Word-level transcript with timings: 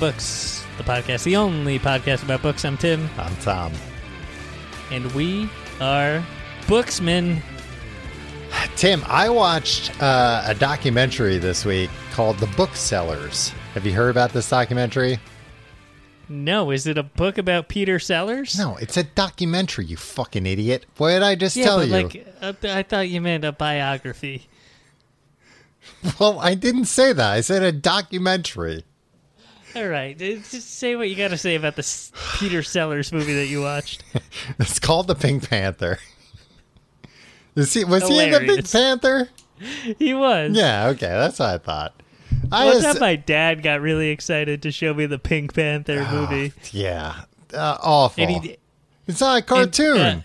Books, 0.00 0.64
the 0.78 0.82
podcast, 0.82 1.24
the 1.24 1.36
only 1.36 1.78
podcast 1.78 2.22
about 2.22 2.40
books. 2.40 2.64
I'm 2.64 2.78
Tim, 2.78 3.06
I'm 3.18 3.36
Tom. 3.36 3.70
and 4.90 5.04
we 5.12 5.46
are 5.78 6.24
booksmen. 6.66 7.42
Tim, 8.76 9.04
I 9.06 9.28
watched 9.28 10.02
uh, 10.02 10.42
a 10.46 10.54
documentary 10.54 11.36
this 11.36 11.66
week 11.66 11.90
called 12.12 12.38
The 12.38 12.46
Booksellers. 12.56 13.50
Have 13.74 13.84
you 13.84 13.92
heard 13.92 14.08
about 14.08 14.32
this 14.32 14.48
documentary? 14.48 15.18
No, 16.30 16.70
is 16.70 16.86
it 16.86 16.96
a 16.96 17.02
book 17.02 17.36
about 17.36 17.68
Peter 17.68 17.98
Sellers? 17.98 18.58
No, 18.58 18.76
it's 18.76 18.96
a 18.96 19.02
documentary, 19.02 19.84
you 19.84 19.98
fucking 19.98 20.46
idiot. 20.46 20.86
What 20.96 21.10
did 21.10 21.22
I 21.22 21.34
just 21.34 21.56
yeah, 21.56 21.64
tell 21.64 21.78
but 21.78 21.88
you? 21.88 21.92
like 21.92 22.26
uh, 22.40 22.54
I 22.74 22.84
thought 22.84 23.10
you 23.10 23.20
meant 23.20 23.44
a 23.44 23.52
biography. 23.52 24.48
well, 26.18 26.40
I 26.40 26.54
didn't 26.54 26.86
say 26.86 27.12
that. 27.12 27.30
I 27.32 27.42
said 27.42 27.62
a 27.62 27.70
documentary. 27.70 28.84
All 29.76 29.86
right, 29.86 30.18
just 30.18 30.52
say 30.52 30.96
what 30.96 31.08
you 31.08 31.14
got 31.16 31.28
to 31.28 31.38
say 31.38 31.54
about 31.54 31.76
the 31.76 32.10
Peter 32.38 32.62
Sellers 32.62 33.12
movie 33.12 33.34
that 33.34 33.46
you 33.46 33.62
watched. 33.62 34.02
It's 34.58 34.78
called 34.78 35.06
The 35.06 35.14
Pink 35.14 35.48
Panther. 35.48 35.98
Is 37.54 37.72
he, 37.74 37.84
was 37.84 38.06
he 38.08 38.18
in 38.20 38.30
The 38.32 38.40
Pink 38.40 38.70
Panther? 38.70 39.28
he 39.98 40.14
was. 40.14 40.52
Yeah, 40.56 40.88
okay, 40.88 41.06
that's 41.08 41.38
what 41.38 41.48
I 41.50 41.58
thought. 41.58 42.02
I 42.50 42.64
One 42.66 42.74
was- 42.76 42.84
time, 42.84 42.98
my 43.00 43.16
dad 43.16 43.62
got 43.62 43.80
really 43.80 44.08
excited 44.10 44.62
to 44.62 44.72
show 44.72 44.94
me 44.94 45.06
the 45.06 45.18
Pink 45.18 45.54
Panther 45.54 46.06
movie. 46.10 46.52
yeah, 46.72 47.22
uh, 47.54 47.78
awful. 47.82 48.26
He, 48.26 48.56
it's 49.06 49.20
not 49.20 49.38
a 49.38 49.42
cartoon. 49.42 49.96
And, 49.98 50.20
uh, 50.20 50.22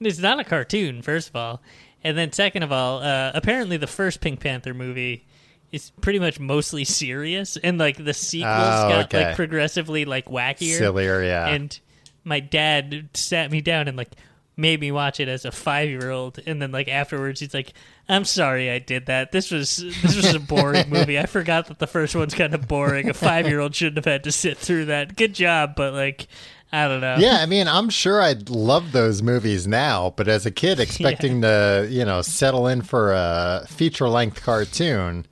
it's 0.00 0.18
not 0.18 0.38
a 0.40 0.44
cartoon, 0.44 1.02
first 1.02 1.28
of 1.30 1.36
all, 1.36 1.60
and 2.04 2.16
then 2.16 2.32
second 2.32 2.62
of 2.62 2.70
all, 2.72 3.02
uh, 3.02 3.32
apparently 3.34 3.76
the 3.76 3.86
first 3.86 4.20
Pink 4.20 4.40
Panther 4.40 4.74
movie 4.74 5.24
is 5.72 5.90
pretty 6.00 6.18
much 6.18 6.40
mostly 6.40 6.84
serious, 6.84 7.56
and 7.58 7.78
like 7.78 8.02
the 8.02 8.14
sequels 8.14 8.52
Oh, 8.54 8.88
got 8.88 9.04
okay. 9.06 9.26
like 9.26 9.36
progressively 9.36 10.04
like 10.04 10.26
wackier, 10.26 10.78
Sillier, 10.78 11.22
yeah. 11.22 11.48
And 11.48 11.78
my 12.24 12.40
dad 12.40 13.08
sat 13.14 13.50
me 13.50 13.60
down 13.60 13.88
and 13.88 13.96
like 13.96 14.10
made 14.56 14.80
me 14.80 14.90
watch 14.90 15.20
it 15.20 15.28
as 15.28 15.44
a 15.44 15.52
five 15.52 15.88
year 15.88 16.10
old, 16.10 16.40
and 16.46 16.60
then 16.60 16.72
like 16.72 16.88
afterwards 16.88 17.40
he's 17.40 17.54
like, 17.54 17.72
"I'm 18.08 18.24
sorry 18.24 18.70
I 18.70 18.78
did 18.78 19.06
that. 19.06 19.30
This 19.30 19.50
was 19.50 19.76
this 19.76 20.16
was 20.16 20.34
a 20.34 20.40
boring 20.40 20.88
movie. 20.90 21.18
I 21.18 21.26
forgot 21.26 21.66
that 21.66 21.78
the 21.78 21.86
first 21.86 22.16
one's 22.16 22.34
kind 22.34 22.54
of 22.54 22.66
boring. 22.66 23.08
A 23.08 23.14
five 23.14 23.46
year 23.46 23.60
old 23.60 23.74
shouldn't 23.74 23.96
have 24.04 24.04
had 24.12 24.24
to 24.24 24.32
sit 24.32 24.58
through 24.58 24.86
that. 24.86 25.16
Good 25.16 25.34
job, 25.34 25.74
but 25.76 25.92
like." 25.94 26.26
I 26.70 26.86
don't 26.86 27.00
know. 27.00 27.16
Yeah, 27.18 27.38
I 27.40 27.46
mean, 27.46 27.66
I'm 27.66 27.88
sure 27.88 28.20
I'd 28.20 28.50
love 28.50 28.92
those 28.92 29.22
movies 29.22 29.66
now, 29.66 30.12
but 30.18 30.28
as 30.28 30.44
a 30.44 30.50
kid 30.50 30.78
expecting 30.80 31.40
to, 31.40 31.88
you 31.90 32.04
know, 32.04 32.20
settle 32.20 32.66
in 32.66 32.82
for 32.82 33.14
a 33.14 33.64
feature 33.66 34.06
length 34.06 34.42
cartoon, 34.42 35.24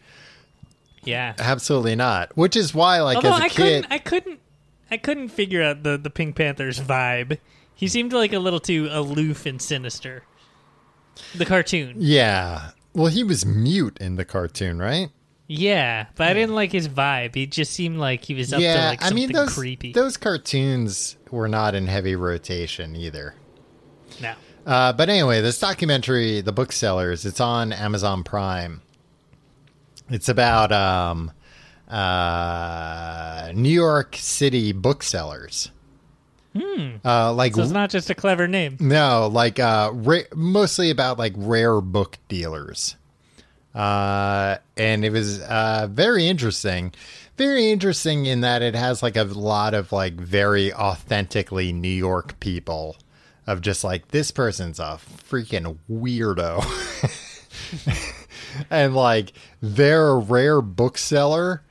Yeah. 1.07 1.35
absolutely 1.39 1.97
not. 1.97 2.37
Which 2.37 2.57
is 2.57 2.75
why, 2.75 3.01
like, 3.01 3.17
Although 3.17 3.35
as 3.35 3.41
a 3.41 3.45
I 3.45 3.49
kid, 3.49 3.57
couldn't, 3.57 3.87
I 3.93 3.99
couldn't, 3.99 4.41
I 4.91 4.97
couldn't 4.99 5.29
figure 5.29 5.63
out 5.63 5.83
the 5.83 5.97
the 5.97 6.11
Pink 6.11 6.37
Panther's 6.37 6.79
vibe. 6.81 7.39
He 7.75 7.89
seemed 7.89 8.13
like 8.13 8.33
a 8.33 8.39
little 8.39 8.61
too 8.61 8.89
aloof 8.91 9.47
and 9.47 9.61
sinister. 9.61 10.25
The 11.35 11.47
cartoon, 11.47 11.95
yeah. 11.99 12.71
Well, 12.95 13.07
he 13.09 13.23
was 13.25 13.45
mute 13.47 13.99
in 14.01 14.17
the 14.17 14.25
cartoon, 14.25 14.79
right? 14.79 15.11
yeah, 15.49 16.07
but 16.17 16.27
I 16.29 16.35
didn't 16.35 16.55
like 16.57 16.73
his 16.73 16.89
vibe. 16.89 17.35
He 17.37 17.47
just 17.47 17.73
seemed 17.73 17.99
like 17.99 18.25
he 18.25 18.35
was 18.35 18.53
up 18.53 18.59
to 18.59 18.65
yeah, 18.65 18.89
like 18.91 19.03
I 19.03 19.09
something 19.09 19.27
mean, 19.29 19.33
those 19.33 19.55
creepy. 19.55 19.93
those 19.93 20.17
cartoons 20.17 21.17
were 21.31 21.47
not 21.49 21.75
in 21.75 21.87
heavy 21.87 22.17
rotation 22.17 22.97
either. 22.97 23.35
no, 24.21 24.35
Uh, 24.67 24.93
but 24.93 25.09
anyway, 25.09 25.41
this 25.41 25.59
documentary, 25.61 26.41
The 26.41 26.53
Booksellers, 26.53 27.25
it's 27.25 27.41
on 27.41 27.73
Amazon 27.73 28.25
Prime. 28.25 28.83
It's 30.11 30.29
about 30.29 30.73
um, 30.73 31.33
uh, 31.89 33.51
New 33.55 33.71
York 33.71 34.17
City 34.19 34.73
booksellers. 34.73 35.71
Uh, 37.05 37.35
like 37.35 37.55
so 37.55 37.63
it's 37.63 37.71
not 37.71 37.91
just 37.91 38.09
a 38.09 38.15
clever 38.15 38.49
name. 38.49 38.79
no, 38.81 39.29
like 39.31 39.59
uh, 39.59 39.91
ra- 39.93 40.21
mostly 40.35 40.89
about 40.91 41.19
like 41.19 41.35
rare 41.37 41.81
book 41.83 42.17
dealers. 42.29 42.97
Uh, 43.75 44.57
and 44.79 45.05
it 45.05 45.11
was 45.11 45.41
uh, 45.43 45.87
very 45.91 46.27
interesting. 46.27 46.95
Very 47.37 47.71
interesting 47.71 48.25
in 48.25 48.41
that 48.41 48.63
it 48.63 48.75
has 48.75 49.03
like 49.03 49.17
a 49.17 49.25
lot 49.25 49.75
of 49.75 49.93
like 49.93 50.15
very 50.15 50.73
authentically 50.73 51.75
New 51.75 51.89
York 51.89 52.41
people 52.41 52.97
of 53.47 53.61
just 53.61 53.85
like 53.85 54.09
this 54.09 54.31
person's 54.31 54.79
a 54.79 54.99
freaking 55.29 55.77
weirdo. 55.91 56.65
and 58.71 58.95
like 58.95 59.33
they're 59.61 60.09
a 60.09 60.19
rare 60.19 60.61
bookseller 60.61 61.63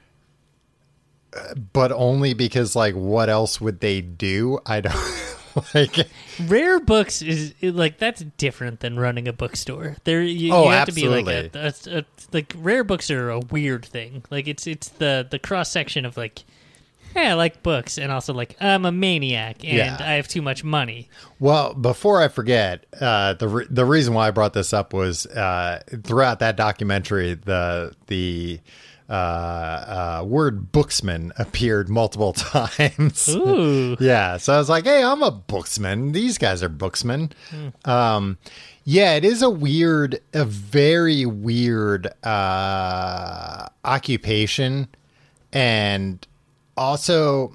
but 1.74 1.92
only 1.92 2.34
because 2.34 2.76
like 2.76 2.96
what 2.96 3.30
else 3.30 3.60
would 3.60 3.80
they 3.80 4.02
do? 4.02 4.60
I 4.66 4.82
don't 4.82 4.96
like 5.74 6.08
Rare 6.48 6.80
books 6.80 7.22
is 7.22 7.54
like 7.62 7.98
that's 7.98 8.22
different 8.38 8.80
than 8.80 9.00
running 9.00 9.28
a 9.28 9.34
bookstore. 9.34 9.98
There, 10.04 10.22
you, 10.22 10.54
Oh, 10.54 10.66
you 10.66 10.72
have 10.72 10.88
to 10.88 10.94
be 10.94 11.08
like 11.08 11.28
a, 11.28 11.52
absolutely. 11.58 11.94
a, 11.94 12.00
a 12.00 12.06
like 12.34 12.54
rare 12.58 12.84
books 12.84 13.10
are 13.12 13.30
a 13.30 13.40
weird 13.40 13.86
thing. 13.86 14.24
Like 14.30 14.48
it's 14.48 14.68
it's 14.68 14.90
the 14.90 15.28
the 15.30 15.40
cross 15.40 15.72
section 15.72 16.06
of 16.06 16.18
like. 16.18 16.44
Yeah, 17.16 17.32
I 17.32 17.34
like 17.34 17.64
books, 17.64 17.98
and 17.98 18.12
also 18.12 18.34
like 18.34 18.56
I'm 18.60 18.86
a 18.86 18.92
maniac, 18.92 19.64
and 19.64 19.78
Yeah. 19.78 19.98
I 20.00 20.14
have 20.14 20.28
too 20.28 20.42
much 20.42 20.64
money. 20.64 21.08
Well, 21.40 21.74
before 21.74 22.22
I 22.22 22.28
forget, 22.28 22.86
uh, 23.00 23.34
the 23.34 23.48
re- 23.48 23.68
the 23.70 23.86
reason 23.86 24.14
why 24.14 24.28
I 24.28 24.32
brought 24.32 24.54
this 24.54 24.74
up 24.74 24.94
was 24.94 25.26
uh, 25.28 25.82
throughout 26.04 26.40
that 26.40 26.58
documentary, 26.58 27.36
the 27.36 27.94
the 28.08 28.60
uh, 29.10 29.14
uh, 29.14 30.24
word 30.28 30.72
"booksman" 30.72 31.32
appeared 31.38 31.88
multiple 31.90 32.34
times. 32.34 33.30
Ooh, 33.30 33.96
yeah, 34.00 34.36
so 34.38 34.54
I 34.54 34.58
was 34.58 34.68
like, 34.68 34.84
"Hey, 34.86 35.04
I'm 35.04 35.24
a 35.24 35.32
booksman. 35.32 36.12
These 36.12 36.38
guys 36.38 36.62
are 36.64 36.70
booksmen." 36.70 37.32
Um, 37.86 38.38
yeah, 38.84 39.14
it 39.16 39.24
is 39.24 39.42
a 39.42 39.50
weird, 39.50 40.20
a 40.34 40.44
very 40.46 41.26
weird 41.26 42.08
uh, 42.24 43.68
occupation, 43.84 44.88
and 45.54 46.26
also 46.78 47.54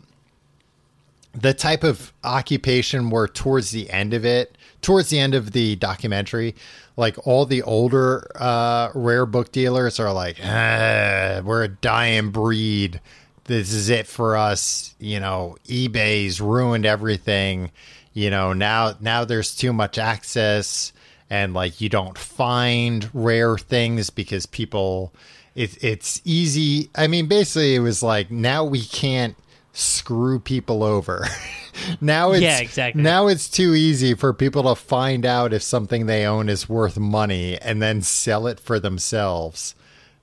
the 1.33 1.55
type 1.55 1.85
of 1.85 2.13
occupation 2.25 3.11
where 3.11 3.29
towards 3.29 3.71
the 3.71 3.91
end 3.91 4.15
of 4.15 4.25
it, 4.25 4.57
towards 4.83 5.11
the 5.11 5.19
end 5.19 5.35
of 5.35 5.53
the 5.53 5.77
documentary, 5.77 6.55
like 6.97 7.27
all 7.27 7.47
the 7.47 7.63
older 7.63 8.31
uh, 8.35 8.91
rare 8.95 9.27
book 9.27 9.53
dealers 9.53 10.01
are 10.01 10.13
like, 10.13 10.39
"Ah, 10.43 11.41
we're 11.45 11.65
a 11.65 11.69
dying 11.69 12.31
breed. 12.31 13.01
This 13.45 13.73
is 13.73 13.89
it 13.89 14.07
for 14.07 14.37
us. 14.37 14.95
You 14.99 15.21
know, 15.21 15.57
eBay's 15.67 16.41
ruined 16.41 16.87
everything. 16.87 17.71
You 18.13 18.31
know, 18.31 18.53
now 18.53 18.95
now 19.01 19.25
there's 19.25 19.55
too 19.55 19.73
much 19.73 19.99
access 19.99 20.93
and 21.31 21.55
like 21.55 21.81
you 21.81 21.89
don't 21.89 22.19
find 22.19 23.09
rare 23.15 23.57
things 23.57 24.11
because 24.11 24.47
people 24.47 25.15
it, 25.61 25.85
it's 25.85 26.23
easy. 26.25 26.89
I 26.95 27.07
mean, 27.07 27.27
basically, 27.27 27.75
it 27.75 27.81
was 27.81 28.03
like 28.03 28.31
now 28.31 28.65
we 28.65 28.83
can't 28.83 29.37
screw 29.73 30.39
people 30.41 30.83
over. 30.83 31.27
now 32.01 32.33
it's 32.33 32.43
Yeah, 32.43 32.61
exactly. 32.61 33.03
now 33.03 33.27
it's 33.27 33.49
too 33.49 33.75
easy 33.75 34.15
for 34.15 34.33
people 34.33 34.63
to 34.65 34.75
find 34.75 35.27
out 35.27 35.53
if 35.53 35.63
something 35.63 36.07
they 36.07 36.25
own 36.25 36.49
is 36.49 36.69
worth 36.69 36.99
money 36.99 37.59
and 37.59 37.81
then 37.83 38.01
sell 38.01 38.47
it 38.47 38.59
for 38.59 38.81
themselves. 38.81 39.75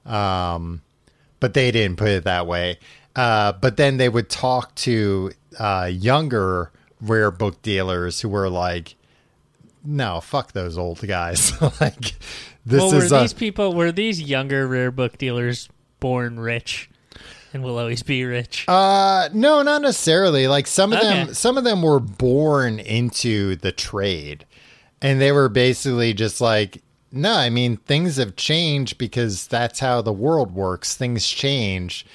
Um, 0.06 0.81
but 1.40 1.54
they 1.54 1.69
didn't 1.72 1.98
put 1.98 2.09
it 2.09 2.24
that 2.24 2.48
way. 2.48 2.80
Uh, 3.16 3.52
but 3.52 3.78
then 3.78 3.98
they 3.98 4.09
would 4.09 4.30
talk 4.30 4.74
to 4.75 5.31
uh, 5.59 5.89
younger 5.92 6.72
rare 7.00 7.31
book 7.31 7.62
dealers 7.62 8.22
who 8.22 8.30
were 8.30 8.50
like, 8.50 8.95
"No, 9.84 10.19
fuck 10.19 10.54
those 10.54 10.78
old 10.78 11.06
guys. 11.06 11.51
like, 11.81 12.13
this 12.68 12.81
well, 12.81 12.92
were 12.92 13.06
is 13.06 13.12
a, 13.14 13.19
these 13.19 13.34
people 13.34 13.74
were 13.74 13.94
these 13.94 14.22
younger 14.22 14.68
rare 14.68 14.92
book 14.92 15.18
dealers 15.18 15.69
born 16.02 16.38
rich, 16.38 16.90
and 17.54 17.64
will 17.64 17.80
always 17.80 18.04
be 18.04 18.25
rich? 18.25 18.66
Uh 18.68 19.30
no, 19.34 19.62
not 19.62 19.81
necessarily. 19.81 20.48
Like 20.48 20.68
some 20.68 20.92
of 20.92 21.00
them 21.00 21.34
some 21.34 21.58
of 21.58 21.64
them 21.64 21.81
were 21.81 22.02
born 22.02 22.80
into 22.80 23.56
the 23.56 23.72
trade. 23.72 24.46
And 25.02 25.22
they 25.22 25.31
were 25.31 25.48
basically 25.48 26.14
just 26.14 26.42
like 26.42 26.81
no, 27.10 27.34
I 27.34 27.50
mean 27.50 27.78
things 27.78 28.18
have 28.18 28.36
changed 28.36 28.98
because 28.98 29.48
that's 29.48 29.80
how 29.80 30.02
the 30.02 30.12
world 30.12 30.54
works. 30.54 30.94
Things 30.94 31.25
change. 31.25 32.06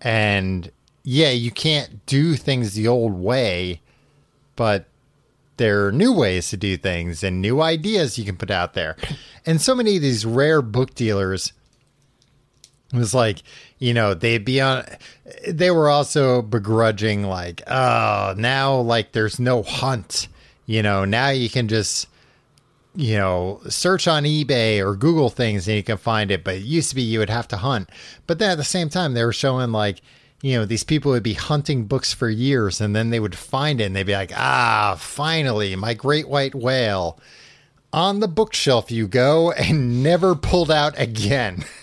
And 0.00 0.72
yeah, 1.04 1.30
you 1.30 1.52
can't 1.52 2.04
do 2.06 2.34
things 2.34 2.74
the 2.74 2.88
old 2.88 3.14
way, 3.14 3.80
but 4.56 4.89
there 5.60 5.86
are 5.86 5.92
new 5.92 6.10
ways 6.10 6.48
to 6.48 6.56
do 6.56 6.78
things 6.78 7.22
and 7.22 7.42
new 7.42 7.60
ideas 7.60 8.18
you 8.18 8.24
can 8.24 8.38
put 8.38 8.50
out 8.50 8.72
there. 8.72 8.96
And 9.44 9.60
so 9.60 9.74
many 9.74 9.96
of 9.96 10.02
these 10.02 10.24
rare 10.24 10.62
book 10.62 10.94
dealers 10.94 11.52
was 12.94 13.12
like, 13.12 13.42
you 13.78 13.92
know, 13.92 14.14
they'd 14.14 14.42
be 14.42 14.62
on. 14.62 14.86
They 15.46 15.70
were 15.70 15.90
also 15.90 16.40
begrudging, 16.40 17.24
like, 17.24 17.62
oh, 17.66 18.34
now 18.38 18.80
like 18.80 19.12
there's 19.12 19.38
no 19.38 19.62
hunt. 19.62 20.28
You 20.64 20.82
know, 20.82 21.04
now 21.04 21.28
you 21.28 21.50
can 21.50 21.68
just, 21.68 22.08
you 22.96 23.18
know, 23.18 23.60
search 23.68 24.08
on 24.08 24.24
eBay 24.24 24.82
or 24.82 24.96
Google 24.96 25.28
things 25.28 25.68
and 25.68 25.76
you 25.76 25.82
can 25.82 25.98
find 25.98 26.30
it. 26.30 26.42
But 26.42 26.54
it 26.54 26.62
used 26.62 26.88
to 26.88 26.94
be 26.94 27.02
you 27.02 27.18
would 27.18 27.28
have 27.28 27.48
to 27.48 27.58
hunt. 27.58 27.90
But 28.26 28.38
then 28.38 28.52
at 28.52 28.56
the 28.56 28.64
same 28.64 28.88
time, 28.88 29.12
they 29.12 29.24
were 29.26 29.32
showing 29.32 29.72
like, 29.72 30.00
you 30.42 30.56
know, 30.58 30.64
these 30.64 30.84
people 30.84 31.12
would 31.12 31.22
be 31.22 31.34
hunting 31.34 31.84
books 31.84 32.12
for 32.12 32.28
years 32.28 32.80
and 32.80 32.94
then 32.96 33.10
they 33.10 33.20
would 33.20 33.34
find 33.36 33.80
it 33.80 33.84
and 33.84 33.94
they'd 33.96 34.06
be 34.06 34.14
like, 34.14 34.32
ah, 34.34 34.96
finally, 34.98 35.76
my 35.76 35.94
great 35.94 36.28
white 36.28 36.54
whale. 36.54 37.18
On 37.92 38.20
the 38.20 38.28
bookshelf 38.28 38.90
you 38.90 39.08
go 39.08 39.50
and 39.58 40.02
never 40.02 40.34
pulled 40.34 40.70
out 40.70 40.94
again. 40.98 41.64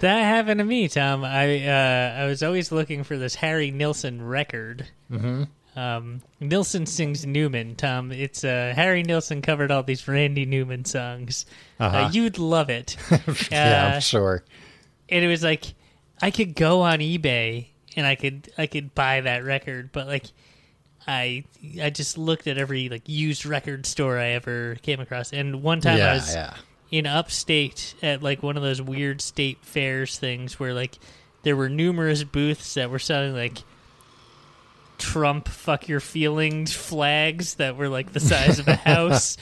That 0.00 0.22
happened 0.22 0.58
to 0.58 0.64
me, 0.64 0.88
Tom. 0.88 1.22
I 1.24 1.64
uh, 1.64 2.22
I 2.22 2.26
was 2.26 2.42
always 2.42 2.72
looking 2.72 3.04
for 3.04 3.16
this 3.16 3.36
Harry 3.36 3.70
Nilsson 3.70 4.20
record. 4.20 4.88
Mm-hmm. 5.08 5.44
Um, 5.78 6.20
Nilsson 6.40 6.86
sings 6.86 7.24
Newman, 7.24 7.76
Tom. 7.76 8.10
It's 8.10 8.42
uh, 8.42 8.72
Harry 8.74 9.04
Nilsson 9.04 9.42
covered 9.42 9.70
all 9.70 9.84
these 9.84 10.08
Randy 10.08 10.44
Newman 10.44 10.84
songs. 10.86 11.46
uh 11.78 11.84
Uh-huh. 11.84 12.10
you'd 12.12 12.38
love 12.38 12.68
it. 12.68 12.96
yeah, 13.52 13.90
Uh, 13.92 13.94
I'm 13.94 14.00
sure. 14.00 14.42
and 15.08 15.24
it 15.24 15.28
was 15.28 15.44
like 15.44 15.72
I 16.22 16.30
could 16.30 16.54
go 16.54 16.82
on 16.82 17.00
eBay 17.00 17.66
and 17.96 18.06
I 18.06 18.14
could 18.14 18.50
I 18.56 18.66
could 18.66 18.94
buy 18.94 19.20
that 19.22 19.44
record, 19.44 19.90
but 19.92 20.06
like 20.06 20.26
I 21.06 21.44
I 21.80 21.90
just 21.90 22.16
looked 22.16 22.46
at 22.46 22.58
every 22.58 22.88
like 22.88 23.02
used 23.06 23.44
record 23.44 23.86
store 23.86 24.18
I 24.18 24.28
ever 24.28 24.76
came 24.82 25.00
across, 25.00 25.32
and 25.32 25.62
one 25.62 25.80
time 25.80 26.00
I 26.00 26.14
was 26.14 26.34
yeah. 26.34 26.54
in 26.90 27.06
upstate 27.06 27.94
at 28.02 28.22
like 28.22 28.42
one 28.42 28.56
of 28.56 28.62
those 28.62 28.80
weird 28.80 29.20
state 29.20 29.58
fairs 29.62 30.18
things 30.18 30.58
where 30.60 30.72
like 30.72 30.98
there 31.42 31.56
were 31.56 31.68
numerous 31.68 32.22
booths 32.24 32.74
that 32.74 32.88
were 32.88 33.00
selling 33.00 33.34
like 33.34 33.58
Trump 34.98 35.48
fuck 35.48 35.88
your 35.88 36.00
feelings 36.00 36.72
flags 36.72 37.54
that 37.54 37.76
were 37.76 37.88
like 37.88 38.12
the 38.12 38.20
size 38.20 38.58
of 38.60 38.68
a 38.68 38.76
house. 38.76 39.36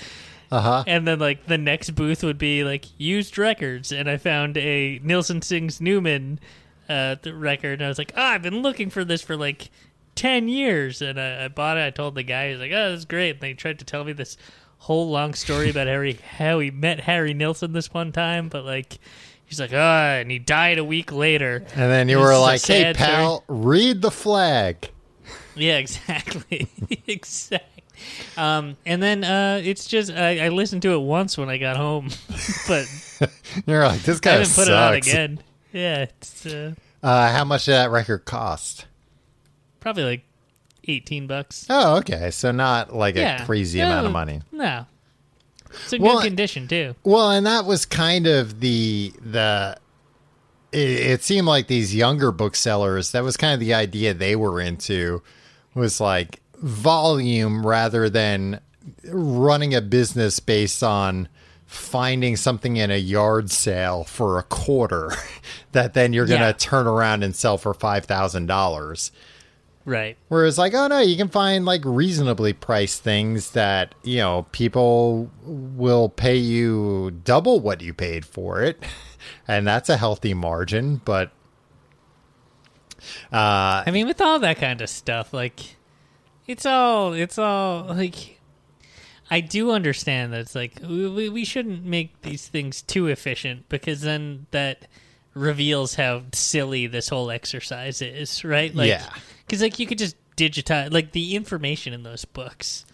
Uh-huh. 0.50 0.82
And 0.86 1.06
then 1.06 1.18
like 1.20 1.46
the 1.46 1.58
next 1.58 1.90
booth 1.90 2.24
would 2.24 2.38
be 2.38 2.64
like 2.64 2.86
used 2.98 3.38
records 3.38 3.92
and 3.92 4.10
I 4.10 4.16
found 4.16 4.56
a 4.56 4.98
Nilsson 5.04 5.42
Sings 5.42 5.80
Newman 5.80 6.40
uh 6.90 7.16
record 7.32 7.74
and 7.74 7.84
I 7.84 7.88
was 7.88 7.98
like, 7.98 8.12
"Oh, 8.16 8.22
I've 8.22 8.42
been 8.42 8.62
looking 8.62 8.90
for 8.90 9.04
this 9.04 9.22
for 9.22 9.36
like 9.36 9.70
10 10.16 10.48
years." 10.48 11.00
And 11.00 11.20
I, 11.20 11.44
I 11.44 11.48
bought 11.48 11.78
it. 11.78 11.86
I 11.86 11.90
told 11.90 12.14
the 12.16 12.22
guy, 12.22 12.50
he's 12.50 12.58
like, 12.58 12.72
"Oh, 12.72 12.90
that's 12.90 13.04
great." 13.04 13.30
And 13.30 13.40
they 13.40 13.54
tried 13.54 13.78
to 13.78 13.84
tell 13.84 14.04
me 14.04 14.12
this 14.12 14.36
whole 14.78 15.10
long 15.10 15.34
story 15.34 15.70
about 15.70 15.86
Harry 15.86 16.14
how 16.38 16.58
he 16.58 16.70
met 16.70 17.00
Harry 17.00 17.34
Nilsson 17.34 17.72
this 17.72 17.92
one 17.92 18.12
time, 18.12 18.48
but 18.48 18.64
like 18.64 18.98
he's 19.44 19.60
like, 19.60 19.72
"Oh, 19.72 19.76
and 19.76 20.30
he 20.30 20.38
died 20.38 20.78
a 20.78 20.84
week 20.84 21.12
later." 21.12 21.64
And 21.74 21.90
then 21.90 22.08
you 22.08 22.18
were 22.18 22.36
like, 22.38 22.64
hey, 22.64 22.92
pal, 22.94 23.44
read 23.48 24.00
the 24.02 24.10
flag. 24.10 24.90
Yeah, 25.54 25.76
exactly. 25.84 26.68
exactly. 27.06 27.66
Um, 28.38 28.78
and 28.86 29.02
then 29.02 29.24
uh, 29.24 29.60
it's 29.62 29.86
just 29.86 30.10
I, 30.10 30.46
I 30.46 30.48
listened 30.48 30.80
to 30.82 30.94
it 30.94 31.00
once 31.00 31.36
when 31.36 31.50
I 31.50 31.58
got 31.58 31.76
home, 31.76 32.08
but 32.68 32.86
You're 33.66 33.86
like, 33.86 34.02
this 34.02 34.20
guy." 34.20 34.40
I 34.40 34.42
sucks. 34.44 34.56
put 34.56 34.68
it 34.68 34.74
on 34.74 34.94
again. 34.94 35.40
Yeah, 35.72 36.02
it's 36.02 36.46
uh, 36.46 36.74
Uh, 37.02 37.32
how 37.32 37.44
much 37.44 37.66
did 37.66 37.72
that 37.72 37.90
record 37.90 38.24
cost? 38.24 38.86
probably 39.80 40.04
like 40.04 40.24
eighteen 40.88 41.26
bucks. 41.26 41.66
Oh, 41.70 41.96
okay. 41.98 42.30
So 42.30 42.50
not 42.52 42.94
like 42.94 43.14
Yeah, 43.14 43.42
a 43.42 43.46
crazy 43.46 43.78
No, 43.78 43.86
amount 43.86 44.06
of 44.06 44.12
money. 44.12 44.40
No, 44.52 44.86
it's 45.70 45.92
in 45.92 46.02
Well, 46.02 46.18
good 46.20 46.26
condition 46.28 46.68
too. 46.68 46.94
Well, 47.04 47.30
and 47.30 47.46
that 47.46 47.64
was 47.64 47.86
kind 47.86 48.26
of 48.26 48.60
the 48.60 49.12
the. 49.20 49.76
It, 50.72 50.78
it 50.78 51.22
seemed 51.22 51.46
like 51.46 51.66
these 51.66 51.94
younger 51.94 52.30
booksellers. 52.30 53.12
That 53.12 53.24
was 53.24 53.36
kind 53.36 53.54
of 53.54 53.60
the 53.60 53.74
idea 53.74 54.12
they 54.14 54.36
were 54.36 54.60
into, 54.60 55.22
was 55.74 56.00
like 56.00 56.40
volume 56.62 57.66
rather 57.66 58.08
than 58.10 58.60
running 59.04 59.74
a 59.74 59.80
business 59.80 60.38
based 60.40 60.82
on 60.82 61.28
finding 61.72 62.34
something 62.36 62.76
in 62.76 62.90
a 62.90 62.98
yard 62.98 63.48
sale 63.48 64.02
for 64.02 64.38
a 64.40 64.42
quarter 64.42 65.12
that 65.72 65.94
then 65.94 66.12
you're 66.12 66.26
going 66.26 66.40
to 66.40 66.46
Yeah. 66.46 66.52
turn 66.52 66.88
around 66.88 67.22
and 67.22 67.34
sell 67.34 67.56
for 67.58 67.72
$5,000. 67.72 69.10
Right. 69.84 70.16
Whereas, 70.28 70.58
like, 70.58 70.74
oh 70.74 70.88
no, 70.88 70.98
you 70.98 71.16
can 71.16 71.28
find 71.28 71.64
like 71.64 71.82
reasonably 71.84 72.52
priced 72.52 73.02
things 73.02 73.52
that 73.52 73.94
you 74.02 74.18
know 74.18 74.46
people 74.52 75.30
will 75.44 76.08
pay 76.10 76.36
you 76.36 77.12
double 77.24 77.60
what 77.60 77.80
you 77.80 77.94
paid 77.94 78.26
for 78.26 78.60
it, 78.62 78.82
and 79.48 79.66
that's 79.66 79.88
a 79.88 79.96
healthy 79.96 80.34
margin. 80.34 81.00
But 81.04 81.32
uh, 83.32 83.82
I 83.86 83.90
mean, 83.90 84.06
with 84.06 84.20
all 84.20 84.38
that 84.40 84.58
kind 84.58 84.82
of 84.82 84.90
stuff, 84.90 85.32
like 85.32 85.76
it's 86.46 86.66
all 86.66 87.14
it's 87.14 87.38
all 87.38 87.84
like. 87.84 88.39
I 89.30 89.40
do 89.40 89.70
understand 89.70 90.32
that 90.32 90.40
it's 90.40 90.54
like 90.54 90.80
we, 90.82 91.28
we- 91.28 91.44
shouldn't 91.44 91.84
make 91.84 92.20
these 92.22 92.48
things 92.48 92.82
too 92.82 93.06
efficient 93.06 93.68
because 93.68 94.00
then 94.00 94.46
that 94.50 94.86
reveals 95.34 95.94
how 95.94 96.22
silly 96.32 96.86
this 96.88 97.08
whole 97.08 97.30
exercise 97.30 98.02
is, 98.02 98.44
right? 98.44 98.74
Like, 98.74 98.88
Yeah. 98.88 99.08
because 99.46 99.62
like 99.62 99.78
you 99.78 99.86
could 99.86 99.98
just 99.98 100.16
digitize 100.36 100.92
like 100.92 101.12
the 101.12 101.36
information 101.36 101.92
in 101.92 102.02
those 102.02 102.24
books. 102.24 102.84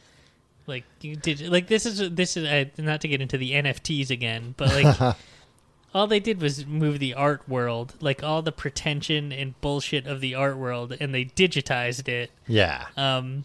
Like 0.66 0.84
you 1.00 1.16
did, 1.16 1.40
like 1.48 1.68
this 1.68 1.86
is 1.86 2.10
this 2.10 2.36
is 2.36 2.44
uh, 2.44 2.64
not 2.82 3.00
to 3.02 3.08
get 3.08 3.20
into 3.22 3.38
the 3.38 3.52
NFTs 3.52 4.10
again, 4.10 4.52
but 4.56 4.68
like 4.74 5.16
all 5.94 6.06
they 6.08 6.18
did 6.20 6.40
was 6.42 6.66
move 6.66 6.98
the 6.98 7.14
art 7.14 7.48
world, 7.48 7.94
like 8.00 8.22
all 8.24 8.42
the 8.42 8.52
pretension 8.52 9.32
and 9.32 9.58
bullshit 9.60 10.06
of 10.06 10.20
the 10.20 10.34
art 10.34 10.56
world, 10.58 10.94
and 11.00 11.14
they 11.14 11.24
digitized 11.24 12.08
it. 12.08 12.30
yeah, 12.48 12.86
Um, 12.96 13.44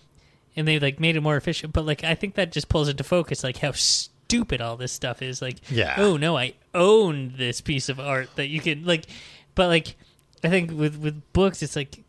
and 0.56 0.68
they 0.68 0.80
like 0.80 1.00
made 1.00 1.15
it 1.15 1.21
more 1.21 1.38
efficient. 1.38 1.74
But 1.74 1.86
like 1.86 2.03
I 2.03 2.15
think 2.15 2.36
that 2.36 2.51
just 2.51 2.69
pulls 2.69 2.88
into 2.89 3.03
focus 3.03 3.44
like 3.44 3.57
how 3.57 3.71
stupid 3.71 4.62
all 4.62 4.77
this 4.77 4.92
stuff 4.92 5.21
is. 5.21 5.42
Like, 5.42 5.57
Yeah. 5.69 5.95
oh 5.98 6.18
no, 6.18 6.38
I 6.38 6.53
own 6.74 7.33
this 7.38 7.62
piece 7.62 7.89
of 7.89 8.00
art 8.00 8.30
that 8.36 8.48
you 8.48 8.59
can 8.62 8.86
like. 8.86 9.06
But 9.56 9.68
like, 9.68 9.95
I 10.44 10.50
think 10.50 10.71
with 10.71 10.98
with 10.98 11.21
books, 11.33 11.62
it's 11.62 11.75
like 11.75 12.03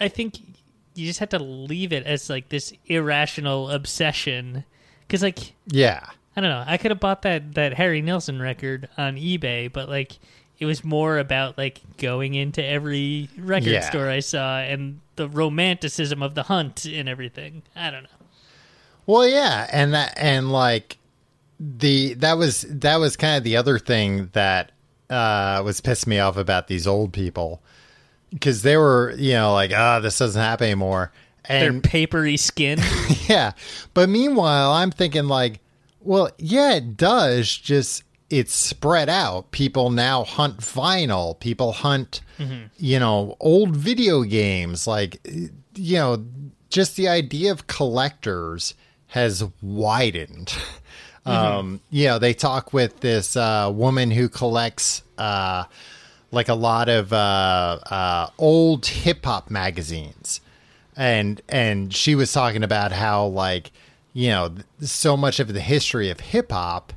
I 0.00 0.08
think 0.08 0.38
you 0.94 1.06
just 1.06 1.20
have 1.20 1.28
to 1.30 1.38
leave 1.38 1.92
it 1.92 2.04
as 2.06 2.28
like 2.28 2.48
this 2.48 2.72
irrational 2.86 3.70
obsession 3.70 4.64
because 5.06 5.22
like 5.22 5.54
yeah, 5.66 6.04
I 6.36 6.40
don't 6.40 6.50
know. 6.50 6.64
I 6.66 6.76
could 6.76 6.90
have 6.90 7.00
bought 7.00 7.22
that 7.22 7.54
that 7.54 7.74
Harry 7.74 8.02
Nilsson 8.02 8.40
record 8.40 8.88
on 8.96 9.16
eBay, 9.16 9.72
but 9.72 9.88
like 9.88 10.18
it 10.60 10.66
was 10.66 10.84
more 10.84 11.18
about 11.18 11.56
like 11.58 11.80
going 11.96 12.34
into 12.34 12.64
every 12.64 13.28
record 13.38 13.70
Yeah. 13.70 13.88
store 13.88 14.08
I 14.08 14.20
saw 14.20 14.58
and 14.58 15.00
the 15.16 15.28
romanticism 15.28 16.22
of 16.22 16.34
the 16.34 16.44
hunt 16.44 16.84
and 16.84 17.08
everything. 17.08 17.62
I 17.74 17.90
don't 17.90 18.04
know. 18.04 18.08
Well, 19.06 19.26
yeah, 19.26 19.68
and 19.72 19.92
that 19.94 20.14
and 20.16 20.52
like 20.52 20.98
the 21.58 22.14
that 22.14 22.38
was 22.38 22.62
that 22.68 22.96
was 22.96 23.16
kind 23.16 23.36
of 23.38 23.44
the 23.44 23.56
other 23.56 23.78
thing 23.78 24.28
that 24.34 24.72
uh 25.10 25.60
was 25.64 25.80
pissing 25.80 26.06
me 26.08 26.18
off 26.18 26.36
about 26.36 26.68
these 26.68 26.86
old 26.86 27.12
people 27.12 27.60
because 28.32 28.62
they 28.62 28.76
were 28.76 29.12
you 29.18 29.32
know 29.32 29.52
like 29.52 29.72
ah 29.74 29.98
this 29.98 30.16
doesn't 30.18 30.40
happen 30.40 30.66
anymore 30.66 31.10
Their 31.48 31.68
and 31.70 31.82
papery 31.82 32.36
skin. 32.36 32.78
yeah 33.28 33.52
but 33.92 34.08
meanwhile 34.08 34.70
i'm 34.72 34.90
thinking 34.92 35.24
like 35.26 35.58
well 36.00 36.30
yeah 36.38 36.74
it 36.74 36.96
does 36.96 37.54
just 37.54 38.04
it's 38.30 38.54
spread 38.54 39.08
out. 39.08 39.50
People 39.50 39.90
now 39.90 40.24
hunt 40.24 40.58
vinyl. 40.58 41.38
People 41.38 41.72
hunt 41.72 42.20
you 42.78 42.98
know 42.98 43.36
old 43.40 43.76
video 43.76 44.22
games. 44.22 44.86
Like 44.86 45.20
you 45.74 45.96
know 45.96 46.24
just 46.70 46.96
the 46.96 47.08
idea 47.08 47.52
of 47.52 47.66
collectors 47.66 48.74
has 49.08 49.44
widened. 49.60 50.54
Um 51.26 51.82
you 51.90 52.06
know 52.08 52.18
they 52.18 52.32
talk 52.32 52.72
with 52.72 53.00
this 53.00 53.36
uh 53.36 53.70
woman 53.72 54.10
who 54.10 54.30
collects 54.30 55.02
uh 55.18 55.64
like 56.32 56.48
a 56.48 56.54
lot 56.54 56.88
of 56.88 57.12
uh 57.12 57.78
uh 57.90 58.30
old 58.38 58.86
hip 58.86 59.22
hop 59.26 59.50
magazines. 59.50 60.40
And 60.96 61.42
and 61.46 61.92
she 61.94 62.14
was 62.14 62.32
talking 62.32 62.62
about 62.62 62.92
how 62.92 63.26
like 63.26 63.70
you 64.14 64.30
know 64.30 64.54
so 64.80 65.14
much 65.14 65.40
of 65.40 65.52
the 65.52 65.60
history 65.60 66.08
of 66.08 66.20
hip 66.20 66.52
hop 66.52 66.94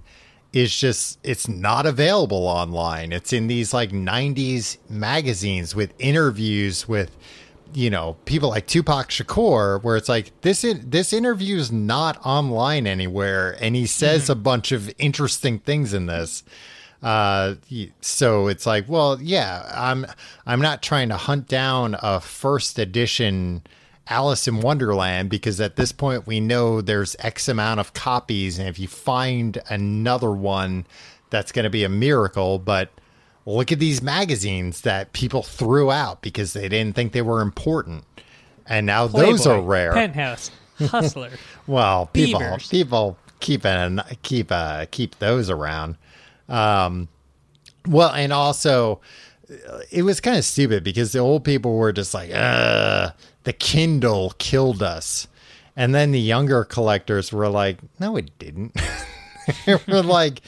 is 0.53 0.75
just 0.75 1.17
it's 1.24 1.48
not 1.48 1.86
available 1.86 2.48
online. 2.48 3.12
It's 3.12 3.33
in 3.33 3.48
these 3.48 3.74
like 3.74 3.91
90s 3.91 4.77
magazines 4.88 5.75
with 5.75 5.93
interviews 5.98 6.88
with 6.88 7.17
you 7.74 7.89
know 7.89 8.15
people 8.25 8.50
like 8.50 8.67
Tupac 8.67 9.10
Shakur 9.10 9.83
where 9.83 9.98
it's 9.98 10.07
like 10.07 10.31
this 10.41 10.63
in, 10.63 10.88
this 10.88 11.12
interview 11.12 11.57
is 11.57 11.72
not 11.72 12.24
online 12.24 12.86
anywhere 12.86 13.57
and 13.60 13.75
he 13.75 13.88
says 13.88 14.29
a 14.29 14.36
bunch 14.36 14.72
of 14.72 14.93
interesting 15.00 15.57
things 15.60 15.93
in 15.93 16.05
this. 16.05 16.43
Uh 17.01 17.55
so 18.00 18.48
it's 18.48 18.65
like 18.65 18.88
well 18.88 19.19
yeah 19.22 19.69
i'm 19.75 20.05
i'm 20.45 20.62
not 20.62 20.81
trying 20.81 21.10
to 21.10 21.17
hunt 21.17 21.50
down 21.50 21.98
a 22.01 22.22
first 22.22 22.79
edition 22.79 23.62
alice 24.07 24.48
in 24.48 24.60
wonderland 24.60 25.29
because 25.29 25.62
at 25.62 25.75
this 25.75 25.91
point 25.91 26.27
we 26.27 26.39
know 26.39 26.81
there's 26.81 27.15
x 27.19 27.48
amount 27.48 27.79
of 27.79 27.93
copies 27.93 28.60
and 28.60 28.67
if 28.67 28.77
you 28.77 28.88
find 28.88 29.62
another 29.69 30.31
one 30.31 30.86
that's 31.29 31.51
going 31.51 31.63
to 31.63 31.69
be 31.69 31.83
a 31.83 31.89
miracle 31.89 32.60
but 32.60 32.89
look 33.45 33.72
at 33.72 33.79
these 33.79 34.01
magazines 34.01 34.81
that 34.81 35.13
people 35.13 35.41
threw 35.41 35.89
out 35.91 36.22
because 36.22 36.53
they 36.53 36.67
didn't 36.67 36.95
think 36.95 37.13
they 37.13 37.22
were 37.22 37.41
important 37.41 38.03
and 38.67 38.86
now 38.86 39.07
those 39.07 39.48
are 39.48 39.62
rare 39.62 39.93
Penthouse. 39.93 40.51
Hustler. 40.79 41.31
well, 41.67 42.07
people 42.07 42.39
Beavers. 42.39 42.67
people 42.67 43.17
keep 43.39 43.65
an, 43.65 44.01
keep 44.24 44.51
uh 44.51 44.86
keep 44.89 45.19
those 45.19 45.50
around. 45.50 45.98
Um, 46.50 47.10
well, 47.88 48.12
and 48.12 48.33
also 48.33 49.01
it 49.91 50.03
was 50.03 50.19
kind 50.19 50.38
of 50.38 50.45
stupid 50.45 50.83
because 50.83 51.12
the 51.12 51.19
old 51.19 51.43
people 51.43 51.75
were 51.75 51.91
just 51.91 52.13
like, 52.13 52.31
uh, 52.33 53.12
the 53.43 53.53
Kindle 53.53 54.33
killed 54.38 54.81
us. 54.81 55.27
And 55.75 55.93
then 55.93 56.12
the 56.12 56.19
younger 56.19 56.63
collectors 56.63 57.31
were 57.31 57.50
like, 57.50 57.79
no, 58.00 58.15
it 58.15 58.38
didn't. 58.38 58.79
they 59.65 59.75
were 59.88 60.03
like, 60.03 60.41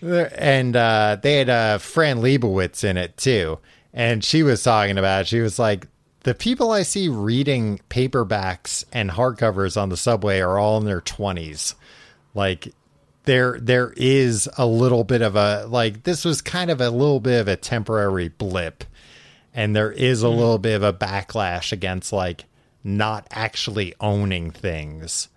and 0.00 0.76
uh, 0.76 1.18
they 1.20 1.38
had 1.38 1.50
uh, 1.50 1.78
Fran 1.78 2.18
Lebowitz 2.18 2.84
in 2.84 2.96
it 2.96 3.16
too. 3.16 3.58
And 3.92 4.22
she 4.22 4.42
was 4.42 4.62
talking 4.62 4.98
about, 4.98 5.22
it. 5.22 5.28
she 5.28 5.40
was 5.40 5.58
like, 5.58 5.88
the 6.22 6.34
people 6.34 6.70
I 6.70 6.82
see 6.82 7.08
reading 7.08 7.80
paperbacks 7.88 8.84
and 8.92 9.10
hardcovers 9.10 9.80
on 9.80 9.88
the 9.88 9.96
subway 9.96 10.40
are 10.40 10.58
all 10.58 10.78
in 10.78 10.84
their 10.84 11.00
20s. 11.00 11.74
Like, 12.34 12.72
there 13.24 13.58
there 13.60 13.92
is 13.96 14.48
a 14.56 14.66
little 14.66 15.04
bit 15.04 15.22
of 15.22 15.36
a 15.36 15.66
like 15.66 16.04
this 16.04 16.24
was 16.24 16.40
kind 16.40 16.70
of 16.70 16.80
a 16.80 16.90
little 16.90 17.20
bit 17.20 17.40
of 17.40 17.48
a 17.48 17.56
temporary 17.56 18.28
blip 18.28 18.82
and 19.54 19.74
there 19.74 19.92
is 19.92 20.22
a 20.22 20.26
mm. 20.26 20.36
little 20.36 20.58
bit 20.58 20.74
of 20.74 20.82
a 20.82 20.92
backlash 20.92 21.72
against 21.72 22.12
like 22.12 22.44
not 22.82 23.26
actually 23.30 23.94
owning 24.00 24.50
things 24.50 25.28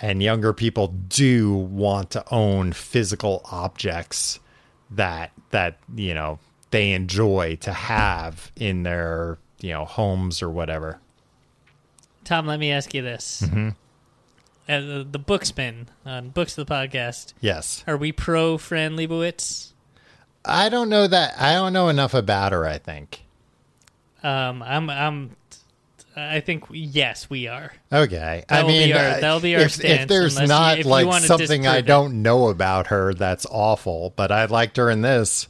and 0.00 0.22
younger 0.22 0.52
people 0.52 0.88
do 1.08 1.52
want 1.54 2.10
to 2.10 2.24
own 2.30 2.72
physical 2.72 3.42
objects 3.50 4.40
that 4.90 5.32
that 5.50 5.78
you 5.94 6.14
know 6.14 6.38
they 6.70 6.92
enjoy 6.92 7.56
to 7.60 7.72
have 7.72 8.50
in 8.56 8.82
their 8.82 9.38
you 9.60 9.70
know 9.70 9.84
homes 9.84 10.42
or 10.42 10.50
whatever 10.50 10.98
tom 12.24 12.46
let 12.46 12.58
me 12.58 12.70
ask 12.70 12.94
you 12.94 13.02
this 13.02 13.42
mm-hmm 13.44 13.70
uh, 14.68 15.02
the 15.10 15.18
Booksman 15.18 15.88
on 16.04 16.28
Books 16.28 16.58
of 16.58 16.66
the 16.66 16.72
Podcast. 16.74 17.32
Yes. 17.40 17.82
Are 17.86 17.96
we 17.96 18.12
pro 18.12 18.58
Fran 18.58 18.96
Lebowitz? 18.96 19.67
I 20.44 20.68
don't 20.68 20.88
know 20.88 21.06
that. 21.06 21.34
I 21.38 21.54
don't 21.54 21.72
know 21.72 21.88
enough 21.88 22.14
about 22.14 22.52
her. 22.52 22.66
I 22.66 22.78
think. 22.78 23.24
Um, 24.22 24.62
I'm. 24.62 24.90
I'm. 24.90 25.36
I 26.16 26.40
think 26.40 26.64
yes, 26.70 27.30
we 27.30 27.46
are. 27.46 27.72
Okay. 27.92 28.44
That 28.48 28.64
I 28.64 28.66
mean, 28.66 28.92
our, 28.92 28.98
uh, 28.98 29.20
that'll 29.20 29.40
be 29.40 29.54
our 29.54 29.62
if, 29.62 29.72
stance. 29.74 30.02
If 30.02 30.08
there's 30.08 30.40
not 30.40 30.78
you, 30.78 30.84
like 30.84 31.22
something 31.22 31.66
I 31.66 31.80
don't 31.80 32.22
know 32.22 32.48
about 32.48 32.88
her, 32.88 33.14
that's 33.14 33.46
awful. 33.46 34.12
But 34.16 34.32
I 34.32 34.46
liked 34.46 34.76
her 34.78 34.90
in 34.90 35.02
this. 35.02 35.48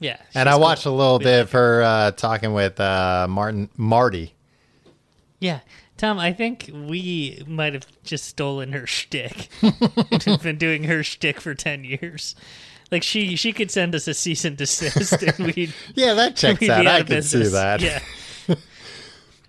Yeah, 0.00 0.18
and 0.34 0.48
I 0.48 0.56
watched 0.56 0.84
cool. 0.84 0.94
a 0.94 0.96
little 0.96 1.18
we 1.18 1.24
bit 1.24 1.36
like 1.36 1.42
of 1.44 1.52
her 1.52 1.82
uh, 1.82 2.10
talking 2.10 2.52
with 2.52 2.80
uh, 2.80 3.26
Martin 3.30 3.70
Marty. 3.76 4.34
Yeah, 5.38 5.60
Tom, 5.96 6.18
I 6.18 6.32
think 6.32 6.70
we 6.72 7.42
might 7.46 7.74
have 7.74 7.86
just 8.02 8.24
stolen 8.24 8.72
her 8.72 8.86
shtick. 8.86 9.48
We've 9.62 10.42
been 10.42 10.58
doing 10.58 10.84
her 10.84 11.02
shtick 11.02 11.40
for 11.40 11.54
ten 11.54 11.84
years. 11.84 12.34
Like 12.90 13.02
she, 13.02 13.36
she 13.36 13.52
could 13.52 13.70
send 13.70 13.94
us 13.94 14.06
a 14.08 14.14
cease 14.14 14.44
and 14.44 14.56
desist, 14.56 15.22
and 15.22 15.46
we'd 15.54 15.74
yeah, 15.94 16.14
that 16.14 16.36
checks 16.36 16.68
out. 16.68 16.86
I 16.86 17.02
can 17.02 17.22
see 17.22 17.44
that. 17.44 17.80
Yeah, 17.80 18.00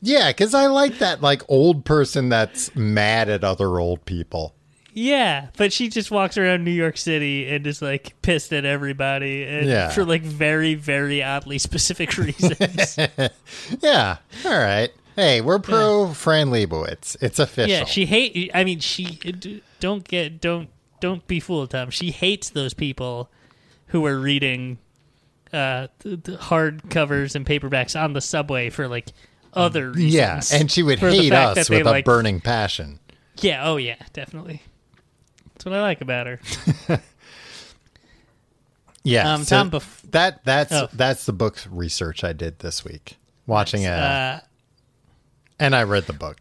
yeah, 0.02 0.30
because 0.32 0.54
I 0.54 0.68
like 0.68 1.00
that 1.00 1.22
like 1.22 1.44
old 1.50 1.86
person 1.86 2.30
that's 2.30 2.76
mad 2.76 3.30
at 3.30 3.44
other 3.44 3.80
old 3.80 4.06
people. 4.06 4.54
Yeah, 4.94 5.48
but 5.58 5.74
she 5.74 5.90
just 5.90 6.10
walks 6.10 6.38
around 6.38 6.64
New 6.64 6.72
York 6.72 6.96
City 6.96 7.50
and 7.50 7.68
is 7.68 7.82
like 7.82 8.16
pissed 8.22 8.54
at 8.54 8.64
everybody, 8.64 9.44
and 9.44 9.68
yeah. 9.68 9.90
for 9.90 10.06
like 10.06 10.22
very, 10.22 10.74
very 10.74 11.22
oddly 11.22 11.58
specific 11.58 12.18
reasons. 12.18 12.98
yeah, 13.82 14.18
all 14.46 14.58
right. 14.58 14.92
Hey, 15.16 15.40
we're 15.40 15.60
pro 15.60 16.08
yeah. 16.08 16.14
Fran 16.14 16.50
Lebowitz. 16.50 17.16
It's 17.22 17.40
official. 17.40 17.72
Yeah, 17.72 17.86
she 17.86 18.06
hate. 18.06 18.52
I 18.54 18.64
mean, 18.64 18.80
she 18.80 19.20
don't 19.80 20.06
get 20.06 20.42
don't 20.42 20.70
don't 21.00 21.26
be 21.28 21.40
fooled, 21.40 21.72
Tom. 21.72 21.90
She 21.90 22.12
hates 22.12 22.50
those 22.50 22.74
people 22.74 23.30
who 23.88 24.06
are 24.06 24.20
reading 24.20 24.78
uh, 25.54 25.88
hard 26.40 26.90
covers 26.90 27.36
and 27.36 27.46
paperbacks 27.46 28.00
on 28.00 28.14
the 28.14 28.22
subway 28.22 28.70
for 28.70 28.88
like 28.88 29.08
other 29.54 29.92
reasons. 29.92 30.14
Yeah, 30.14 30.42
and 30.52 30.70
she 30.70 30.84
would 30.84 31.00
hate 31.00 31.32
us 31.32 31.70
with 31.70 31.88
a 31.88 31.90
like, 31.90 32.06
burning 32.06 32.42
passion. 32.42 33.00
Yeah. 33.40 33.68
Oh, 33.68 33.78
yeah. 33.78 33.96
Definitely. 34.14 34.62
That's 35.54 35.66
what 35.66 35.74
I 35.74 35.82
like 35.82 36.02
about 36.02 36.28
her. 36.28 36.40
yeah. 39.04 39.34
Um, 39.34 39.44
so 39.44 39.56
Tom, 39.56 39.72
bef- 39.72 40.12
that 40.12 40.44
that's 40.44 40.74
oh. 40.74 40.90
that's 40.94 41.26
the 41.26 41.34
book 41.34 41.58
research 41.70 42.24
I 42.24 42.34
did 42.34 42.60
this 42.60 42.84
week. 42.84 43.18
Watching 43.48 43.84
nice. 43.84 43.92
a. 43.92 43.96
Uh, 43.96 44.40
and 45.60 45.76
I 45.76 45.84
read 45.84 46.06
the 46.06 46.14
book. 46.14 46.38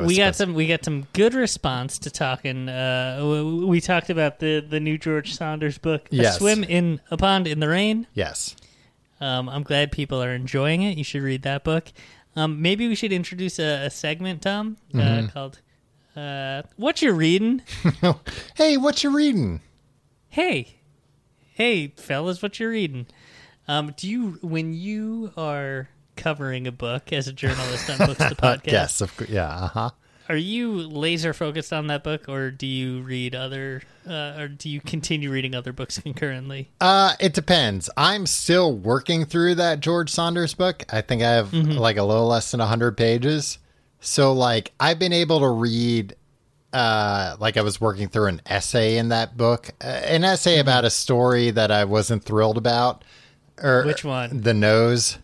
We 0.00 0.16
got 0.16 0.34
some. 0.34 0.54
We 0.54 0.66
got 0.66 0.84
some 0.84 1.06
good 1.12 1.34
response 1.34 1.98
to 2.00 2.10
talking. 2.10 2.68
Uh, 2.68 3.44
we 3.66 3.80
talked 3.80 4.10
about 4.10 4.38
the 4.38 4.60
the 4.66 4.80
new 4.80 4.96
George 4.96 5.34
Saunders 5.34 5.78
book, 5.78 6.08
yes. 6.10 6.36
"A 6.36 6.38
Swim 6.38 6.64
in 6.64 7.00
a 7.10 7.16
Pond 7.16 7.46
in 7.46 7.60
the 7.60 7.68
Rain." 7.68 8.06
Yes. 8.14 8.56
Um, 9.20 9.48
I'm 9.48 9.62
glad 9.62 9.92
people 9.92 10.22
are 10.22 10.34
enjoying 10.34 10.82
it. 10.82 10.96
You 10.98 11.04
should 11.04 11.22
read 11.22 11.42
that 11.42 11.62
book. 11.62 11.92
Um, 12.34 12.62
maybe 12.62 12.88
we 12.88 12.94
should 12.94 13.12
introduce 13.12 13.58
a, 13.58 13.86
a 13.86 13.90
segment, 13.90 14.42
Tom, 14.42 14.78
uh, 14.94 14.98
mm-hmm. 14.98 15.26
called 15.28 15.60
uh, 16.16 16.62
"What 16.76 17.02
You 17.02 17.12
Reading." 17.12 17.62
hey, 18.56 18.76
what 18.76 19.04
you 19.04 19.14
reading? 19.14 19.60
Hey, 20.28 20.78
hey, 21.52 21.88
fellas, 21.98 22.40
what 22.40 22.58
you 22.58 22.68
reading? 22.68 23.06
Um, 23.68 23.92
do 23.96 24.08
you 24.08 24.38
when 24.40 24.72
you 24.72 25.32
are 25.36 25.88
covering 26.16 26.66
a 26.66 26.72
book 26.72 27.12
as 27.12 27.28
a 27.28 27.32
journalist 27.32 27.88
on 27.90 27.98
Books 27.98 28.18
the 28.18 28.34
Podcast. 28.36 28.72
yes, 28.72 29.00
of 29.00 29.16
course. 29.16 29.30
Yeah. 29.30 29.48
Uh 29.48 29.68
huh. 29.68 29.90
Are 30.28 30.36
you 30.36 30.74
laser 30.74 31.32
focused 31.32 31.72
on 31.72 31.88
that 31.88 32.04
book, 32.04 32.28
or 32.28 32.50
do 32.50 32.66
you 32.66 33.02
read 33.02 33.34
other, 33.34 33.82
uh, 34.08 34.36
or 34.38 34.48
do 34.48 34.70
you 34.70 34.80
continue 34.80 35.30
reading 35.30 35.54
other 35.54 35.72
books 35.72 35.98
concurrently? 36.02 36.70
Uh, 36.80 37.14
it 37.20 37.34
depends. 37.34 37.90
I'm 37.96 38.26
still 38.26 38.72
working 38.72 39.24
through 39.24 39.56
that 39.56 39.80
George 39.80 40.10
Saunders 40.10 40.54
book. 40.54 40.84
I 40.90 41.00
think 41.00 41.22
I 41.22 41.32
have 41.32 41.50
mm-hmm. 41.50 41.72
like 41.72 41.96
a 41.96 42.04
little 42.04 42.28
less 42.28 42.50
than 42.50 42.60
hundred 42.60 42.96
pages. 42.96 43.58
So, 44.00 44.32
like, 44.32 44.72
I've 44.80 44.98
been 44.98 45.12
able 45.12 45.40
to 45.40 45.48
read 45.48 46.16
uh, 46.72 47.36
like 47.38 47.56
I 47.56 47.62
was 47.62 47.80
working 47.80 48.08
through 48.08 48.28
an 48.28 48.42
essay 48.46 48.96
in 48.96 49.10
that 49.10 49.36
book, 49.36 49.70
uh, 49.82 49.86
an 49.86 50.24
essay 50.24 50.54
mm-hmm. 50.54 50.62
about 50.62 50.84
a 50.84 50.90
story 50.90 51.50
that 51.50 51.70
I 51.70 51.84
wasn't 51.84 52.24
thrilled 52.24 52.56
about. 52.56 53.04
Or 53.62 53.84
which 53.84 54.04
one? 54.04 54.40
The 54.40 54.54
nose. 54.54 55.18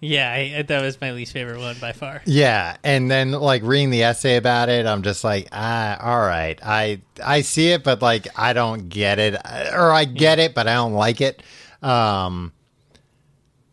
Yeah, 0.00 0.30
I, 0.30 0.62
that 0.62 0.82
was 0.82 1.00
my 1.00 1.10
least 1.10 1.32
favorite 1.32 1.58
one 1.58 1.76
by 1.80 1.92
far. 1.92 2.22
Yeah, 2.24 2.76
and 2.84 3.10
then 3.10 3.32
like 3.32 3.62
reading 3.64 3.90
the 3.90 4.04
essay 4.04 4.36
about 4.36 4.68
it, 4.68 4.86
I'm 4.86 5.02
just 5.02 5.24
like, 5.24 5.48
ah, 5.50 5.98
all 6.00 6.20
right, 6.20 6.58
I 6.62 7.00
I 7.24 7.40
see 7.40 7.72
it, 7.72 7.82
but 7.82 8.00
like 8.00 8.28
I 8.36 8.52
don't 8.52 8.88
get 8.88 9.18
it, 9.18 9.34
or 9.34 9.90
I 9.90 10.04
get 10.04 10.38
yeah. 10.38 10.46
it, 10.46 10.54
but 10.54 10.68
I 10.68 10.74
don't 10.74 10.92
like 10.92 11.20
it. 11.20 11.42
Um, 11.82 12.52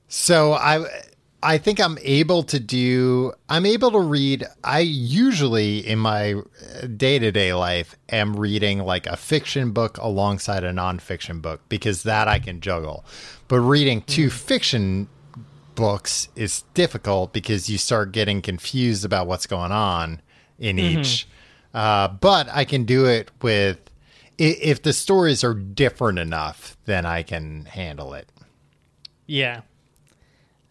so 0.07 0.53
I 0.53 0.85
I 1.43 1.59
think 1.59 1.79
I'm 1.79 1.99
able 2.01 2.41
to 2.43 2.59
do. 2.59 3.33
I'm 3.47 3.67
able 3.67 3.91
to 3.91 3.99
read. 3.99 4.45
I 4.63 4.79
usually 4.79 5.85
in 5.85 5.99
my 5.99 6.41
day 6.97 7.19
to 7.19 7.31
day 7.31 7.53
life 7.53 7.95
am 8.09 8.35
reading 8.35 8.79
like 8.79 9.05
a 9.05 9.15
fiction 9.15 9.71
book 9.71 9.99
alongside 9.99 10.63
a 10.63 10.71
nonfiction 10.71 11.43
book 11.43 11.61
because 11.69 12.01
that 12.01 12.27
I 12.27 12.39
can 12.39 12.61
juggle. 12.61 13.05
But 13.47 13.59
reading 13.59 14.01
two 14.01 14.29
mm. 14.29 14.31
fiction 14.31 15.07
books 15.75 16.29
is 16.35 16.63
difficult 16.73 17.33
because 17.33 17.69
you 17.69 17.77
start 17.77 18.11
getting 18.11 18.41
confused 18.41 19.05
about 19.05 19.27
what's 19.27 19.47
going 19.47 19.71
on 19.71 20.21
in 20.57 20.77
mm-hmm. 20.77 20.99
each. 20.99 21.27
Uh, 21.73 22.07
but 22.07 22.47
I 22.49 22.65
can 22.65 22.85
do 22.85 23.05
it 23.05 23.31
with 23.41 23.79
if 24.37 24.81
the 24.81 24.93
stories 24.93 25.43
are 25.43 25.53
different 25.53 26.19
enough, 26.19 26.77
then 26.85 27.05
I 27.05 27.23
can 27.23 27.65
handle 27.65 28.13
it. 28.13 28.29
Yeah, 29.25 29.61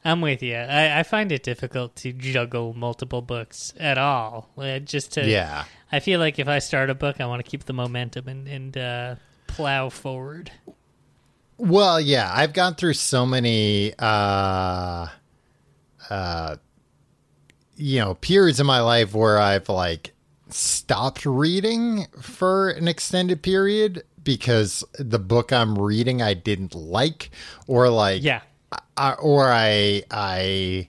I'm 0.04 0.20
with 0.20 0.42
you. 0.42 0.56
I, 0.56 1.00
I 1.00 1.02
find 1.02 1.32
it 1.32 1.42
difficult 1.42 1.96
to 1.96 2.12
juggle 2.12 2.74
multiple 2.74 3.22
books 3.22 3.72
at 3.78 3.98
all. 3.98 4.50
Uh, 4.56 4.78
just 4.78 5.12
to 5.12 5.26
yeah, 5.26 5.64
I 5.90 6.00
feel 6.00 6.20
like 6.20 6.38
if 6.38 6.48
I 6.48 6.58
start 6.58 6.90
a 6.90 6.94
book, 6.94 7.20
I 7.20 7.26
want 7.26 7.44
to 7.44 7.50
keep 7.50 7.64
the 7.64 7.72
momentum 7.72 8.28
and 8.28 8.46
and 8.46 8.76
uh, 8.76 9.14
plow 9.46 9.88
forward. 9.88 10.50
Well, 11.56 12.00
yeah, 12.00 12.30
I've 12.32 12.52
gone 12.52 12.74
through 12.74 12.94
so 12.94 13.24
many 13.26 13.94
uh 13.98 15.06
uh 16.10 16.56
you 17.76 18.00
know, 18.00 18.14
periods 18.14 18.60
in 18.60 18.66
my 18.66 18.80
life 18.80 19.14
where 19.14 19.38
I've 19.38 19.68
like 19.68 20.12
stopped 20.48 21.26
reading 21.26 22.06
for 22.20 22.70
an 22.70 22.86
extended 22.86 23.42
period 23.42 24.04
because 24.22 24.84
the 24.98 25.18
book 25.18 25.52
I'm 25.52 25.78
reading 25.78 26.22
I 26.22 26.34
didn't 26.34 26.74
like 26.74 27.30
or 27.66 27.88
like 27.88 28.22
yeah. 28.22 28.42
I, 28.96 29.12
or 29.14 29.50
I 29.50 30.04
I 30.10 30.88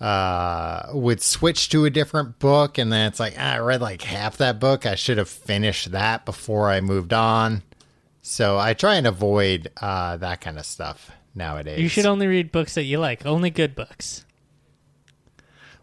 uh, 0.00 0.90
would 0.92 1.22
switch 1.22 1.68
to 1.70 1.84
a 1.84 1.90
different 1.90 2.38
book 2.38 2.76
and 2.76 2.92
then 2.92 3.06
it's 3.06 3.20
like 3.20 3.34
ah, 3.38 3.54
I 3.54 3.58
read 3.58 3.80
like 3.80 4.02
half 4.02 4.36
that 4.38 4.60
book. 4.60 4.86
I 4.86 4.94
should 4.94 5.18
have 5.18 5.28
finished 5.28 5.92
that 5.92 6.24
before 6.24 6.70
I 6.70 6.80
moved 6.80 7.12
on 7.12 7.62
so 8.22 8.56
I 8.58 8.72
try 8.74 8.94
and 8.94 9.06
avoid 9.06 9.70
uh, 9.80 10.16
that 10.18 10.40
kind 10.40 10.58
of 10.58 10.64
stuff 10.64 11.10
nowadays. 11.34 11.80
You 11.80 11.88
should 11.88 12.06
only 12.06 12.26
read 12.26 12.52
books 12.52 12.74
that 12.74 12.84
you 12.84 12.98
like, 12.98 13.26
only 13.26 13.50
good 13.50 13.74
books. 13.74 14.24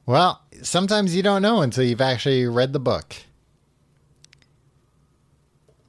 Well, 0.06 0.42
sometimes 0.64 1.16
you 1.16 1.22
don't 1.22 1.42
know 1.42 1.62
until 1.62 1.84
you've 1.84 2.02
actually 2.02 2.48
read 2.48 2.74
the 2.74 2.80
book. 2.80 3.16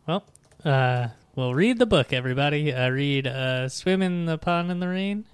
Well, 0.06 0.24
uh, 0.64 1.08
well, 1.34 1.54
read 1.54 1.78
the 1.78 1.86
book, 1.86 2.12
everybody. 2.12 2.72
Uh, 2.72 2.90
read 2.90 3.26
uh, 3.26 3.68
"Swim 3.68 4.02
in 4.02 4.26
the 4.26 4.36
Pond 4.36 4.70
in 4.70 4.80
the 4.80 4.88
Rain." 4.88 5.24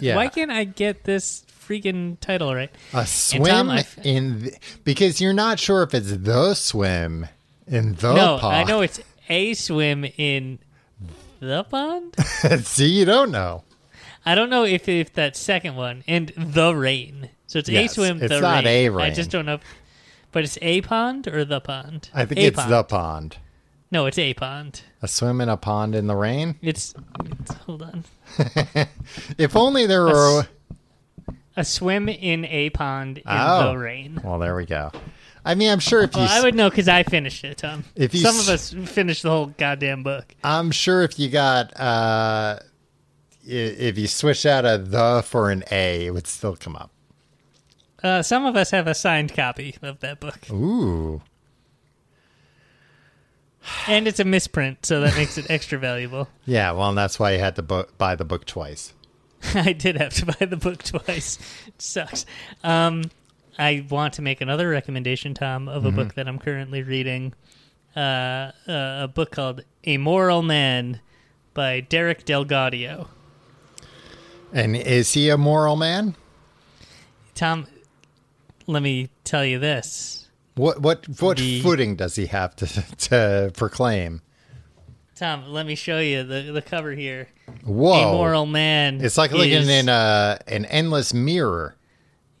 Yeah. 0.00 0.16
Why 0.16 0.28
can't 0.28 0.50
I 0.50 0.64
get 0.64 1.04
this 1.04 1.44
freaking 1.48 2.18
title 2.20 2.54
right? 2.54 2.70
A 2.92 2.96
Tom, 2.96 3.06
swim 3.06 3.70
I- 3.70 3.86
in 4.02 4.42
the, 4.44 4.56
because 4.84 5.20
you're 5.20 5.32
not 5.32 5.58
sure 5.58 5.82
if 5.82 5.94
it's 5.94 6.10
the 6.10 6.54
swim 6.54 7.26
in 7.66 7.94
the 7.94 8.14
no, 8.14 8.38
pond. 8.38 8.56
I 8.56 8.64
know 8.64 8.80
it's 8.80 9.00
a 9.28 9.54
swim 9.54 10.04
in 10.16 10.58
the 11.40 11.64
pond. 11.64 12.14
See, 12.64 12.88
you 12.88 13.04
don't 13.04 13.30
know. 13.30 13.62
I 14.24 14.34
don't 14.34 14.50
know 14.50 14.64
if 14.64 14.88
if 14.88 15.12
that 15.14 15.36
second 15.36 15.76
one 15.76 16.02
and 16.08 16.32
the 16.36 16.74
rain. 16.74 17.30
So 17.46 17.58
it's 17.60 17.68
Yes, 17.68 17.92
a 17.92 17.94
swim. 17.94 18.22
it's 18.22 18.32
the 18.32 18.40
not 18.40 18.64
rain. 18.64 18.86
a 18.86 18.88
rain. 18.90 19.06
I 19.06 19.14
just 19.14 19.30
don't 19.30 19.46
know. 19.46 19.54
If, 19.54 19.60
but 20.32 20.42
it's 20.44 20.58
a 20.60 20.80
pond 20.82 21.28
or 21.28 21.44
the 21.44 21.60
pond. 21.60 22.10
I 22.12 22.24
think 22.24 22.40
A 22.40 22.46
it's 22.46 22.56
pond. 22.56 22.72
the 22.72 22.82
pond. 22.84 23.36
No, 23.92 24.06
it's 24.06 24.18
a 24.18 24.34
pond. 24.34 24.82
A 25.00 25.06
swim 25.06 25.40
in 25.40 25.48
a 25.48 25.56
pond 25.56 25.94
in 25.94 26.08
the 26.08 26.16
rain. 26.16 26.56
It's, 26.60 26.92
it's 27.24 27.54
hold 27.54 27.82
on. 27.82 28.04
If 29.38 29.54
only 29.54 29.86
there 29.86 30.02
were. 30.04 30.40
s- 30.40 30.48
A 31.56 31.64
swim 31.64 32.08
in 32.08 32.44
a 32.46 32.70
pond 32.70 33.18
in 33.18 33.24
Oh. 33.26 33.70
the 33.72 33.78
rain. 33.78 34.20
Well, 34.24 34.40
there 34.40 34.56
we 34.56 34.66
go. 34.66 34.90
I 35.46 35.54
mean, 35.54 35.70
I'm 35.70 35.78
sure 35.78 36.02
if 36.02 36.12
you. 36.14 36.20
Well, 36.20 36.28
I 36.28 36.42
would 36.42 36.54
know 36.54 36.68
because 36.68 36.88
I 36.88 37.02
finished 37.04 37.44
it, 37.44 37.58
Tom. 37.58 37.84
If 37.94 38.14
you 38.14 38.20
Some 38.20 38.38
of 38.38 38.48
us 38.48 38.72
finished 38.72 39.22
the 39.22 39.30
whole 39.30 39.46
goddamn 39.46 40.02
book. 40.02 40.34
I'm 40.44 40.70
sure 40.72 41.02
if 41.02 41.18
you 41.18 41.28
got. 41.30 41.72
uh 41.80 42.58
i- 43.46 43.48
If 43.48 43.96
you 43.96 44.08
switch 44.08 44.44
out 44.44 44.64
a 44.66 44.76
the 44.78 45.22
for 45.24 45.50
an 45.50 45.62
a, 45.70 46.06
it 46.06 46.10
would 46.10 46.26
still 46.26 46.56
come 46.56 46.74
up. 46.76 46.90
Uh, 48.02 48.22
some 48.22 48.44
of 48.44 48.56
us 48.56 48.70
have 48.72 48.86
a 48.86 48.94
signed 48.94 49.34
copy 49.34 49.76
of 49.82 50.00
that 50.00 50.20
book, 50.20 50.38
Ooh. 50.50 51.22
and 53.88 54.06
it's 54.06 54.20
a 54.20 54.24
misprint, 54.24 54.84
so 54.86 55.00
that 55.00 55.16
makes 55.16 55.38
it 55.38 55.46
extra 55.50 55.78
valuable. 55.78 56.28
Yeah, 56.46 56.72
well, 56.72 56.88
and 56.90 56.98
that's 56.98 57.18
why 57.18 57.32
you 57.32 57.38
had 57.40 57.56
to 57.56 57.62
bu- 57.62 57.86
buy 57.98 58.14
the 58.14 58.24
book 58.24 58.44
twice. 58.44 58.92
I 59.54 59.72
did 59.72 59.96
have 59.96 60.12
to 60.14 60.26
buy 60.26 60.46
the 60.46 60.56
book 60.56 60.82
twice. 60.84 61.38
It 61.66 61.80
sucks. 61.82 62.26
Um, 62.62 63.10
I 63.58 63.86
want 63.88 64.14
to 64.14 64.22
make 64.22 64.40
another 64.40 64.68
recommendation, 64.68 65.34
Tom, 65.34 65.68
of 65.68 65.84
a 65.84 65.88
Mm-hmm. 65.88 65.96
book 65.96 66.14
that 66.14 66.28
I'm 66.28 66.38
currently 66.38 66.82
reading. 66.82 67.32
Uh, 67.94 68.00
uh, 68.00 68.52
a 68.68 69.10
book 69.12 69.30
called 69.30 69.64
A 69.84 69.96
Moral 69.96 70.42
Man 70.42 71.00
by 71.54 71.80
Derek 71.80 72.26
DelGaudio. 72.26 73.08
And 74.52 74.76
is 74.76 75.14
he 75.14 75.30
a 75.30 75.38
moral 75.38 75.76
man? 75.76 76.14
Tom, 77.34 77.66
let 78.66 78.82
me 78.82 79.08
tell 79.24 79.44
you 79.44 79.58
this. 79.58 80.28
What 80.54 80.80
what 80.80 81.06
what 81.20 81.36
The- 81.38 81.60
footing 81.62 81.96
does 81.96 82.16
he 82.16 82.26
have 82.26 82.54
to 82.56 82.66
to 83.08 83.50
proclaim? 83.54 84.22
Tom, 85.14 85.46
let 85.48 85.64
me 85.66 85.74
show 85.74 85.98
you 85.98 86.22
the, 86.24 86.52
the 86.52 86.60
cover 86.62 86.92
here. 86.92 87.28
Whoa! 87.64 88.10
A 88.10 88.12
Moral 88.12 88.44
Man. 88.44 89.02
It's 89.02 89.16
like 89.16 89.32
looking 89.32 89.68
in 89.68 89.88
a 89.88 90.38
an 90.46 90.66
endless 90.66 91.14
mirror. 91.14 91.74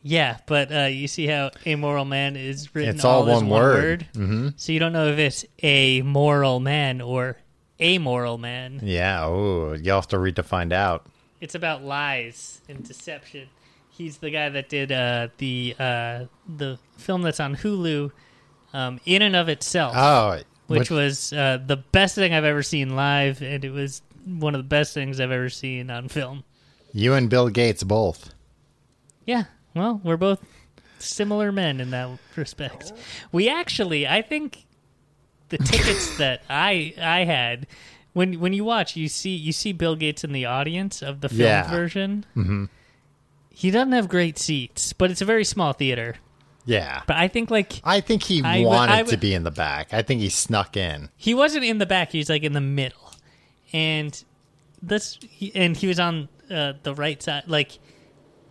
Yeah, 0.08 0.36
but 0.46 0.70
uh, 0.72 0.84
you 0.84 1.08
see 1.08 1.26
how 1.26 1.50
amoral 1.66 2.04
man 2.04 2.36
is 2.36 2.72
written 2.76 2.94
It's 2.94 3.04
all 3.04 3.28
as 3.28 3.34
one 3.42 3.48
one 3.48 3.60
word. 3.60 4.06
Mm-hmm. 4.12 4.48
So 4.54 4.70
you 4.70 4.78
don't 4.78 4.92
know 4.92 5.08
if 5.08 5.18
it's 5.18 5.44
a 5.64 6.00
moral 6.02 6.60
man 6.60 7.00
or 7.00 7.38
amoral 7.80 8.38
man. 8.38 8.78
Yeah. 8.84 9.24
Oh, 9.24 9.76
have 9.84 10.06
to 10.08 10.18
read 10.20 10.36
to 10.36 10.44
find 10.44 10.72
out. 10.72 11.06
It's 11.40 11.56
about 11.56 11.82
lies 11.82 12.60
and 12.68 12.86
deception. 12.86 13.48
He's 13.90 14.18
the 14.18 14.30
guy 14.30 14.48
that 14.48 14.68
did 14.68 14.92
uh, 14.92 15.28
the 15.38 15.74
uh, 15.76 16.26
the 16.56 16.78
film 16.98 17.22
that's 17.22 17.40
on 17.40 17.56
Hulu, 17.56 18.12
um, 18.72 19.00
in 19.06 19.22
and 19.22 19.34
of 19.34 19.48
itself, 19.48 19.92
Oh, 19.96 20.38
which 20.68 20.88
was 20.88 21.32
uh, 21.32 21.58
the 21.66 21.78
best 21.78 22.14
thing 22.14 22.32
I've 22.32 22.44
ever 22.44 22.62
seen 22.62 22.94
live, 22.94 23.42
and 23.42 23.64
it 23.64 23.70
was 23.70 24.02
one 24.24 24.54
of 24.54 24.60
the 24.60 24.68
best 24.68 24.94
things 24.94 25.18
I've 25.18 25.32
ever 25.32 25.48
seen 25.48 25.90
on 25.90 26.08
film. 26.08 26.44
you 26.92 27.12
and 27.14 27.28
Bill 27.28 27.48
Gates 27.48 27.82
both. 27.82 28.34
Yeah, 29.24 29.44
well, 29.76 30.00
we're 30.02 30.16
both 30.16 30.40
similar 30.98 31.52
men 31.52 31.80
in 31.80 31.90
that 31.90 32.08
respect. 32.34 32.92
We 33.30 33.48
actually, 33.48 34.08
I 34.08 34.22
think, 34.22 34.64
the 35.50 35.58
tickets 35.58 36.16
that 36.18 36.42
I 36.50 36.94
I 37.00 37.24
had 37.24 37.66
when 38.14 38.40
when 38.40 38.52
you 38.52 38.64
watch, 38.64 38.96
you 38.96 39.08
see 39.08 39.36
you 39.36 39.52
see 39.52 39.72
Bill 39.72 39.94
Gates 39.94 40.24
in 40.24 40.32
the 40.32 40.46
audience 40.46 41.02
of 41.02 41.20
the 41.20 41.28
film 41.28 41.40
Yeah. 41.42 41.70
version. 41.70 42.24
Mm-hmm. 42.36 42.64
He 43.50 43.70
doesn't 43.70 43.92
have 43.92 44.08
great 44.08 44.38
seats, 44.38 44.92
but 44.92 45.10
it's 45.10 45.20
a 45.22 45.24
very 45.24 45.44
small 45.44 45.72
theater. 45.72 46.16
Yeah. 46.66 47.02
But 47.06 47.16
I 47.16 47.28
think 47.28 47.50
like 47.50 47.80
I 47.84 48.00
think 48.00 48.22
he 48.24 48.42
I 48.42 48.64
wanted 48.64 48.92
I 48.92 49.02
to 49.04 49.16
be 49.16 49.34
in 49.34 49.44
the 49.44 49.50
back. 49.50 49.94
I 49.94 50.02
think 50.02 50.20
he 50.20 50.28
snuck 50.30 50.76
in. 50.76 51.10
he 51.16 51.32
wasn't 51.34 51.64
in 51.64 51.78
the 51.78 51.86
back; 51.86 52.10
he 52.12 52.18
was 52.18 52.28
like 52.28 52.42
in 52.42 52.54
the 52.54 52.60
middle, 52.60 53.12
and 53.72 54.22
this 54.82 55.18
he, 55.22 55.52
and 55.54 55.76
he 55.76 55.86
was 55.86 56.00
on 56.00 56.28
uh, 56.50 56.72
the 56.82 56.94
right 56.94 57.22
side, 57.22 57.44
like. 57.46 57.78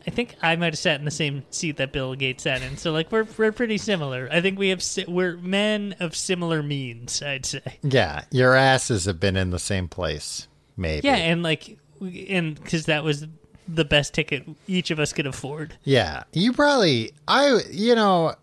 I 0.08 0.12
think 0.12 0.36
I 0.42 0.56
might 0.56 0.74
have 0.74 0.78
sat 0.78 1.00
in 1.00 1.06
the 1.06 1.12
same 1.12 1.44
seat 1.50 1.78
that 1.78 1.92
Bill 1.92 2.14
Gates 2.16 2.44
sat 2.44 2.62
in. 2.62 2.78
So 2.78 2.92
like 2.92 3.12
we're 3.12 3.26
we're 3.38 3.52
pretty 3.52 3.78
similar. 3.78 4.30
I 4.32 4.42
think 4.42 4.60
we 4.60 4.70
have 4.70 4.84
si- 4.84 5.06
we're 5.08 5.38
men 5.38 5.96
of 6.00 6.16
similar 6.16 6.62
means. 6.62 7.22
I'd 7.22 7.46
say. 7.46 7.62
Yeah, 7.82 8.26
your 8.32 8.54
asses 8.54 9.06
have 9.06 9.20
been 9.20 9.36
in 9.36 9.50
the 9.50 9.60
same 9.60 9.88
place. 9.88 10.48
Maybe. 10.78 11.08
Yeah, 11.08 11.16
and 11.16 11.42
like 11.42 11.78
and 12.02 12.56
because 12.62 12.86
that 12.86 13.04
was 13.04 13.26
the 13.68 13.86
best 13.86 14.14
ticket 14.14 14.48
each 14.68 14.92
of 14.92 15.00
us 15.00 15.12
could 15.12 15.26
afford. 15.26 15.78
Yeah, 15.84 16.24
you 16.34 16.54
probably 16.54 17.14
I 17.28 17.62
you 17.72 17.96
know, 17.96 18.36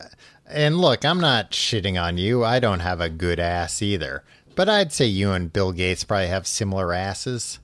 and 0.48 0.78
look, 0.78 1.04
I'm 1.04 1.20
not 1.20 1.52
shitting 1.52 2.02
on 2.02 2.18
you. 2.18 2.44
I 2.44 2.58
don't 2.58 2.80
have 2.80 3.00
a 3.00 3.08
good 3.08 3.38
ass 3.38 3.82
either. 3.82 4.24
But 4.54 4.68
I'd 4.68 4.92
say 4.92 5.06
you 5.06 5.32
and 5.32 5.52
Bill 5.52 5.72
Gates 5.72 6.04
probably 6.04 6.26
have 6.26 6.46
similar 6.46 6.92
asses. 6.92 7.58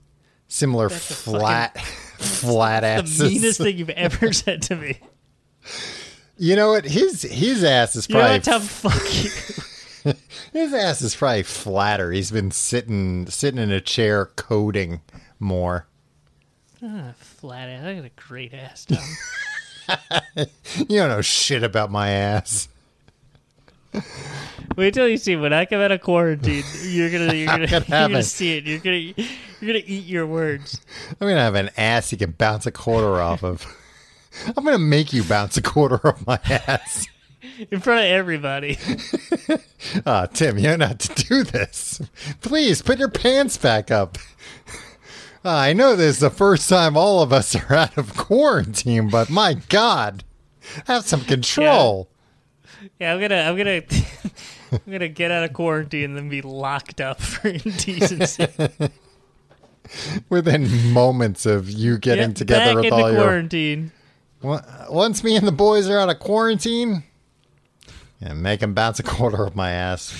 Similar 0.48 0.88
That's 0.88 1.22
flat 1.24 1.78
flat 2.18 2.82
asses. 2.84 3.18
The 3.18 3.28
meanest 3.28 3.58
thing 3.60 3.78
you've 3.78 3.90
ever 3.90 4.32
said 4.32 4.62
to 4.62 4.76
me. 4.76 4.98
You 6.36 6.56
know 6.56 6.70
what? 6.70 6.84
His 6.84 7.22
his 7.22 7.62
ass 7.64 7.94
is 7.96 8.08
You 8.08 8.14
know 8.16 8.20
probably 8.40 8.52
what? 8.52 8.62
Fuck 8.62 10.04
you. 10.04 10.14
his 10.52 10.72
ass 10.72 11.02
is 11.02 11.14
probably 11.14 11.42
flatter. 11.42 12.10
He's 12.12 12.30
been 12.30 12.50
sitting 12.50 13.26
sitting 13.26 13.60
in 13.60 13.70
a 13.70 13.80
chair 13.80 14.26
coding 14.26 15.00
more. 15.38 15.86
Ah, 16.82 17.12
flat 17.18 17.68
ass. 17.68 17.84
I 17.84 17.94
got 17.94 18.04
a 18.04 18.10
great 18.10 18.54
ass, 18.54 18.86
Tom. 18.86 20.46
You 20.88 20.98
don't 20.98 21.08
know 21.08 21.22
shit 21.22 21.62
about 21.62 21.90
my 21.90 22.10
ass. 22.10 22.68
Wait 24.76 24.94
till 24.94 25.08
you 25.08 25.16
see 25.16 25.34
when 25.36 25.52
I 25.52 25.64
come 25.64 25.80
out 25.80 25.90
of 25.92 26.00
quarantine. 26.00 26.62
You're 26.82 27.10
gonna, 27.10 27.34
you're 27.34 27.46
gonna, 27.46 27.66
gonna 27.66 27.84
you're 27.88 28.08
gonna 28.08 28.22
see 28.22 28.56
it. 28.56 28.64
You're 28.64 28.78
gonna, 28.78 28.96
you're 28.96 29.14
gonna 29.60 29.84
eat 29.86 30.04
your 30.04 30.26
words. 30.26 30.80
I'm 31.20 31.26
gonna 31.28 31.40
have 31.40 31.54
an 31.54 31.70
ass 31.76 32.12
you 32.12 32.18
can 32.18 32.32
bounce 32.32 32.66
a 32.66 32.70
quarter 32.72 33.20
off 33.20 33.42
of. 33.42 33.66
I'm 34.56 34.64
gonna 34.64 34.78
make 34.78 35.12
you 35.12 35.24
bounce 35.24 35.56
a 35.56 35.62
quarter 35.62 36.06
off 36.06 36.26
my 36.26 36.38
ass. 36.44 37.06
in 37.70 37.80
front 37.80 38.00
of 38.04 38.10
everybody. 38.10 38.78
Ah, 40.04 40.26
Tim, 40.26 40.58
you're 40.58 40.76
not 40.76 40.98
to 40.98 41.24
do 41.24 41.44
this. 41.44 42.02
Please 42.40 42.82
put 42.82 42.98
your 42.98 43.08
pants 43.08 43.56
back 43.56 43.92
up. 43.92 44.18
Ah, 45.44 45.60
I 45.60 45.72
know 45.72 45.94
this 45.94 46.16
is 46.16 46.20
the 46.20 46.30
first 46.30 46.68
time 46.68 46.96
all 46.96 47.22
of 47.22 47.32
us 47.32 47.54
are 47.54 47.72
out 47.74 47.96
of 47.96 48.16
quarantine, 48.16 49.08
but 49.08 49.30
my 49.30 49.54
God, 49.68 50.24
have 50.86 51.06
some 51.06 51.20
control. 51.22 52.08
Yeah, 52.10 52.17
I'm 53.00 53.20
gonna, 53.20 53.36
I'm 53.36 53.56
gonna, 53.56 53.82
I'm 54.72 54.80
gonna 54.92 55.08
get 55.08 55.30
out 55.30 55.44
of 55.44 55.52
quarantine 55.52 56.04
and 56.04 56.16
then 56.16 56.28
be 56.28 56.42
locked 56.42 57.00
up 57.00 57.20
for 57.20 57.48
indecency. 57.48 58.46
Within 60.28 60.92
moments 60.92 61.46
of 61.46 61.70
you 61.70 61.96
getting 61.98 62.30
Yeah, 62.30 62.34
together 62.34 62.80
with 62.80 62.92
all 62.92 63.10
your. 63.10 63.22
quarantine. 63.22 63.90
Once 64.42 65.24
me 65.24 65.34
and 65.36 65.46
the 65.46 65.52
boys 65.52 65.88
are 65.88 65.98
out 65.98 66.10
of 66.10 66.18
quarantine, 66.20 67.02
yeah, 68.20 68.34
make 68.34 68.60
them 68.60 68.74
bounce 68.74 68.98
a 69.00 69.02
quarter 69.02 69.44
of 69.44 69.56
my 69.56 69.70
ass. 69.70 70.16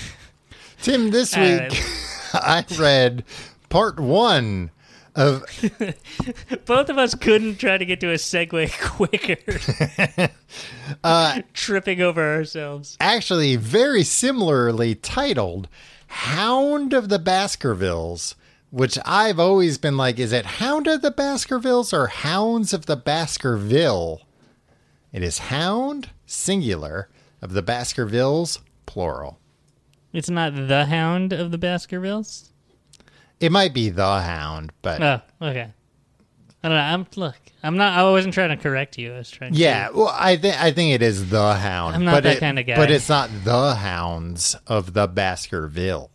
Tim, 0.81 1.11
this 1.11 1.35
All 1.35 1.43
week 1.43 1.59
right. 1.61 1.85
I 2.33 2.65
read 2.77 3.23
part 3.69 3.99
one 3.99 4.71
of 5.15 5.43
Both 6.65 6.89
of 6.89 6.97
us 6.97 7.15
couldn't 7.15 7.57
try 7.59 7.77
to 7.77 7.85
get 7.85 7.99
to 8.01 8.11
a 8.11 8.15
segue 8.15 8.71
quicker. 8.81 10.29
Uh, 11.03 11.41
Tripping 11.53 12.01
over 12.01 12.33
ourselves. 12.35 12.97
actually 12.99 13.55
very 13.55 14.03
similarly 14.03 14.95
titled 14.95 15.67
Hound 16.07 16.91
of 16.93 17.09
the 17.09 17.19
Baskervilles, 17.19 18.33
which 18.71 18.97
I've 19.05 19.39
always 19.39 19.77
been 19.77 19.95
like, 19.95 20.17
is 20.17 20.33
it 20.33 20.45
Hound 20.45 20.87
of 20.87 21.01
the 21.03 21.11
Baskervilles 21.11 21.93
or 21.93 22.07
Hounds 22.07 22.73
of 22.73 22.87
the 22.87 22.95
Baskerville? 22.97 24.21
It 25.13 25.21
is 25.21 25.37
Hound, 25.37 26.09
singular, 26.25 27.07
of 27.41 27.53
the 27.53 27.61
Baskervilles, 27.61 28.59
plural. 28.87 29.37
It's 30.11 30.29
not 30.29 30.55
the 30.55 30.85
Hound 30.85 31.31
of 31.31 31.51
the 31.51 31.57
Baskervilles. 31.59 32.48
It 33.39 33.51
might 33.51 33.73
be 33.73 33.89
the 33.89 34.19
Hound, 34.21 34.71
but 34.81 35.01
Oh, 35.01 35.21
okay. 35.41 35.71
I 36.61 36.67
don't 36.67 36.77
know. 36.77 36.83
I'm 36.83 37.07
look. 37.15 37.37
I'm 37.63 37.77
not. 37.77 37.97
I 37.97 38.03
wasn't 38.09 38.33
trying 38.33 38.49
to 38.49 38.57
correct 38.57 38.97
you. 38.97 39.13
I 39.13 39.17
was 39.19 39.31
trying. 39.31 39.53
To 39.53 39.57
Yeah, 39.59 39.87
To, 39.89 39.93
well, 39.97 40.13
I 40.17 40.35
think 40.35 40.61
I 40.61 40.71
think 40.71 40.93
it 40.93 41.01
is 41.01 41.29
the 41.29 41.53
Hound. 41.55 41.95
I'm 41.95 42.03
not 42.03 42.15
but 42.15 42.23
that 42.23 42.35
it- 42.37 42.39
kinda 42.39 42.63
guy. 42.63 42.75
But 42.75 42.91
it's 42.91 43.07
not 43.09 43.29
the 43.45 43.75
Hounds 43.75 44.55
of 44.67 44.93
the 44.93 45.07
Baskerville. 45.07 46.11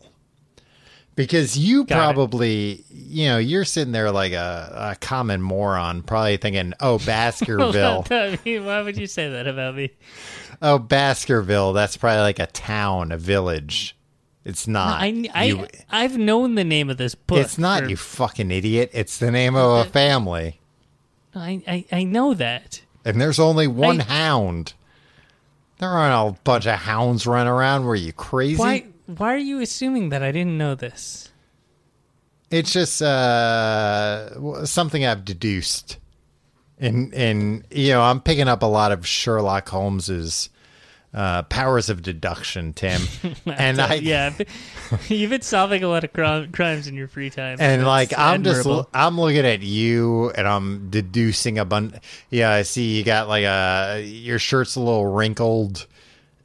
Because 1.15 1.57
you 1.57 1.85
Got 1.85 1.95
it. 1.95 1.97
probably, 2.13 2.83
you 2.91 3.27
know, 3.27 3.37
you're 3.37 3.63
sitting 3.63 3.93
there 3.93 4.11
like 4.11 4.33
a, 4.33 4.91
a 4.91 4.95
common 4.99 5.41
moron, 5.41 6.01
probably 6.03 6.35
thinking, 6.35 6.73
"Oh, 6.81 6.99
Baskerville, 7.05 8.05
I 8.11 8.37
mean, 8.43 8.65
why 8.65 8.81
would 8.81 8.97
you 8.97 9.07
say 9.07 9.29
that 9.29 9.47
about 9.47 9.75
me? 9.75 9.91
oh, 10.61 10.77
Baskerville. 10.77 11.71
That's 11.73 11.95
probably 11.95 12.19
like 12.21 12.39
a 12.39 12.47
town, 12.47 13.13
a 13.13 13.17
village. 13.17 13.94
It's 14.45 14.67
not. 14.67 15.01
I, 15.01 15.25
I, 15.33 15.43
You- 15.45 15.67
I've 15.89 16.17
known 16.17 16.53
the 16.55 16.63
name 16.63 16.89
of 16.91 16.97
this 16.97 17.15
book. 17.15 17.39
it's 17.39 17.57
not. 17.57 17.83
for- 17.83 17.89
You 17.89 17.97
fucking 17.97 18.51
idiot. 18.51 18.91
It's 18.93 19.17
the 19.17 19.31
name 19.31 19.55
of 19.55 19.85
a 19.87 19.89
family, 19.89 20.61
I, 21.33 21.61
I, 21.67 21.85
I 21.91 22.03
know 22.03 22.33
that. 22.35 22.81
and 23.03 23.19
there's 23.19 23.39
only 23.39 23.67
one 23.67 24.01
I- 24.01 24.03
hound. 24.05 24.73
There 25.79 25.89
aren't 25.89 26.37
a 26.37 26.39
bunch 26.43 26.65
of 26.67 26.75
hounds 26.79 27.27
running 27.27 27.51
around. 27.51 27.83
Were 27.83 27.95
you 27.95 28.13
crazy? 28.13 28.57
Why, 28.59 28.85
why 29.07 29.33
are 29.33 29.37
you 29.37 29.59
assuming 29.59 30.07
that 30.09 30.23
I 30.23 30.31
didn't 30.31 30.57
know 30.57 30.73
this? 30.75 31.29
It's 32.51 32.71
just 32.71 33.01
uh, 33.01 34.65
something 34.65 35.05
I've 35.05 35.25
deduced, 35.25 35.97
and 36.79 37.13
and 37.13 37.65
you 37.71 37.89
know 37.89 38.03
I'm 38.03 38.21
picking 38.21 38.47
up 38.47 38.61
a 38.63 38.67
lot 38.67 38.91
of 38.93 39.05
Sherlock 39.05 39.67
Holmes's 39.67 40.49
uh, 41.15 41.43
powers 41.43 41.89
of 41.89 42.01
deduction, 42.01 42.73
Tim, 42.73 43.01
and 43.45 43.79
I 43.79 43.95
yeah, 43.95 44.33
you've 45.07 45.29
been 45.29 45.41
solving 45.41 45.81
a 45.81 45.87
lot 45.87 46.03
of 46.03 46.11
cri- 46.11 46.49
crimes 46.51 46.87
in 46.87 46.93
your 46.95 47.07
free 47.07 47.29
time. 47.29 47.57
and 47.61 47.81
That's 47.81 47.87
like 47.87 48.13
I'm 48.19 48.43
just. 48.43 48.67
I'm 48.93 49.19
looking 49.19 49.45
at 49.45 49.61
you 49.61 50.31
and 50.31 50.45
I'm 50.45 50.89
deducing 50.89 51.57
a 51.57 51.63
bunch. 51.63 51.95
Yeah, 52.29 52.51
I 52.51 52.63
see 52.63 52.97
you 52.97 53.05
got 53.05 53.29
like 53.29 53.45
a 53.45 54.03
your 54.05 54.39
shirt's 54.39 54.75
a 54.75 54.81
little 54.81 55.05
wrinkled. 55.05 55.87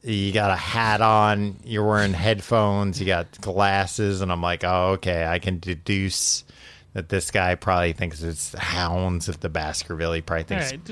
You 0.03 0.31
got 0.31 0.49
a 0.49 0.55
hat 0.55 1.01
on. 1.01 1.59
You're 1.65 1.85
wearing 1.85 2.13
headphones. 2.13 2.99
You 2.99 3.05
got 3.05 3.39
glasses, 3.41 4.21
and 4.21 4.31
I'm 4.31 4.41
like, 4.41 4.63
oh, 4.63 4.93
okay. 4.93 5.25
I 5.25 5.37
can 5.39 5.59
deduce 5.59 6.45
that 6.93 7.09
this 7.09 7.29
guy 7.29 7.55
probably 7.55 7.93
thinks 7.93 8.23
it's 8.23 8.53
hounds 8.53 9.29
of 9.29 9.41
the 9.41 9.49
Baskerville. 9.49 10.13
He 10.13 10.21
probably 10.21 10.43
thinks 10.43 10.71
right, 10.71 10.85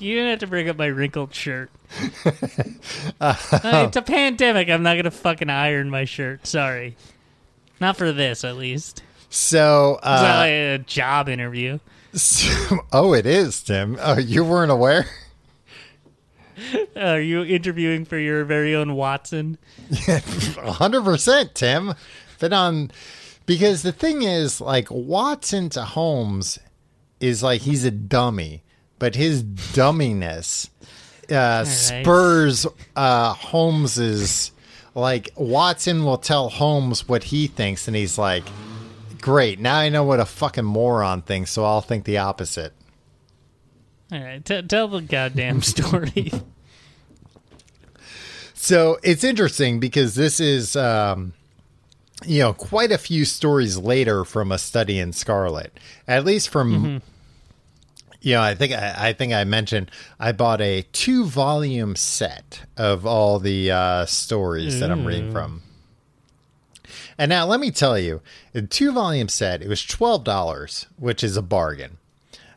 you 0.00 0.14
didn't 0.16 0.30
have 0.30 0.38
to 0.40 0.46
bring 0.46 0.68
up 0.68 0.76
my 0.78 0.86
wrinkled 0.86 1.34
shirt. 1.34 1.70
Uh, 3.20 3.34
Uh, 3.52 3.84
it's 3.88 3.96
a 3.96 4.02
pandemic. 4.02 4.68
I'm 4.68 4.82
not 4.82 4.96
gonna 4.96 5.10
fucking 5.10 5.50
iron 5.50 5.90
my 5.90 6.04
shirt. 6.04 6.46
Sorry, 6.46 6.96
not 7.80 7.96
for 7.96 8.12
this 8.12 8.44
at 8.44 8.56
least. 8.56 9.02
so. 9.28 9.94
It's 9.98 10.04
not 10.06 10.36
Uh, 10.36 10.38
like 10.38 10.50
a 10.50 10.78
job 10.86 11.28
interview. 11.28 11.78
oh, 12.92 13.12
it 13.14 13.26
is 13.26 13.62
Tim. 13.62 13.96
Oh, 14.00 14.18
you 14.18 14.44
weren't 14.44 14.72
aware. 14.72 15.06
Are 16.96 17.20
you 17.20 17.42
interviewing 17.42 18.04
for 18.04 18.18
your 18.18 18.44
very 18.44 18.74
own 18.74 18.94
Watson? 18.94 19.56
hundred 20.06 21.04
percent, 21.04 21.54
Tim. 21.54 21.94
Been 22.38 22.52
on 22.52 22.90
because 23.46 23.82
the 23.82 23.92
thing 23.92 24.22
is, 24.22 24.60
like 24.60 24.88
Watson 24.90 25.68
to 25.70 25.82
Holmes 25.84 26.58
is 27.20 27.42
like 27.42 27.62
he's 27.62 27.84
a 27.84 27.90
dummy, 27.90 28.62
but 29.00 29.16
his 29.16 29.42
dumminess 29.42 30.70
uh, 31.28 31.64
spurs 31.64 32.66
uh, 32.94 33.32
Holmes's. 33.34 34.52
Like 34.92 35.30
Watson 35.36 36.04
will 36.04 36.18
tell 36.18 36.48
Holmes 36.48 37.08
what 37.08 37.22
he 37.24 37.46
thinks, 37.46 37.86
and 37.86 37.96
he's 37.96 38.18
like, 38.18 38.42
"Great, 39.20 39.60
now 39.60 39.76
I 39.76 39.88
know 39.88 40.02
what 40.02 40.18
a 40.18 40.24
fucking 40.26 40.64
moron 40.64 41.22
thinks, 41.22 41.52
so 41.52 41.64
I'll 41.64 41.80
think 41.80 42.04
the 42.04 42.18
opposite." 42.18 42.72
All 44.12 44.20
right, 44.20 44.44
t- 44.44 44.62
tell 44.62 44.88
the 44.88 45.00
goddamn 45.00 45.62
story. 45.62 46.32
So 48.54 48.98
it's 49.02 49.24
interesting 49.24 49.80
because 49.80 50.16
this 50.16 50.40
is, 50.40 50.74
um, 50.76 51.32
you 52.26 52.40
know, 52.40 52.52
quite 52.52 52.90
a 52.92 52.98
few 52.98 53.24
stories 53.24 53.78
later 53.78 54.24
from 54.24 54.50
a 54.52 54.58
study 54.58 54.98
in 54.98 55.12
Scarlet. 55.12 55.72
At 56.08 56.24
least 56.24 56.48
from, 56.50 57.00
you 58.20 58.34
know, 58.34 58.42
I 58.42 58.54
think 58.54 58.72
I, 58.72 58.94
I 59.08 59.12
think 59.12 59.32
I 59.32 59.44
mentioned 59.44 59.90
I 60.18 60.32
bought 60.32 60.60
a 60.60 60.82
two 60.92 61.24
volume 61.24 61.96
set 61.96 62.62
of 62.76 63.06
all 63.06 63.38
the 63.38 63.70
uh, 63.70 64.06
stories 64.06 64.80
that 64.80 64.90
I'm 64.90 65.04
reading 65.06 65.32
from. 65.32 65.62
And 67.18 67.28
now 67.28 67.46
let 67.46 67.60
me 67.60 67.70
tell 67.70 67.98
you, 67.98 68.20
a 68.54 68.62
two 68.62 68.92
volume 68.92 69.28
set 69.28 69.62
it 69.62 69.68
was 69.68 69.84
twelve 69.84 70.24
dollars, 70.24 70.86
which 70.98 71.22
is 71.22 71.36
a 71.36 71.42
bargain. 71.42 71.98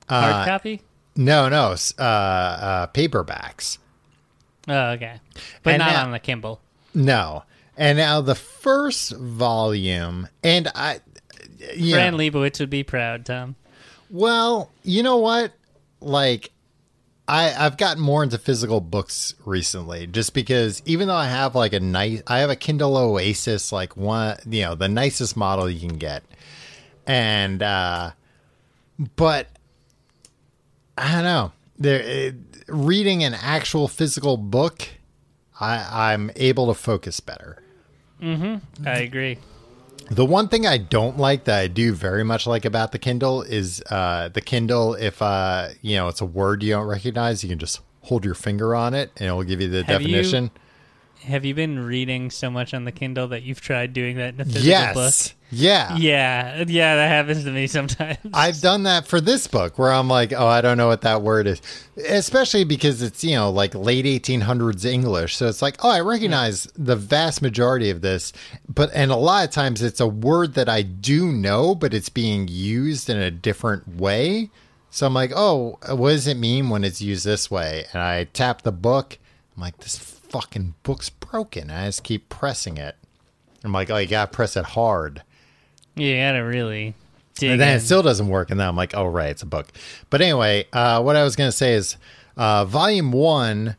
Hard 0.09 0.47
copy? 0.47 0.81
No, 1.15 1.47
no, 1.49 1.75
uh, 1.99 2.01
uh, 2.01 2.87
paperbacks. 2.87 3.77
Oh, 4.67 4.91
okay, 4.91 5.19
but 5.61 5.71
And 5.75 5.79
not 5.79 5.91
now- 5.91 6.03
on 6.05 6.11
the 6.11 6.19
Kindle. 6.19 6.59
No. 6.93 7.43
And 7.75 7.97
now 7.97 8.21
the 8.21 8.35
first 8.35 9.13
volume, 9.17 10.27
and 10.43 10.67
I, 10.75 10.99
yeah. 11.75 11.95
Fran 11.95 12.13
Lebowitz 12.13 12.59
would 12.59 12.69
be 12.69 12.83
proud, 12.83 13.25
Tom. 13.25 13.55
Well, 14.13 14.69
you 14.83 15.01
know 15.01 15.17
what? 15.17 15.53
Like, 15.99 16.51
I 17.27 17.51
I've 17.51 17.77
gotten 17.77 18.01
more 18.01 18.23
into 18.23 18.37
physical 18.37 18.79
books 18.79 19.33
recently, 19.43 20.05
just 20.05 20.35
because 20.35 20.83
even 20.85 21.07
though 21.07 21.15
I 21.15 21.25
have 21.25 21.55
like 21.55 21.73
a 21.73 21.79
nice, 21.79 22.21
I 22.27 22.39
have 22.39 22.51
a 22.51 22.55
Kindle 22.55 22.95
Oasis, 22.95 23.71
like 23.71 23.97
one, 23.97 24.37
you 24.47 24.61
know, 24.61 24.75
the 24.75 24.87
nicest 24.87 25.35
model 25.35 25.67
you 25.67 25.79
can 25.79 25.97
get, 25.97 26.23
and 27.07 27.63
uh, 27.63 28.11
but 29.15 29.47
I 30.95 31.11
don't 31.11 31.23
know. 31.23 31.51
There, 31.79 31.99
it, 31.99 32.35
reading 32.67 33.23
an 33.23 33.33
actual 33.33 33.87
physical 33.87 34.37
book, 34.37 34.87
I 35.59 36.11
I'm 36.11 36.29
able 36.35 36.67
to 36.67 36.75
focus 36.75 37.19
better. 37.19 37.63
Mm-hmm. 38.21 38.87
I 38.87 38.99
agree. 38.99 39.39
The 40.11 40.25
one 40.25 40.47
thing 40.47 40.67
I 40.67 40.77
don't 40.77 41.17
like 41.17 41.45
that 41.45 41.59
I 41.59 41.67
do 41.67 41.93
very 41.93 42.23
much 42.23 42.45
like 42.45 42.65
about 42.65 42.91
the 42.91 42.99
Kindle 42.99 43.41
is 43.41 43.81
uh, 43.89 44.29
the 44.29 44.41
Kindle. 44.41 44.93
If 44.95 45.21
uh, 45.21 45.69
you 45.81 45.95
know 45.95 46.07
it's 46.07 46.21
a 46.21 46.25
word 46.25 46.61
you 46.63 46.73
don't 46.73 46.85
recognize, 46.87 47.43
you 47.43 47.49
can 47.49 47.59
just 47.59 47.79
hold 48.01 48.25
your 48.25 48.33
finger 48.35 48.75
on 48.75 48.93
it 48.93 49.11
and 49.17 49.27
it'll 49.27 49.43
give 49.43 49.61
you 49.61 49.69
the 49.69 49.83
Have 49.83 50.01
you- 50.01 50.09
definition. 50.09 50.51
Have 51.23 51.45
you 51.45 51.55
been 51.55 51.79
reading 51.79 52.29
so 52.29 52.51
much 52.51 52.73
on 52.73 52.83
the 52.83 52.91
Kindle 52.91 53.29
that 53.29 53.43
you've 53.43 53.61
tried 53.61 53.93
doing 53.93 54.17
that 54.17 54.33
in 54.33 54.41
a 54.41 54.45
physical 54.45 54.67
yes, 54.67 55.29
book? 55.29 55.35
yeah. 55.51 55.95
Yeah, 55.95 56.63
yeah, 56.67 56.95
that 56.95 57.07
happens 57.07 57.45
to 57.45 57.51
me 57.51 57.67
sometimes. 57.67 58.17
I've 58.33 58.59
done 58.59 58.83
that 58.83 59.07
for 59.07 59.21
this 59.21 59.47
book 59.47 59.79
where 59.79 59.91
I'm 59.91 60.09
like, 60.09 60.33
oh, 60.33 60.45
I 60.45 60.59
don't 60.59 60.77
know 60.77 60.87
what 60.87 61.01
that 61.01 61.21
word 61.21 61.47
is, 61.47 61.61
especially 61.95 62.65
because 62.65 63.01
it's 63.01 63.23
you 63.23 63.35
know 63.35 63.49
like 63.49 63.73
late 63.73 64.05
1800s 64.05 64.83
English, 64.83 65.37
so 65.37 65.47
it's 65.47 65.61
like, 65.61 65.77
oh, 65.83 65.89
I 65.89 66.01
recognize 66.01 66.67
the 66.75 66.97
vast 66.97 67.41
majority 67.41 67.89
of 67.89 68.01
this, 68.01 68.33
but 68.67 68.89
and 68.93 69.09
a 69.09 69.15
lot 69.15 69.45
of 69.45 69.51
times 69.51 69.81
it's 69.81 70.01
a 70.01 70.07
word 70.07 70.55
that 70.55 70.67
I 70.67 70.81
do 70.81 71.31
know, 71.31 71.73
but 71.73 71.93
it's 71.93 72.09
being 72.09 72.47
used 72.49 73.09
in 73.09 73.17
a 73.17 73.31
different 73.31 73.87
way. 73.87 74.49
So 74.89 75.07
I'm 75.07 75.13
like, 75.13 75.31
oh, 75.35 75.79
what 75.89 76.11
does 76.11 76.27
it 76.27 76.37
mean 76.37 76.69
when 76.69 76.83
it's 76.83 77.01
used 77.01 77.25
this 77.25 77.49
way? 77.49 77.85
And 77.93 78.01
I 78.01 78.25
tap 78.25 78.61
the 78.61 78.71
book. 78.71 79.17
I'm 79.55 79.61
like, 79.61 79.77
this 79.77 80.12
fucking 80.33 80.73
book's 80.83 81.09
broken. 81.11 81.69
I 81.71 81.85
just 81.85 82.03
keep 82.03 82.27
pressing 82.27 82.77
it. 82.77 82.97
I'm 83.63 83.71
like, 83.71 83.89
oh, 83.89 83.97
you 83.97 84.07
gotta 84.07 84.29
press 84.31 84.57
it 84.57 84.65
hard. 84.65 85.21
Yeah, 85.95 86.07
you 86.07 86.17
gotta 86.17 86.43
really 86.43 86.95
And 87.41 87.61
then 87.61 87.69
in. 87.69 87.77
it 87.77 87.81
still 87.81 88.01
doesn't 88.03 88.27
work, 88.27 88.51
and 88.51 88.59
then 88.59 88.67
I'm 88.67 88.75
like, 88.75 88.93
oh 88.95 89.05
right, 89.05 89.29
it's 89.29 89.43
a 89.43 89.45
book. 89.45 89.71
But 90.09 90.21
anyway, 90.21 90.65
uh, 90.73 91.01
what 91.01 91.15
I 91.15 91.23
was 91.23 91.35
gonna 91.35 91.51
say 91.51 91.73
is, 91.75 91.95
uh, 92.35 92.65
volume 92.65 93.11
one, 93.11 93.77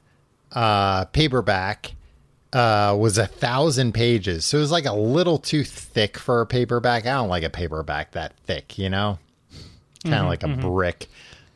uh, 0.52 1.06
paperback, 1.06 1.92
uh, 2.52 2.96
was 2.98 3.18
a 3.18 3.26
thousand 3.26 3.92
pages, 3.92 4.44
so 4.44 4.58
it 4.58 4.60
was 4.60 4.70
like 4.70 4.86
a 4.86 4.94
little 4.94 5.38
too 5.38 5.64
thick 5.64 6.16
for 6.16 6.40
a 6.40 6.46
paperback. 6.46 7.04
I 7.04 7.14
don't 7.14 7.28
like 7.28 7.42
a 7.42 7.50
paperback 7.50 8.12
that 8.12 8.32
thick, 8.46 8.78
you 8.78 8.88
know, 8.88 9.18
kind 10.04 10.14
of 10.14 10.26
like 10.26 10.44
a 10.44 10.48
brick. 10.48 11.08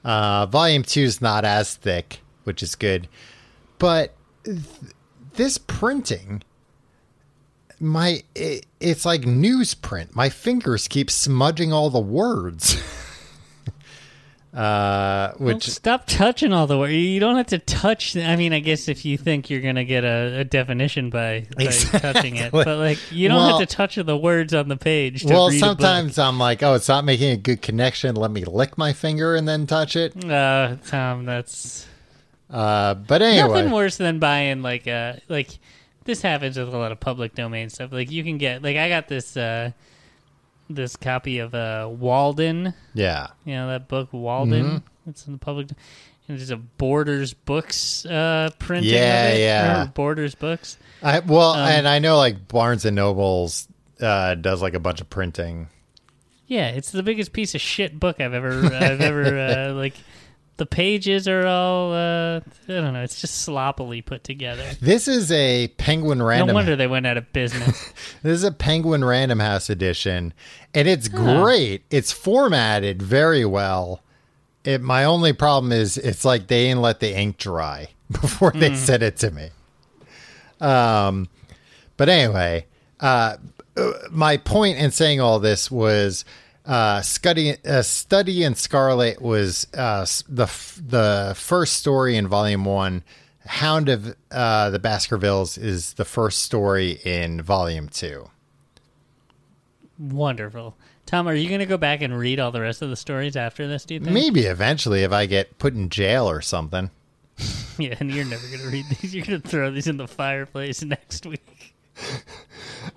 Uh, 0.05 0.47
volume 0.47 0.83
two 0.83 1.03
is 1.03 1.21
not 1.23 1.45
as 1.45 1.77
thick, 1.77 2.19
which 2.45 2.65
is 2.65 2.75
good, 2.75 3.07
but 3.79 4.13
th- 4.55 4.93
this 5.35 5.59
printing 5.59 6.43
my 7.81 8.23
it, 8.35 8.67
it's 8.81 9.05
like 9.05 9.23
newsprint. 9.23 10.15
My 10.15 10.29
fingers 10.29 10.89
keep 10.89 11.11
smudging 11.11 11.73
all 11.73 11.91
the 11.91 12.01
words. 12.01 12.77
uh, 14.55 15.33
Well, 15.39 15.55
which 15.55 15.69
stop 15.69 16.07
touching 16.07 16.53
all 16.53 16.67
the 16.67 16.79
words. 16.79 16.93
You 16.93 17.21
don't 17.21 17.37
have 17.37 17.47
to 17.49 17.59
touch. 17.59 18.17
I 18.17 18.37
mean, 18.37 18.53
I 18.53 18.61
guess 18.61 18.89
if 18.89 19.05
you 19.05 19.17
think 19.17 19.51
you're 19.51 19.61
gonna 19.61 19.85
get 19.85 20.05
a, 20.05 20.41
a 20.41 20.45
definition 20.45 21.11
by, 21.11 21.47
by 21.57 21.67
touching 21.67 22.37
it, 22.37 22.51
but 22.51 22.67
like 22.79 22.99
you 23.13 23.29
don't 23.29 23.39
Well- 23.39 23.59
have 23.59 23.69
to 23.69 23.75
touch 23.77 23.97
the 23.97 24.17
words 24.17 24.55
on 24.55 24.69
the 24.69 24.77
page. 24.77 25.23
To 25.23 25.29
well, 25.33 25.49
read 25.49 25.63
a 25.63 25.67
book. 25.67 25.79
sometimes 25.81 26.19
I'm 26.19 26.39
like, 26.39 26.63
oh, 26.63 26.75
it's 26.75 26.89
not 26.89 27.05
making 27.05 27.31
a 27.31 27.37
good 27.37 27.63
connection. 27.63 28.17
Let 28.17 28.31
me 28.31 28.45
lick 28.45 28.77
my 28.77 28.93
finger 28.93 29.37
and 29.37 29.47
then 29.47 29.67
touch 29.67 29.95
it. 29.95 30.25
Uh, 30.25 30.77
Tom, 30.87 31.25
that's 31.27 31.87
Uh, 32.51 32.95
but 32.95 33.21
anyway, 33.23 33.49
nothing 33.49 33.71
worse 33.71 33.97
than 33.97 34.19
buying 34.19 34.63
like 34.63 34.87
a 34.87 35.21
like. 35.29 35.59
This 36.05 36.23
happens 36.23 36.57
with 36.59 36.73
a 36.73 36.79
lot 36.79 36.91
of 36.93 36.99
public 37.01 37.35
domain 37.35 37.69
stuff. 37.69 37.93
Like 37.93 38.11
you 38.11 38.25
can 38.25 38.39
get 38.39 38.63
like 38.63 38.77
I 38.79 38.89
got 38.89 39.09
this 39.09 39.37
uh 39.37 39.73
this 40.71 40.97
copy 40.97 41.39
of 41.41 41.55
uh 41.55 41.89
Walden. 41.91 42.73
yeah, 42.95 43.29
You 43.45 43.55
know 43.55 43.69
that 43.69 43.89
book 43.89 44.09
Walden. 44.13 44.65
Mm-hmm. 44.65 45.11
It's 45.11 45.27
in 45.27 45.33
the 45.35 45.39
public. 45.39 45.69
And 46.29 46.39
there's 46.39 46.51
a 46.51 46.57
Borders 46.57 47.35
Books 47.35 48.07
uh 48.07 48.51
printing 48.59 48.93
Yeah, 48.95 49.25
of 49.29 49.35
it. 49.35 49.41
yeah. 49.41 49.69
Remember 49.73 49.93
Borders 49.93 50.35
Books. 50.35 50.79
I 51.03 51.19
well, 51.21 51.51
Um, 51.53 51.69
and 51.69 51.87
I 51.89 51.99
know 51.99 52.17
like 52.17 52.49
Barnes 52.49 52.85
and 52.87 52.97
Nobles 52.97 53.69
uh, 54.01 54.35
does 54.37 54.63
like 54.63 54.75
a 54.75 54.81
bunch 54.81 55.01
of 55.03 55.11
printing. 55.11 55.69
Yeah, 56.47 56.69
it's 56.69 56.91
the 56.93 57.03
biggest 57.03 57.33
piece 57.35 57.55
of 57.55 57.61
shit 57.61 57.99
book 58.01 58.21
I've 58.21 58.33
ever 58.33 58.65
I've 58.65 59.01
ever 59.03 59.39
uh, 59.71 59.73
like. 59.75 59.95
The 60.59 60.67
pages 60.67 61.29
are 61.29 61.47
all 61.47 61.93
uh, 61.93 62.41
I 62.41 62.43
don't 62.67 62.93
know. 62.93 63.03
It's 63.03 63.21
just 63.21 63.43
sloppily 63.43 64.03
put 64.03 64.25
together. 64.25 64.65
This 64.81 65.07
is 65.07 65.31
a 65.31 65.69
Penguin 65.79 66.21
Random. 66.21 66.49
No 66.49 66.55
wonder 66.55 66.75
they 66.75 66.89
went 66.89 67.07
out 67.07 67.17
of 67.17 67.33
business. 67.33 67.93
This 68.25 68.33
is 68.33 68.45
a 68.45 68.51
Penguin 68.51 69.05
Random 69.05 69.39
House 69.39 69.71
edition, 69.71 70.35
and 70.75 70.89
it's 70.89 71.07
great. 71.07 71.85
It's 71.91 72.11
formatted 72.11 73.01
very 73.01 73.45
well. 73.45 74.03
It, 74.65 74.83
my 74.83 75.05
only 75.05 75.33
problem 75.33 75.71
is 75.71 75.97
it's 75.97 76.25
like 76.25 76.49
they 76.49 76.67
didn't 76.67 76.83
let 76.83 76.99
the 76.99 77.17
ink 77.17 77.39
dry 77.39 77.91
before 78.11 78.51
they 78.51 78.75
sent 78.75 79.05
it 79.05 79.17
to 79.19 79.31
me. 79.31 79.51
Um, 80.61 81.29
but 81.97 82.09
anyway, 82.09 82.67
uh, 82.99 83.37
uh, 83.77 83.93
my 84.11 84.37
point 84.37 84.79
in 84.79 84.91
saying 84.91 85.21
all 85.21 85.39
this 85.39 85.71
was 85.71 86.25
uh, 86.69 87.01
study 87.01 87.57
uh, 87.65 87.83
study 87.83 88.45
in 88.45 88.55
Scarlet 88.55 89.21
was 89.23 89.67
uh, 89.75 90.07
the 90.29 90.45
f- 90.45 90.81
the 90.87 91.33
first 91.37 91.75
story 91.79 92.17
in 92.17 92.29
volume 92.29 92.65
one. 92.65 93.03
Hound 93.47 93.89
of 93.89 94.15
uh, 94.31 94.69
the 94.69 94.79
Baskervilles 94.79 95.57
is 95.57 95.95
the 95.95 96.05
first 96.05 96.43
story 96.43 97.01
in 97.05 97.41
volume 97.41 97.89
two. 97.89 98.29
Wonderful. 99.99 100.77
Tom, 101.07 101.27
are 101.27 101.35
you 101.35 101.49
going 101.49 101.61
to 101.61 101.67
go 101.67 101.79
back 101.79 102.03
and 102.03 102.17
read 102.17 102.39
all 102.39 102.53
the 102.53 102.61
rest 102.61 102.83
of 102.83 102.91
the 102.91 102.97
stories 102.97 103.35
after 103.35 103.67
this? 103.67 103.87
Do 103.87 103.95
you 103.95 104.01
think? 104.01 104.13
Maybe 104.13 104.43
eventually, 104.43 105.03
if 105.03 105.13
I 105.13 105.25
get 105.25 105.59
put 105.59 105.73
in 105.73 105.89
jail 105.89 106.29
or 106.29 106.41
something. 106.43 106.91
Yeah, 107.81 107.95
and 108.01 108.11
you're 108.11 108.25
never 108.25 108.45
going 108.49 108.59
to 108.59 108.69
read 108.71 108.87
these. 108.89 109.15
You're 109.15 109.25
going 109.25 109.41
to 109.41 109.49
throw 109.49 109.71
these 109.71 109.87
in 109.87 109.99
the 109.99 110.09
fireplace 110.09 110.83
next 110.85 111.25
week. 111.25 111.77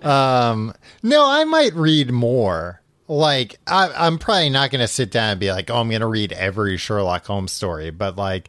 Um, 0.02 0.74
no, 1.04 1.24
I 1.24 1.44
might 1.44 1.72
read 1.74 2.10
more. 2.10 2.81
Like, 3.08 3.58
I, 3.66 3.90
I'm 3.94 4.18
probably 4.18 4.48
not 4.50 4.70
going 4.70 4.80
to 4.80 4.88
sit 4.88 5.10
down 5.10 5.30
and 5.32 5.40
be 5.40 5.50
like, 5.52 5.70
"Oh, 5.70 5.76
I'm 5.76 5.88
going 5.88 6.00
to 6.00 6.06
read 6.06 6.32
every 6.32 6.76
Sherlock 6.76 7.26
Holmes 7.26 7.52
story," 7.52 7.90
but 7.90 8.16
like, 8.16 8.48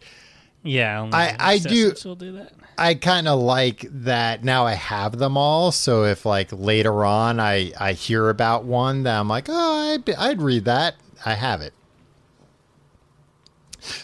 Yeah, 0.64 1.10
I- 1.12 1.36
I 1.40 1.58
do- 1.58 1.94
will 2.06 2.16
do 2.16 2.32
that. 2.34 2.54
I 2.78 2.96
kind 2.96 3.28
of 3.28 3.40
like 3.40 3.86
that 3.92 4.44
now 4.44 4.66
I 4.66 4.74
have 4.74 5.18
them 5.20 5.38
all. 5.38 5.72
So 5.72 6.06
if 6.06 6.26
like 6.26 6.50
later 6.52 7.06
on 7.06 7.40
I 7.40 7.72
I 7.80 7.94
hear 7.94 8.30
about 8.30 8.64
one 8.64 9.04
that 9.04 9.20
I'm 9.20 9.28
like, 9.28 9.46
oh, 9.48 9.94
I'd, 9.94 10.10
I'd 10.16 10.42
read 10.42 10.66
that. 10.66 10.96
I 11.24 11.36
have 11.36 11.62
it. 11.62 11.74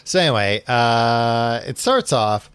So 0.04 0.20
anyway, 0.20 0.62
uh, 0.68 1.60
it 1.66 1.78
starts 1.78 2.12
off. 2.12 2.50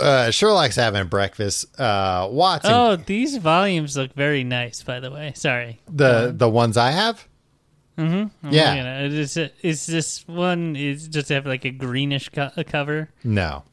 Uh, 0.00 0.30
Sherlock's 0.30 0.76
having 0.76 1.06
breakfast. 1.08 1.78
Uh, 1.80 2.28
Watson, 2.30 2.72
Oh, 2.72 2.96
these 2.96 3.36
volumes 3.36 3.96
look 3.96 4.12
very 4.14 4.44
nice. 4.44 4.82
By 4.82 5.00
the 5.00 5.10
way, 5.10 5.32
sorry. 5.34 5.80
the 5.88 6.32
the 6.36 6.48
ones 6.48 6.76
I 6.76 6.90
have. 6.90 7.26
Mm-hmm. 7.98 8.46
I'm 8.46 8.52
Yeah. 8.52 8.70
looking 8.70 8.86
at 8.86 9.04
it. 9.04 9.12
Is, 9.12 9.36
is 9.62 9.86
this 9.86 10.26
one 10.26 10.74
is 10.76 11.06
just 11.08 11.28
have 11.28 11.44
like 11.46 11.64
a 11.66 11.70
greenish 11.70 12.30
co- 12.30 12.50
cover? 12.66 13.10
No, 13.24 13.64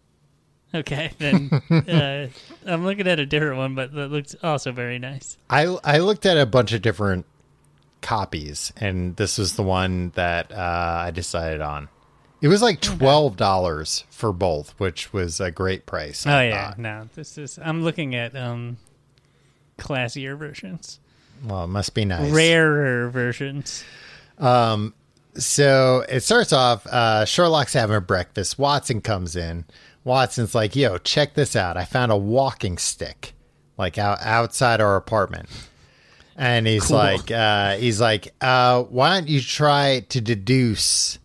Okay, 0.76 1.12
then 1.18 1.50
uh, 1.72 2.28
I'm 2.66 2.84
looking 2.84 3.08
at 3.08 3.20
a 3.20 3.26
different 3.26 3.58
one, 3.58 3.74
but 3.74 3.94
that 3.94 4.10
looks 4.12 4.36
also 4.44 4.74
very 4.74 5.00
nice. 5.00 5.38
I 5.50 5.78
I 5.84 6.00
looked 6.00 6.26
at 6.26 6.38
a 6.38 6.46
bunch 6.46 6.74
of 6.74 6.82
different 6.82 7.26
copies, 8.02 8.74
and 8.78 9.16
this 9.16 9.38
was 9.38 9.56
the 9.56 9.64
one 9.64 10.12
that 10.16 10.52
uh, 10.52 11.04
I 11.06 11.12
decided 11.12 11.62
on. 11.62 11.88
It 12.42 12.48
was 12.50 12.62
like 12.62 12.82
twelve 12.82 13.36
dollars 13.38 14.04
for 14.10 14.32
both, 14.32 14.76
which 14.78 15.12
was 15.12 15.40
a 15.40 15.50
great 15.52 15.86
price. 15.86 16.26
Oh 16.28 16.32
I 16.32 16.46
yeah, 16.50 16.68
thought. 16.70 16.80
no, 16.80 17.10
this 17.16 17.38
is. 17.38 17.58
I'm 17.62 17.84
looking 17.84 18.14
at 18.16 18.36
um, 18.36 18.78
classier 19.80 20.38
versions, 20.38 21.00
Well, 21.44 21.64
it 21.64 21.68
must 21.68 21.94
be 21.94 22.06
nice. 22.06 22.32
rarer 22.32 23.10
versions. 23.10 23.84
Um, 24.38 24.94
so 25.36 26.06
it 26.10 26.22
starts 26.22 26.54
off. 26.54 26.86
Uh, 26.88 27.26
Sherlock's 27.26 27.74
having 27.74 27.96
a 27.96 28.02
breakfast. 28.02 28.60
Watson 28.60 29.02
comes 29.02 29.36
in. 29.36 29.66
Watson's 30.04 30.54
like, 30.56 30.76
"Yo, 30.76 30.98
check 31.00 31.34
this 31.34 31.56
out! 31.56 31.76
I 31.76 31.86
found 31.86 32.12
a 32.12 32.18
walking 32.18 32.78
stick, 32.78 33.34
like 33.78 33.98
out 33.98 34.20
outside 34.22 34.80
our 34.80 34.96
apartment." 34.96 35.48
And 36.36 36.68
he's 36.68 36.92
like, 36.92 37.32
uh, 37.32 37.78
"He's 37.78 38.00
like, 38.00 38.32
uh, 38.42 38.84
why 38.84 39.16
don't 39.20 39.28
you 39.28 39.42
try 39.42 40.06
to 40.10 40.22
deduce 40.22 41.18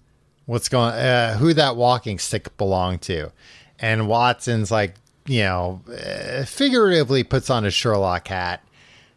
what's 0.46 0.68
going, 0.68 0.94
uh, 0.94 1.37
who 1.38 1.55
that 1.55 1.76
walking 1.76 2.18
stick 2.18 2.57
belonged 2.57 3.02
to?" 3.02 3.31
And 3.78 4.09
Watson's 4.09 4.70
like, 4.70 4.94
you 5.26 5.42
know, 5.42 5.81
uh, 5.88 6.44
figuratively 6.44 7.24
puts 7.24 7.50
on 7.50 7.64
his 7.64 7.74
Sherlock 7.74 8.28
hat 8.28 8.62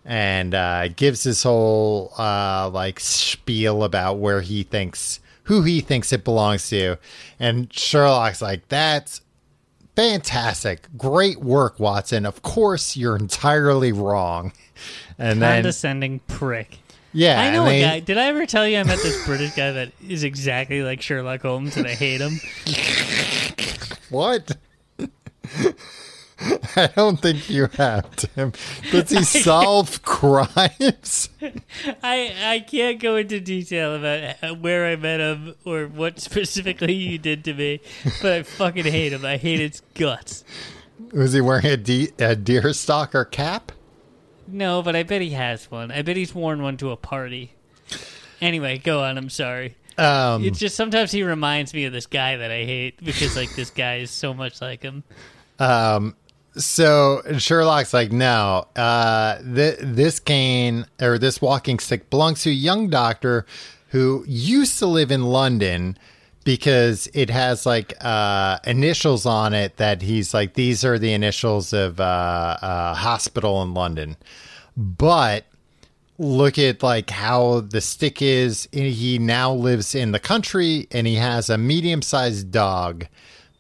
and 0.03 0.53
uh, 0.53 0.87
gives 0.89 1.23
his 1.23 1.43
whole 1.43 2.13
uh, 2.17 2.69
like 2.71 2.99
spiel 2.99 3.83
about 3.83 4.19
where 4.19 4.41
he 4.41 4.63
thinks 4.63 5.19
who 5.43 5.63
he 5.63 5.81
thinks 5.81 6.11
it 6.11 6.23
belongs 6.23 6.69
to, 6.69 6.97
and 7.39 7.71
Sherlock's 7.73 8.41
like, 8.41 8.67
"That's 8.69 9.21
fantastic, 9.95 10.87
great 10.97 11.39
work, 11.39 11.79
Watson. 11.79 12.25
Of 12.25 12.41
course, 12.41 12.95
you're 12.95 13.15
entirely 13.15 13.91
wrong." 13.91 14.53
And 15.17 15.41
then, 15.41 15.59
Condescending 15.63 16.19
prick. 16.27 16.79
Yeah, 17.15 17.41
I 17.41 17.51
know 17.51 17.65
a 17.65 17.81
guy. 17.81 17.99
Did 18.01 18.17
I 18.17 18.25
ever 18.27 18.45
tell 18.45 18.67
you 18.67 18.77
I 18.77 18.83
met 18.83 18.99
this 18.99 19.25
British 19.25 19.55
guy 19.55 19.71
that 19.71 19.91
is 20.07 20.23
exactly 20.23 20.83
like 20.83 21.01
Sherlock 21.01 21.41
Holmes, 21.41 21.77
and 21.77 21.87
I 21.87 21.95
hate 21.95 22.21
him? 22.21 22.39
What? 24.09 24.55
I 26.75 26.89
don't 26.95 27.19
think 27.19 27.49
you 27.49 27.67
have, 27.77 28.15
Tim. 28.15 28.51
Does 28.91 29.09
he 29.09 29.23
solve 29.41 30.01
crimes? 30.03 31.29
I 32.03 32.33
I 32.43 32.65
can't 32.67 32.99
go 32.99 33.15
into 33.15 33.39
detail 33.39 33.95
about 33.95 34.35
uh, 34.43 34.53
where 34.53 34.85
I 34.85 34.95
met 34.95 35.21
him 35.21 35.55
or 35.65 35.87
what 35.87 36.19
specifically 36.19 36.93
he 36.93 37.17
did 37.17 37.43
to 37.45 37.53
me, 37.53 37.79
but 38.21 38.31
I 38.33 38.43
fucking 38.43 38.85
hate 38.85 39.13
him. 39.13 39.25
I 39.25 39.37
hate 39.37 39.59
his 39.59 39.81
guts. 39.95 40.43
Was 41.11 41.33
he 41.33 41.41
wearing 41.41 41.65
a, 41.65 41.77
de- 41.77 42.11
a 42.19 42.35
deer 42.35 42.73
stalker 42.73 43.25
cap? 43.25 43.71
No, 44.47 44.81
but 44.81 44.95
I 44.95 45.03
bet 45.03 45.21
he 45.21 45.31
has 45.31 45.69
one. 45.71 45.91
I 45.91 46.01
bet 46.01 46.15
he's 46.17 46.33
worn 46.35 46.61
one 46.61 46.77
to 46.77 46.91
a 46.91 46.95
party. 46.97 47.53
Anyway, 48.41 48.77
go 48.77 49.03
on. 49.03 49.17
I'm 49.17 49.29
sorry. 49.29 49.75
Um, 49.97 50.43
It's 50.43 50.59
just 50.59 50.75
sometimes 50.75 51.11
he 51.11 51.23
reminds 51.23 51.73
me 51.73 51.85
of 51.85 51.93
this 51.93 52.05
guy 52.05 52.37
that 52.37 52.51
I 52.51 52.65
hate 52.65 53.03
because 53.03 53.35
like 53.35 53.55
this 53.55 53.69
guy 53.69 53.97
is 53.97 54.11
so 54.11 54.33
much 54.33 54.61
like 54.61 54.83
him. 54.83 55.03
Um, 55.57 56.15
so 56.57 57.21
Sherlock's 57.37 57.93
like, 57.93 58.11
no, 58.11 58.67
uh, 58.75 59.37
th- 59.41 59.77
this 59.81 60.19
cane 60.19 60.85
or 61.01 61.17
this 61.17 61.41
walking 61.41 61.79
stick 61.79 62.09
belongs 62.09 62.43
to 62.43 62.49
a 62.49 62.53
young 62.53 62.89
doctor 62.89 63.45
who 63.89 64.25
used 64.27 64.79
to 64.79 64.85
live 64.85 65.11
in 65.11 65.23
London 65.23 65.97
because 66.45 67.09
it 67.13 67.29
has 67.29 67.65
like 67.65 67.93
uh, 68.01 68.59
initials 68.65 69.25
on 69.25 69.53
it 69.53 69.75
that 69.77 70.03
he's 70.03 70.33
like, 70.33 70.53
these 70.53 70.85
are 70.85 70.97
the 70.97 71.11
initials 71.11 71.73
of 71.73 71.99
uh, 71.99 72.57
a 72.61 72.93
hospital 72.93 73.61
in 73.63 73.73
London. 73.73 74.15
But 74.77 75.45
look 76.17 76.57
at 76.57 76.83
like 76.83 77.09
how 77.09 77.61
the 77.61 77.81
stick 77.81 78.21
is. 78.21 78.69
He 78.71 79.17
now 79.17 79.53
lives 79.53 79.95
in 79.95 80.11
the 80.13 80.19
country 80.19 80.87
and 80.91 81.05
he 81.07 81.15
has 81.15 81.49
a 81.49 81.57
medium 81.57 82.01
sized 82.01 82.51
dog 82.51 83.07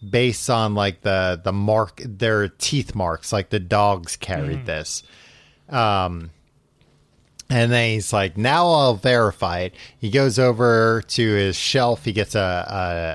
based 0.07 0.49
on 0.49 0.75
like 0.75 1.01
the 1.01 1.41
the 1.43 1.51
mark 1.51 1.99
their 2.05 2.47
teeth 2.47 2.93
marks 2.93 3.33
like 3.33 3.49
the 3.49 3.59
dogs 3.59 4.15
carried 4.15 4.63
this 4.67 5.01
um 5.69 6.29
and 7.49 7.71
then 7.71 7.91
he's 7.91 8.11
like 8.11 8.37
now 8.37 8.67
i'll 8.67 8.95
verify 8.95 9.59
it. 9.59 9.75
He 9.97 10.09
goes 10.09 10.39
over 10.39 11.03
to 11.09 11.33
his 11.33 11.55
shelf. 11.55 12.05
He 12.05 12.11
gets 12.11 12.35
a, 12.35 12.39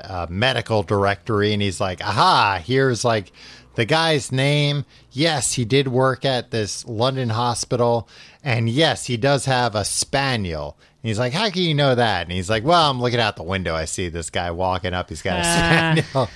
a, 0.05 0.13
a 0.23 0.27
medical 0.31 0.83
directory 0.83 1.53
and 1.53 1.61
he's 1.61 1.81
like 1.81 2.01
aha 2.01 2.61
here's 2.65 3.03
like 3.03 3.31
the 3.75 3.85
guy's 3.85 4.31
name. 4.31 4.85
Yes 5.11 5.53
he 5.53 5.65
did 5.65 5.87
work 5.89 6.23
at 6.25 6.51
this 6.51 6.85
london 6.85 7.29
hospital. 7.29 8.07
And 8.43 8.69
yes 8.69 9.05
he 9.05 9.17
does 9.17 9.45
have 9.45 9.75
a 9.75 9.83
spaniel. 9.85 10.77
And 11.03 11.09
he's 11.09 11.19
like 11.19 11.33
how 11.33 11.49
can 11.49 11.63
you 11.63 11.73
know 11.73 11.95
that? 11.95 12.23
And 12.23 12.31
he's 12.31 12.49
like 12.49 12.63
well 12.63 12.89
i'm 12.89 13.01
looking 13.01 13.19
out 13.19 13.35
the 13.35 13.43
window. 13.43 13.75
I 13.75 13.85
see 13.85 14.07
this 14.09 14.29
guy 14.29 14.51
walking 14.51 14.93
up. 14.93 15.09
He's 15.09 15.21
got 15.21 15.39
a 15.39 15.41
Ah. 15.43 16.29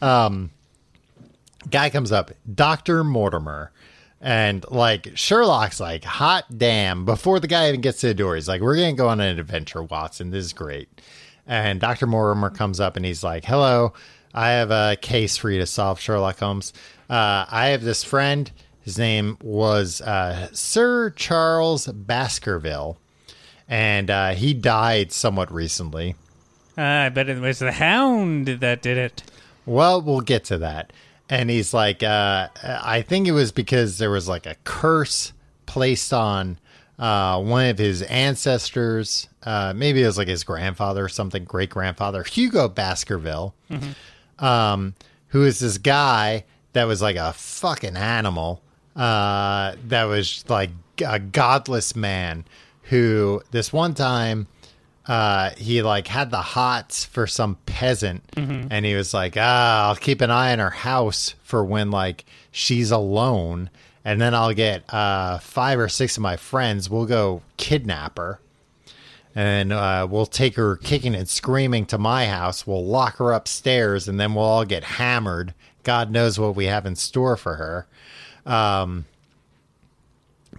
spaniel. 0.00 0.50
Guy 1.68 1.90
comes 1.90 2.12
up, 2.12 2.30
Dr. 2.54 3.02
Mortimer. 3.02 3.72
And 4.26 4.64
like 4.72 5.12
Sherlock's 5.16 5.78
like, 5.78 6.02
hot 6.02 6.46
damn. 6.58 7.04
Before 7.04 7.38
the 7.38 7.46
guy 7.46 7.68
even 7.68 7.80
gets 7.80 8.00
to 8.00 8.08
the 8.08 8.14
door, 8.14 8.34
he's 8.34 8.48
like, 8.48 8.60
We're 8.60 8.74
gonna 8.74 8.92
go 8.92 9.08
on 9.08 9.20
an 9.20 9.38
adventure, 9.38 9.84
Watson. 9.84 10.30
This 10.32 10.46
is 10.46 10.52
great. 10.52 10.88
And 11.46 11.78
Dr. 11.78 12.08
Mortimer 12.08 12.50
comes 12.50 12.80
up 12.80 12.96
and 12.96 13.06
he's 13.06 13.22
like, 13.22 13.44
Hello, 13.44 13.92
I 14.34 14.50
have 14.50 14.72
a 14.72 14.96
case 15.00 15.36
for 15.36 15.48
you 15.48 15.60
to 15.60 15.66
solve, 15.66 16.00
Sherlock 16.00 16.40
Holmes. 16.40 16.72
Uh, 17.08 17.46
I 17.48 17.68
have 17.68 17.84
this 17.84 18.02
friend. 18.02 18.50
His 18.80 18.98
name 18.98 19.38
was 19.44 20.00
uh, 20.00 20.48
Sir 20.52 21.10
Charles 21.10 21.86
Baskerville. 21.86 22.98
And 23.68 24.10
uh, 24.10 24.30
he 24.30 24.54
died 24.54 25.12
somewhat 25.12 25.52
recently. 25.52 26.16
Ah, 26.76 27.04
I 27.04 27.08
bet 27.10 27.28
it 27.28 27.38
was 27.38 27.60
the 27.60 27.70
Hound 27.70 28.48
that 28.48 28.82
did 28.82 28.98
it. 28.98 29.22
Well, 29.66 30.02
we'll 30.02 30.20
get 30.20 30.42
to 30.46 30.58
that. 30.58 30.92
And 31.28 31.50
he's 31.50 31.74
like, 31.74 32.02
uh, 32.02 32.48
I 32.62 33.02
think 33.02 33.26
it 33.26 33.32
was 33.32 33.50
because 33.52 33.98
there 33.98 34.10
was 34.10 34.28
like 34.28 34.46
a 34.46 34.54
curse 34.64 35.32
placed 35.66 36.12
on 36.12 36.58
uh, 36.98 37.42
one 37.42 37.66
of 37.66 37.78
his 37.78 38.02
ancestors, 38.02 39.28
uh, 39.42 39.72
maybe 39.76 40.02
it 40.02 40.06
was 40.06 40.16
like 40.16 40.28
his 40.28 40.44
grandfather 40.44 41.04
or 41.04 41.08
something, 41.08 41.44
great 41.44 41.68
grandfather, 41.68 42.22
Hugo 42.22 42.68
Baskerville, 42.68 43.54
um, 44.38 44.94
who 45.28 45.44
is 45.44 45.58
this 45.58 45.78
guy 45.78 46.44
that 46.72 46.84
was 46.84 47.02
like 47.02 47.16
a 47.16 47.32
fucking 47.32 47.96
animal, 47.96 48.62
uh, 48.94 49.74
that 49.88 50.04
was 50.04 50.44
like 50.48 50.70
a 51.06 51.18
godless 51.18 51.94
man 51.94 52.44
who 52.84 53.42
this 53.50 53.72
one 53.72 53.92
time 53.92 54.46
uh, 55.08 55.50
he 55.56 55.82
like 55.82 56.08
had 56.08 56.30
the 56.30 56.42
hots 56.42 57.04
for 57.04 57.26
some 57.26 57.56
peasant 57.66 58.22
and 58.70 58.84
he 58.84 58.94
was 58.94 59.14
like 59.14 59.34
ah 59.36 59.88
i'll 59.88 59.96
keep 59.96 60.20
an 60.20 60.30
eye 60.30 60.52
on 60.52 60.58
her 60.58 60.70
house 60.70 61.34
for 61.42 61.64
when 61.64 61.90
like 61.90 62.24
she's 62.50 62.90
alone 62.90 63.70
and 64.04 64.20
then 64.20 64.34
i'll 64.34 64.52
get 64.54 64.82
uh, 64.92 65.38
five 65.38 65.78
or 65.78 65.88
six 65.88 66.16
of 66.16 66.22
my 66.22 66.36
friends. 66.36 66.88
We'll 66.90 67.06
go 67.06 67.42
kidnap 67.56 68.18
her 68.18 68.40
and 69.34 69.72
uh, 69.72 70.06
we'll 70.08 70.26
take 70.26 70.54
her 70.56 70.76
kicking 70.76 71.14
and 71.14 71.28
screaming 71.28 71.84
to 71.86 71.98
my 71.98 72.26
house. 72.26 72.66
We'll 72.66 72.84
lock 72.86 73.16
her 73.16 73.32
upstairs 73.32 74.08
and 74.08 74.18
then 74.18 74.34
we'll 74.34 74.44
all 74.44 74.64
get 74.64 74.82
hammered. 74.84 75.52
God 75.82 76.10
knows 76.10 76.38
what 76.38 76.56
we 76.56 76.66
have 76.66 76.86
in 76.86 76.96
store 76.96 77.36
for 77.36 77.54
her. 77.56 77.86
Um, 78.50 79.04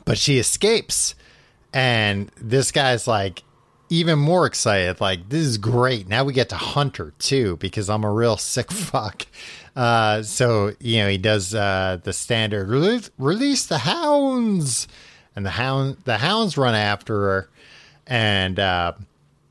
but 0.05 0.17
she 0.17 0.37
escapes 0.37 1.15
and 1.73 2.29
this 2.39 2.71
guy's 2.71 3.07
like 3.07 3.43
even 3.89 4.19
more 4.19 4.45
excited 4.45 4.99
like 4.99 5.29
this 5.29 5.45
is 5.45 5.57
great. 5.57 6.07
Now 6.07 6.23
we 6.23 6.33
get 6.33 6.49
to 6.49 6.55
Hunter 6.55 7.13
too 7.19 7.57
because 7.57 7.89
i'm 7.89 8.03
a 8.03 8.11
real 8.11 8.37
sick 8.37 8.71
fuck. 8.71 9.25
Uh, 9.75 10.23
so 10.23 10.73
you 10.79 10.97
know 10.97 11.09
he 11.09 11.17
does 11.17 11.53
uh, 11.53 11.99
the 12.03 12.13
standard 12.13 12.69
release, 13.17 13.65
the 13.65 13.77
hounds. 13.79 14.87
And 15.35 15.45
the 15.45 15.51
hound 15.51 15.97
the 16.05 16.17
hounds 16.17 16.57
run 16.57 16.73
after 16.73 17.13
her. 17.13 17.49
And 18.07 18.59
uh, 18.59 18.93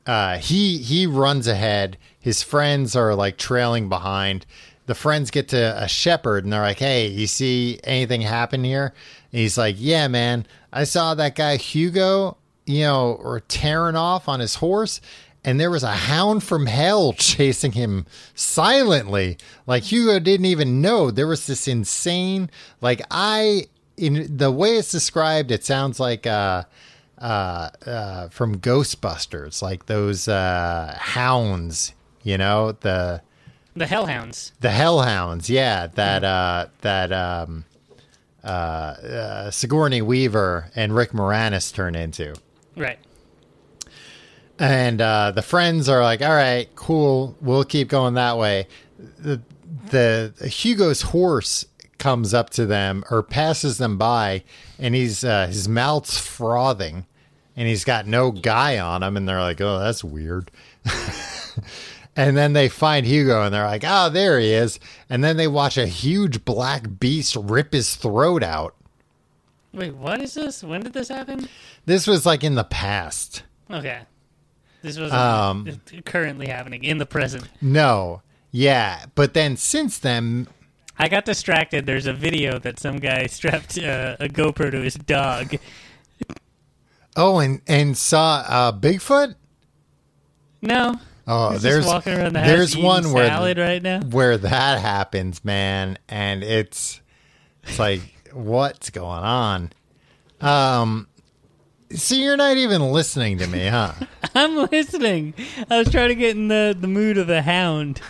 uh, 0.05 0.37
he 0.37 0.79
he 0.79 1.07
runs 1.07 1.47
ahead. 1.47 1.97
His 2.19 2.43
friends 2.43 2.95
are 2.95 3.15
like 3.15 3.37
trailing 3.37 3.87
behind. 3.87 4.45
The 4.85 4.95
friends 4.95 5.31
get 5.31 5.47
to 5.49 5.81
a 5.81 5.87
shepherd 5.87 6.43
and 6.43 6.51
they're 6.51 6.61
like 6.61 6.79
hey 6.79 7.07
you 7.07 7.25
see 7.27 7.79
anything 7.85 8.21
happen 8.21 8.63
here? 8.65 8.93
And 9.31 9.39
he's 9.39 9.57
like 9.57 9.75
yeah 9.79 10.09
man. 10.09 10.45
I 10.73 10.83
saw 10.83 11.15
that 11.15 11.35
guy 11.35 11.55
hugo 11.55 12.35
you 12.67 12.81
know 12.81 13.13
or 13.13 13.39
tearing 13.39 13.95
off 13.95 14.27
on 14.29 14.39
his 14.39 14.55
horse 14.55 15.01
and 15.43 15.59
there 15.59 15.71
was 15.71 15.83
a 15.83 15.91
hound 15.93 16.43
from 16.43 16.65
hell 16.65 17.13
chasing 17.17 17.71
him 17.71 18.05
silently 18.35 19.37
like 19.65 19.83
hugo 19.83 20.19
didn't 20.19 20.45
even 20.45 20.81
know 20.81 21.09
there 21.09 21.27
was 21.27 21.47
this 21.47 21.67
insane 21.67 22.49
like 22.81 23.01
i 23.09 23.65
in 23.97 24.37
the 24.37 24.51
way 24.51 24.77
it's 24.77 24.91
described 24.91 25.49
it 25.51 25.63
sounds 25.63 25.99
like 25.99 26.27
uh 26.27 26.63
uh, 27.19 27.69
uh, 27.87 28.29
from 28.29 28.59
Ghostbusters, 28.59 29.61
like 29.63 29.87
those 29.87 30.27
uh, 30.27 30.95
hounds, 30.99 31.93
you 32.21 32.37
know, 32.37 32.73
the 32.73 33.21
The 33.75 33.87
Hellhounds. 33.87 34.51
the 34.59 34.69
hellhounds, 34.69 35.49
yeah, 35.49 35.87
that 35.87 36.23
uh, 36.23 36.67
that 36.81 37.11
um, 37.11 37.65
uh, 38.43 38.47
uh, 38.47 39.49
Sigourney 39.51 40.01
Weaver 40.03 40.69
and 40.75 40.95
Rick 40.95 41.11
Moranis 41.11 41.73
turn 41.73 41.95
into. 41.95 42.35
Right. 42.77 42.99
And 44.59 45.01
uh, 45.01 45.31
the 45.31 45.41
friends 45.41 45.89
are 45.89 46.01
like, 46.01 46.21
"All 46.21 46.33
right, 46.33 46.67
cool, 46.75 47.35
we'll 47.41 47.63
keep 47.63 47.89
going 47.89 48.15
that 48.15 48.37
way." 48.37 48.67
The 48.97 49.41
the 49.89 50.33
Hugo's 50.47 51.01
horse 51.03 51.65
comes 51.97 52.33
up 52.33 52.49
to 52.51 52.65
them 52.65 53.03
or 53.09 53.23
passes 53.23 53.77
them 53.77 53.97
by, 53.97 54.43
and 54.79 54.95
he's 54.95 55.23
uh, 55.23 55.47
his 55.47 55.67
mouth's 55.67 56.17
frothing, 56.17 57.05
and 57.55 57.67
he's 57.67 57.83
got 57.83 58.07
no 58.07 58.31
guy 58.31 58.79
on 58.79 59.03
him, 59.03 59.17
and 59.17 59.27
they're 59.27 59.41
like, 59.41 59.61
"Oh, 59.61 59.79
that's 59.79 60.03
weird." 60.03 60.49
and 62.15 62.35
then 62.35 62.53
they 62.53 62.69
find 62.69 63.05
Hugo, 63.05 63.43
and 63.43 63.53
they're 63.53 63.65
like, 63.65 63.83
"Oh, 63.85 64.09
there 64.09 64.39
he 64.39 64.53
is!" 64.53 64.79
And 65.09 65.23
then 65.23 65.37
they 65.37 65.47
watch 65.47 65.77
a 65.77 65.87
huge 65.87 66.45
black 66.45 66.99
beast 66.99 67.35
rip 67.35 67.73
his 67.73 67.95
throat 67.95 68.43
out. 68.43 68.75
Wait, 69.77 69.95
what 69.95 70.19
is 70.21 70.33
this? 70.33 70.63
When 70.63 70.81
did 70.81 70.93
this 70.93 71.07
happen? 71.09 71.47
This 71.85 72.07
was 72.07 72.25
like 72.25 72.43
in 72.43 72.55
the 72.55 72.63
past. 72.63 73.43
Okay. 73.69 73.99
This 74.81 74.97
was 74.97 75.11
Um, 75.13 75.79
currently 76.05 76.47
happening 76.47 76.83
in 76.83 76.97
the 76.97 77.05
present. 77.05 77.47
No, 77.61 78.21
yeah, 78.51 79.05
but 79.15 79.33
then 79.33 79.55
since 79.57 79.97
then, 79.99 80.47
I 80.97 81.07
got 81.09 81.25
distracted. 81.25 81.85
There's 81.85 82.07
a 82.07 82.13
video 82.13 82.57
that 82.59 82.79
some 82.79 82.97
guy 82.97 83.25
strapped 83.27 83.77
uh, 83.77 84.17
a 84.19 84.27
GoPro 84.27 84.71
to 84.71 84.81
his 84.81 84.95
dog. 84.95 85.55
oh, 87.15 87.39
and 87.39 87.61
and 87.67 87.97
saw 87.97 88.43
uh, 88.47 88.71
Bigfoot. 88.71 89.35
No. 90.61 90.95
Oh, 91.27 91.51
he's 91.51 91.61
there's 91.61 91.85
walking 91.85 92.13
around 92.13 92.33
the 92.33 92.39
house 92.39 92.47
there's 92.47 92.77
one 92.77 93.11
where 93.11 93.27
salad 93.27 93.57
right 93.57 93.81
now. 93.83 93.99
where 94.01 94.37
that 94.37 94.79
happens, 94.79 95.43
man, 95.43 95.97
and 96.07 96.41
it's 96.43 97.01
it's 97.63 97.77
like 97.77 98.01
what's 98.37 98.89
going 98.89 99.23
on? 99.23 99.71
Um, 100.41 101.07
so 101.93 102.15
you're 102.15 102.37
not 102.37 102.57
even 102.57 102.81
listening 102.91 103.37
to 103.39 103.47
me, 103.47 103.67
huh? 103.67 103.93
I'm 104.35 104.55
listening. 104.71 105.33
I 105.69 105.79
was 105.79 105.89
trying 105.89 106.09
to 106.09 106.15
get 106.15 106.35
in 106.35 106.47
the, 106.47 106.75
the 106.79 106.87
mood 106.87 107.17
of 107.17 107.27
the 107.27 107.41
hound. 107.41 108.01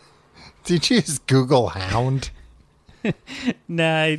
Did 0.64 0.90
you 0.90 1.00
just 1.00 1.26
Google 1.26 1.68
hound? 1.68 2.30
Nah, 3.66 3.82
I, 3.82 4.18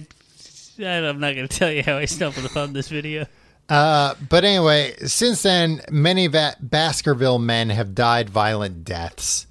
I'm 0.79 1.19
not 1.19 1.35
going 1.35 1.47
to 1.47 1.57
tell 1.57 1.71
you 1.71 1.83
how 1.83 1.97
I 1.97 2.05
stumbled 2.05 2.45
upon 2.45 2.73
this 2.73 2.87
video. 2.89 3.27
Uh, 3.69 4.15
but 4.27 4.43
anyway, 4.43 4.95
since 5.05 5.43
then, 5.43 5.81
many 5.91 6.25
Va- 6.25 6.55
Baskerville 6.59 7.37
men 7.37 7.69
have 7.69 7.93
died 7.93 8.29
violent 8.31 8.83
deaths, 8.83 9.45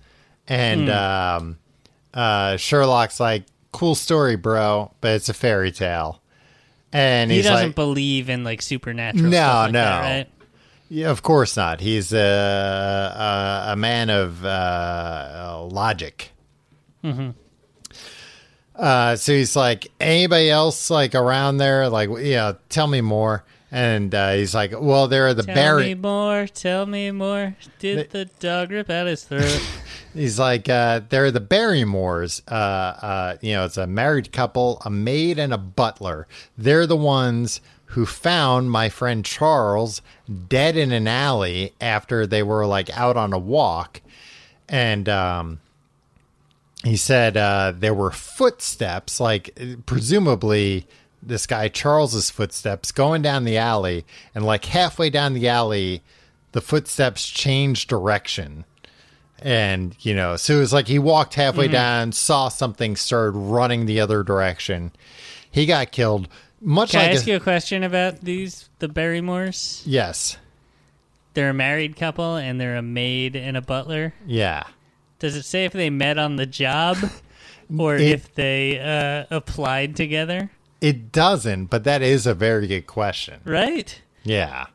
and 0.49 0.89
Hmm. 0.89 0.91
um, 0.91 1.59
uh, 2.13 2.57
Sherlock's 2.57 3.21
like, 3.21 3.45
"Cool 3.73 3.95
story, 3.95 4.37
bro, 4.37 4.93
but 5.01 5.13
it's 5.13 5.29
a 5.29 5.35
fairy 5.35 5.73
tale." 5.73 6.21
And 6.93 7.31
He 7.31 7.43
doesn't 7.43 7.69
like, 7.69 7.75
believe 7.75 8.29
in 8.29 8.43
like 8.45 8.63
supernatural. 8.63 9.31
No, 9.31 9.37
stuff 9.39 9.65
like 9.65 9.73
no. 9.73 9.81
that, 9.81 10.03
right? 10.03 10.29
"Yeah, 10.89 11.11
of 11.11 11.23
course 11.23 11.57
not. 11.57 11.81
He's 11.81 12.13
a 12.13 12.19
a, 13.69 13.73
a 13.73 13.77
man 13.77 14.11
of 14.11 14.45
uh, 14.45 15.67
logic." 15.71 16.33
Mm-hmm. 17.05 17.31
Uh, 18.75 19.15
so 19.17 19.33
he's 19.33 19.55
like, 19.57 19.89
anybody 20.01 20.49
else 20.51 20.89
like 20.91 21.15
around 21.15 21.59
there? 21.59 21.89
Like, 21.89 22.09
yeah, 22.21 22.55
tell 22.71 22.87
me 22.87 23.03
more. 23.03 23.45
And 23.73 24.13
uh, 24.15 24.33
he's 24.33 24.55
like, 24.55 24.73
well, 24.77 25.07
there 25.07 25.29
are 25.29 25.35
the 25.35 25.45
Tell 25.45 25.55
Barry. 25.55 25.85
me 25.89 25.95
more. 25.95 26.47
Tell 26.49 26.87
me 26.87 27.11
more. 27.13 27.55
Did 27.79 28.11
the 28.11 28.25
dog 28.41 28.73
rip 28.73 28.91
out 28.91 29.07
his 29.07 29.23
throat? 29.25 29.63
He's 30.15 30.41
like, 30.41 30.69
uh, 30.69 31.03
they're 31.09 31.31
the 31.31 31.41
Barrymores. 31.41 32.43
Uh, 32.51 32.55
uh, 32.55 33.37
you 33.41 33.53
know, 33.53 33.65
it's 33.65 33.77
a 33.77 33.87
married 33.87 34.33
couple, 34.33 34.83
a 34.85 34.91
maid 34.91 35.39
and 35.39 35.55
a 35.55 35.59
butler. 35.59 36.27
They're 36.59 36.87
the 36.87 36.97
ones 36.97 37.61
who 37.87 38.07
found 38.07 38.73
my 38.73 38.89
friend 38.89 39.25
Charles 39.25 40.03
dead 40.49 40.77
in 40.77 40.91
an 40.91 41.07
alley 41.07 41.75
after 41.81 42.27
they 42.27 42.43
were 42.43 42.67
like 42.67 42.91
out 42.97 43.17
on 43.17 43.33
a 43.33 43.39
walk. 43.39 44.01
And 44.69 45.09
um, 45.09 45.61
he 46.83 46.97
said 46.97 47.37
uh, 47.37 47.73
there 47.77 47.95
were 47.95 48.11
footsteps, 48.11 49.21
like 49.21 49.57
presumably 49.87 50.87
this 51.23 51.47
guy 51.47 51.69
Charles's 51.69 52.31
footsteps 52.31 52.93
going 52.93 53.23
down 53.23 53.45
the 53.45 53.59
alley, 53.59 54.05
and 54.35 54.45
like 54.45 54.65
halfway 54.67 55.11
down 55.11 55.35
the 55.35 55.49
alley, 55.49 56.03
the 56.53 56.61
footsteps 56.61 57.29
change 57.29 57.87
direction. 57.87 58.65
And, 59.43 59.97
you 60.01 60.15
know, 60.15 60.37
so 60.37 60.57
it 60.57 60.61
was 60.61 60.73
like 60.73 60.87
he 60.89 60.99
walked 60.99 61.35
halfway 61.35 61.69
down, 61.69 62.13
saw 62.13 62.49
something, 62.49 62.95
started 62.97 63.31
running 63.39 63.87
the 63.87 63.99
other 64.01 64.23
direction. 64.23 64.93
He 65.51 65.65
got 65.65 65.93
killed. 65.93 66.29
Much 66.61 66.91
Can 66.91 67.01
I 67.01 67.05
like 67.07 67.15
ask 67.17 67.27
a- 67.27 67.31
you 67.31 67.37
a 67.37 67.41
question 67.41 67.83
about 67.83 68.21
these 68.21 68.69
the 68.81 68.89
Barrymores? 68.89 69.83
yes, 69.87 70.37
They're 71.33 71.51
a 71.51 71.55
married 71.55 71.97
couple 71.97 72.37
and 72.37 72.61
they're 72.61 72.77
a 72.77 72.83
maid 72.83 73.35
and 73.37 73.57
a 73.57 73.63
butler. 73.63 74.13
yeah. 74.27 74.65
Does 75.21 75.37
it 75.37 75.45
say 75.45 75.65
if 75.67 75.73
they 75.73 75.91
met 75.91 76.17
on 76.19 76.37
the 76.37 76.47
job 76.47 76.97
or 77.79 77.95
It- 77.97 78.03
if 78.03 78.35
they 78.35 78.79
uh, 78.79 79.35
applied 79.35 79.97
together? 79.97 80.51
It 80.81 81.13
doesn't, 81.13 81.67
but 81.67 81.85
that 81.85 82.03
is 82.03 82.27
a 82.27 82.35
very 82.35 82.67
good 82.67 82.87
question. 82.87 83.41
Right? 83.45 84.01
Yeah. 84.23 84.67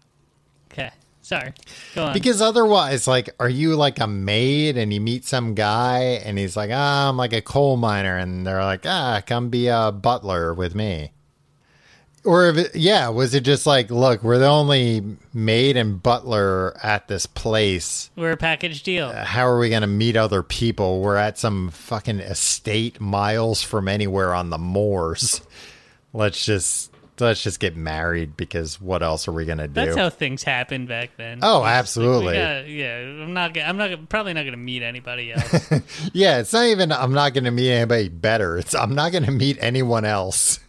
Okay. 0.71 0.91
Sorry. 1.21 1.53
Go 1.95 2.05
on. 2.05 2.13
Because 2.13 2.41
otherwise, 2.41 3.07
like, 3.07 3.31
are 3.39 3.49
you 3.49 3.75
like 3.75 3.99
a 3.99 4.05
maid 4.05 4.77
and 4.77 4.93
you 4.93 5.01
meet 5.01 5.25
some 5.25 5.55
guy 5.55 6.21
and 6.23 6.37
he's 6.37 6.55
like, 6.55 6.69
ah, 6.71 7.09
I'm 7.09 7.17
like 7.17 7.33
a 7.33 7.41
coal 7.41 7.77
miner, 7.77 8.17
and 8.17 8.45
they're 8.45 8.63
like, 8.63 8.85
ah, 8.85 9.21
come 9.25 9.49
be 9.49 9.67
a 9.67 9.91
butler 9.91 10.53
with 10.53 10.75
me. 10.75 11.11
Or 12.23 12.49
if 12.49 12.57
it, 12.57 12.75
yeah, 12.75 13.09
was 13.09 13.35
it 13.35 13.41
just 13.41 13.67
like, 13.67 13.91
look, 13.91 14.23
we're 14.23 14.39
the 14.39 14.47
only 14.47 15.17
maid 15.31 15.77
and 15.77 16.01
butler 16.01 16.75
at 16.83 17.07
this 17.07 17.27
place. 17.27 18.09
We're 18.15 18.31
a 18.31 18.37
package 18.37 18.81
deal. 18.81 19.11
How 19.11 19.47
are 19.47 19.59
we 19.59 19.69
going 19.69 19.81
to 19.81 19.87
meet 19.87 20.17
other 20.17 20.41
people? 20.41 21.01
We're 21.01 21.17
at 21.17 21.37
some 21.37 21.69
fucking 21.69 22.19
estate 22.19 22.99
miles 22.99 23.61
from 23.61 23.87
anywhere 23.87 24.33
on 24.33 24.49
the 24.49 24.57
moors. 24.57 25.41
Let's 26.15 26.43
just 26.45 26.91
let's 27.19 27.41
just 27.43 27.59
get 27.61 27.75
married 27.77 28.35
because 28.35 28.79
what 28.81 29.01
else 29.01 29.27
are 29.27 29.31
we 29.31 29.45
gonna 29.45 29.67
do? 29.67 29.73
That's 29.73 29.95
how 29.95 30.09
things 30.09 30.43
happened 30.43 30.87
back 30.87 31.11
then. 31.17 31.39
Oh, 31.41 31.57
It's 31.57 31.61
just 31.61 31.61
like, 31.63 31.73
absolutely. 31.75 32.33
gotta- 32.35 32.69
yeah, 32.69 32.97
I'm 32.99 33.33
not. 33.33 33.53
gonna- 33.53 33.67
I'm 33.67 33.77
not. 33.77 33.89
gonna- 33.89 34.05
Probably 34.07 34.33
not 34.33 34.41
going 34.41 34.51
to 34.53 34.57
meet 34.57 34.81
anybody 34.83 35.31
else. 35.33 35.71
yeah, 36.13 36.39
it's 36.39 36.51
not 36.53 36.65
even 36.65 36.91
I'm 36.91 37.13
not 37.13 37.33
gonna 37.33 37.51
meet 37.51 37.71
anybody 37.71 38.09
better. 38.09 38.57
It's 38.57 38.73
I'm 38.75 38.95
not 38.95 39.11
gonna 39.11 39.31
meet 39.31 39.57
anyone 39.61 40.03
else. 40.05 40.59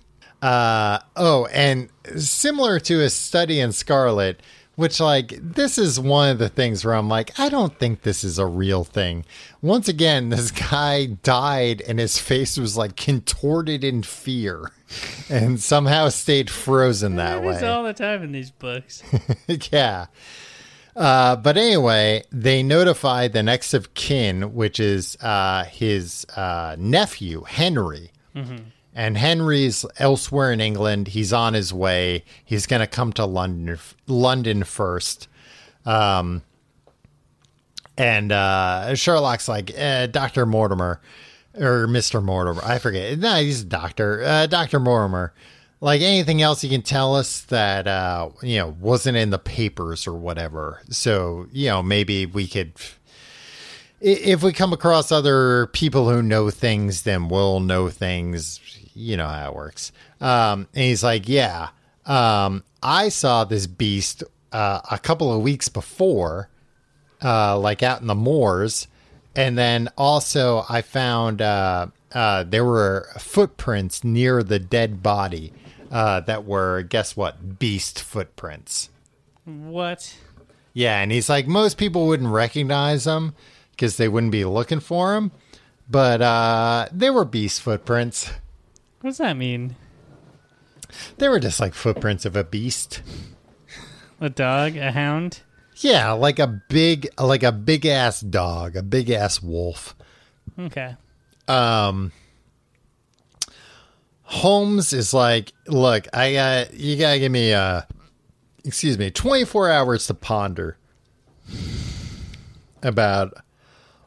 Uh 0.43 0.99
oh, 1.17 1.47
and 1.47 1.89
similar 2.17 2.79
to 2.81 3.03
a 3.03 3.11
study 3.11 3.59
in 3.61 3.73
Scarlet, 3.73 4.41
which 4.77 5.01
like 5.01 5.39
this 5.41 5.79
is 5.79 5.99
one 5.99 6.31
of 6.31 6.39
the 6.39 6.49
things 6.49 6.85
where 6.85 6.95
I'm 6.95 7.09
like, 7.09 7.39
I 7.41 7.49
don't 7.49 7.77
think 7.79 8.03
this 8.03 8.22
is 8.22 8.39
a 8.39 8.47
real 8.47 8.85
thing. 8.85 9.24
Once 9.61 9.89
again, 9.89 10.29
this 10.31 10.51
guy 10.51 11.07
died 11.07 11.83
and 11.89 11.99
his 11.99 12.18
face 12.18 12.57
was 12.57 12.77
like 12.77 12.97
contorted 12.97 13.83
in 13.83 14.03
fear 14.03 14.70
and 15.29 15.61
somehow 15.61 16.09
stayed 16.11 16.51
frozen 16.51 17.16
that 17.16 17.43
way. 17.43 17.61
all 17.66 17.83
the 17.83 17.95
time 17.95 18.22
in 18.22 18.33
these 18.33 18.51
books. 18.51 19.03
yeah. 19.72 20.07
Uh, 20.95 21.37
but 21.37 21.59
anyway, 21.59 22.22
they 22.33 22.62
notified 22.62 23.35
the 23.35 23.43
next 23.43 23.74
of 23.74 23.93
kin, 23.93 24.55
which 24.55 24.81
is 24.81 25.16
uh, 25.20 25.64
his 25.64 26.24
uh, 26.37 26.74
nephew, 26.79 27.43
Henry. 27.43 28.12
And 28.97 29.19
Henry's 29.19 29.85
elsewhere 29.99 30.51
in 30.51 30.61
England. 30.63 31.09
He's 31.09 31.31
on 31.31 31.53
his 31.53 31.71
way. 31.71 32.25
He's 32.43 32.67
going 32.67 32.81
to 32.81 32.87
come 32.87 33.13
to 33.13 33.27
London, 33.27 33.79
London 34.07 34.65
first. 34.65 35.29
Um, 35.85 36.41
and 37.99 38.33
uh, 38.33 38.95
Sherlock's 38.95 39.49
like, 39.49 39.71
eh, 39.75 40.07
Dr. 40.07 40.47
Mortimer, 40.47 41.03
or 41.55 41.87
Mr. 41.87 42.23
Mortimer. 42.23 42.63
I 42.65 42.79
forget. 42.79 43.19
No, 43.19 43.37
he's 43.37 43.61
a 43.61 43.67
doctor. 43.67 44.23
Uh, 44.25 44.47
Dr. 44.47 44.81
Mortimer. 44.81 45.35
Like 45.83 46.01
anything 46.01 46.41
else 46.41 46.65
you 46.65 46.71
can 46.71 46.81
tell 46.81 47.15
us 47.17 47.43
that, 47.43 47.87
uh, 47.87 48.31
you 48.43 48.57
know, 48.57 48.75
wasn't 48.81 49.19
in 49.19 49.29
the 49.29 49.39
papers 49.39 50.07
or 50.07 50.15
whatever. 50.15 50.81
So, 50.89 51.49
you 51.53 51.69
know, 51.69 51.83
maybe 51.83 52.25
we 52.25 52.47
could. 52.49 52.73
If 54.01 54.43
we 54.43 54.55
come 54.55 54.73
across 54.73 55.13
other 55.13 55.67
people 55.69 56.09
who 56.09 56.23
know 56.23 56.49
things, 56.49 57.03
then 57.03 57.29
we'll 57.29 57.61
know 57.61 57.91
things. 57.91 58.59
You 58.97 59.17
know 59.17 59.29
how 59.29 59.51
it 59.51 59.55
works. 59.55 59.93
Um, 60.21 60.69
and 60.75 60.85
he's 60.85 61.05
like, 61.05 61.29
Yeah, 61.29 61.69
um, 62.05 62.65
I 62.83 63.09
saw 63.11 63.45
this 63.45 63.67
beast 63.67 64.25
uh, 64.53 64.81
a 64.91 64.99
couple 64.99 65.33
of 65.33 65.43
weeks 65.43 65.69
before 65.69 66.49
uh, 67.23 67.59
like 67.59 67.83
out 67.83 68.01
in 68.01 68.07
the 68.07 68.15
moors. 68.15 68.89
And 69.35 69.59
then 69.59 69.89
also, 69.99 70.65
I 70.69 70.81
found 70.81 71.43
uh, 71.43 71.89
uh, 72.13 72.45
there 72.45 72.65
were 72.65 73.09
footprints 73.19 74.03
near 74.03 74.43
the 74.43 74.59
dead 74.59 75.03
body 75.03 75.53
uh, 75.91 76.21
that 76.21 76.45
were, 76.47 76.83
guess 76.83 77.17
what, 77.17 77.59
beast 77.59 78.01
footprints. 78.01 78.89
what? 79.45 80.17
Yeah, 80.73 81.01
and 81.01 81.11
he's 81.11 81.29
like, 81.29 81.47
most 81.47 81.79
people 81.79 82.07
wouldn't 82.07 82.31
recognize 82.31 83.05
them 83.05 83.35
because 83.71 83.97
they 83.97 84.09
wouldn't 84.09 84.33
be 84.33 84.45
looking 84.45 84.81
for 84.81 85.15
them, 85.15 85.33
but 85.89 86.21
uh, 86.23 86.89
they 86.93 87.11
were 87.11 87.25
beast 87.25 87.63
footprints. 87.63 88.31
What 89.07 89.11
does 89.11 89.19
that 89.19 89.37
mean? 89.37 89.77
They 91.19 91.29
were 91.29 91.39
just 91.39 91.61
like 91.61 91.75
footprints 91.75 92.25
of 92.25 92.35
a 92.35 92.43
beast. 92.43 93.03
A 94.21 94.29
dog? 94.29 94.77
A 94.77 94.91
hound? 94.91 95.43
Yeah, 95.77 96.11
like 96.11 96.41
a 96.41 96.61
big, 96.69 97.07
like 97.17 97.45
a 97.45 97.53
big 97.53 97.87
ass 97.87 98.21
dog, 98.21 98.75
a 98.75 98.83
big 98.83 99.09
ass 99.11 99.41
wolf. 99.41 99.95
Okay. 100.59 100.97
um 101.47 102.11
Holmes 104.23 104.93
is 104.93 105.15
like, 105.15 105.53
look, 105.69 106.09
I 106.13 106.33
got 106.33 106.75
you 106.75 106.97
gotta 106.97 107.21
give 107.21 107.31
me 107.31 107.53
uh 107.53 107.83
excuse 108.65 108.99
me, 108.99 109.13
twenty 109.13 109.45
four 109.45 109.71
hours 109.71 110.09
to 110.09 110.15
ponder 110.15 110.79
about 112.83 113.35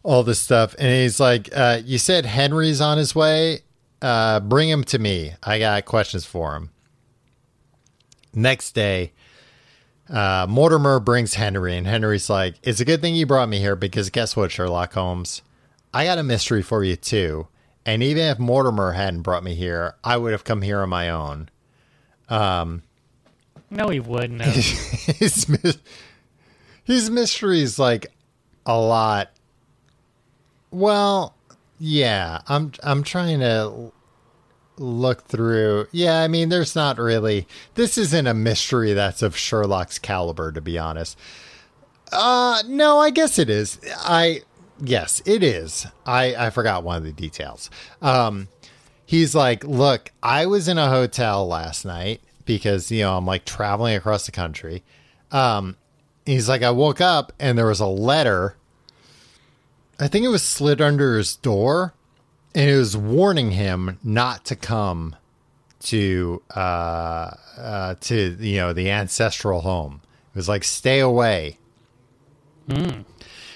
all 0.03 0.23
this 0.23 0.41
stuff. 0.41 0.75
And 0.77 0.89
he's 0.89 1.21
like, 1.21 1.47
uh, 1.55 1.79
you 1.85 1.97
said 1.97 2.25
Henry's 2.25 2.81
on 2.81 2.97
his 2.97 3.15
way. 3.15 3.61
Uh 4.01 4.39
bring 4.39 4.69
him 4.69 4.83
to 4.85 4.99
me. 4.99 5.33
I 5.43 5.59
got 5.59 5.85
questions 5.85 6.25
for 6.25 6.55
him. 6.55 6.69
Next 8.33 8.73
day, 8.73 9.11
uh, 10.09 10.47
Mortimer 10.49 10.99
brings 10.99 11.35
Henry, 11.35 11.77
and 11.77 11.85
Henry's 11.85 12.29
like, 12.29 12.55
It's 12.63 12.79
a 12.79 12.85
good 12.85 13.01
thing 13.01 13.15
you 13.15 13.25
brought 13.25 13.49
me 13.49 13.59
here 13.59 13.75
because 13.75 14.09
guess 14.09 14.35
what, 14.35 14.51
Sherlock 14.51 14.93
Holmes? 14.93 15.41
I 15.93 16.05
got 16.05 16.17
a 16.17 16.23
mystery 16.23 16.61
for 16.61 16.83
you, 16.83 16.95
too. 16.95 17.47
And 17.85 18.03
even 18.03 18.23
if 18.23 18.39
Mortimer 18.39 18.93
hadn't 18.93 19.21
brought 19.21 19.43
me 19.43 19.55
here, 19.55 19.95
I 20.03 20.17
would 20.17 20.31
have 20.31 20.43
come 20.43 20.61
here 20.61 20.81
on 20.81 20.89
my 20.89 21.09
own. 21.09 21.49
Um, 22.27 22.83
no, 23.69 23.89
he 23.89 23.99
wouldn't. 23.99 24.41
Have. 24.41 24.53
his, 25.17 25.47
his 26.83 27.09
mystery 27.09 27.61
is 27.61 27.79
like 27.79 28.07
a 28.65 28.77
lot. 28.77 29.31
Well, 30.71 31.35
yeah, 31.79 32.41
I'm 32.47 32.73
I'm 32.83 33.03
trying 33.03 33.39
to 33.39 33.91
look 34.77 35.23
through. 35.23 35.87
Yeah, 35.91 36.21
I 36.21 36.27
mean, 36.27 36.49
there's 36.49 36.75
not 36.75 36.97
really. 36.97 37.47
This 37.75 37.97
isn't 37.97 38.27
a 38.27 38.33
mystery 38.33 38.93
that's 38.93 39.21
of 39.21 39.37
Sherlock's 39.37 39.99
caliber, 39.99 40.51
to 40.51 40.61
be 40.61 40.77
honest. 40.77 41.17
Uh, 42.11 42.63
no, 42.67 42.99
I 42.99 43.09
guess 43.09 43.39
it 43.39 43.49
is. 43.49 43.79
I 43.97 44.41
yes, 44.81 45.21
it 45.25 45.43
is. 45.43 45.87
I 46.05 46.35
I 46.35 46.49
forgot 46.49 46.83
one 46.83 46.97
of 46.97 47.03
the 47.03 47.11
details. 47.11 47.69
Um, 48.01 48.47
he's 49.05 49.33
like, 49.33 49.63
look, 49.63 50.11
I 50.21 50.45
was 50.45 50.67
in 50.67 50.77
a 50.77 50.89
hotel 50.89 51.47
last 51.47 51.85
night 51.85 52.21
because 52.45 52.91
you 52.91 53.01
know 53.01 53.17
I'm 53.17 53.25
like 53.25 53.45
traveling 53.45 53.95
across 53.95 54.25
the 54.25 54.31
country. 54.31 54.83
Um, 55.31 55.77
he's 56.25 56.49
like, 56.49 56.63
I 56.63 56.71
woke 56.71 57.01
up 57.01 57.31
and 57.39 57.57
there 57.57 57.67
was 57.67 57.79
a 57.79 57.87
letter. 57.87 58.55
I 59.99 60.07
think 60.07 60.25
it 60.25 60.29
was 60.29 60.43
slid 60.43 60.81
under 60.81 61.17
his 61.17 61.35
door, 61.35 61.93
and 62.55 62.69
it 62.69 62.77
was 62.77 62.95
warning 62.95 63.51
him 63.51 63.99
not 64.03 64.45
to 64.45 64.55
come 64.55 65.15
to 65.81 66.41
uh, 66.55 67.31
uh 67.57 67.95
to 68.01 68.35
you 68.39 68.57
know 68.57 68.73
the 68.73 68.89
ancestral 68.89 69.61
home. 69.61 70.01
It 70.33 70.37
was 70.37 70.49
like 70.49 70.63
stay 70.63 70.99
away. 70.99 71.57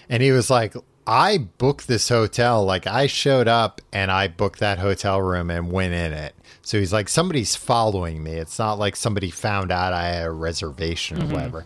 And 0.10 0.22
he 0.22 0.32
was 0.32 0.50
like, 0.50 0.76
I 1.06 1.38
booked 1.38 1.88
this 1.88 2.10
hotel. 2.10 2.64
Like, 2.64 2.88
I 2.88 3.08
showed 3.08 3.48
up 3.48 3.82
and 3.92 4.12
I 4.12 4.28
booked 4.28 4.60
that 4.60 4.80
hotel 4.80 5.22
room 5.22 5.50
and 5.50 5.72
went 5.72 5.94
in 5.94 6.14
it. 6.14 6.36
So 6.62 6.80
he's 6.80 6.94
like, 6.94 7.10
somebody's 7.10 7.56
following 7.56 8.24
me. 8.24 8.34
It's 8.34 8.58
not 8.58 8.80
like 8.80 8.96
somebody 8.96 9.30
found 9.30 9.72
out 9.72 9.94
I 9.94 10.08
had 10.08 10.26
a 10.26 10.32
reservation 10.32 11.22
or 11.22 11.26
whatever. 11.28 11.66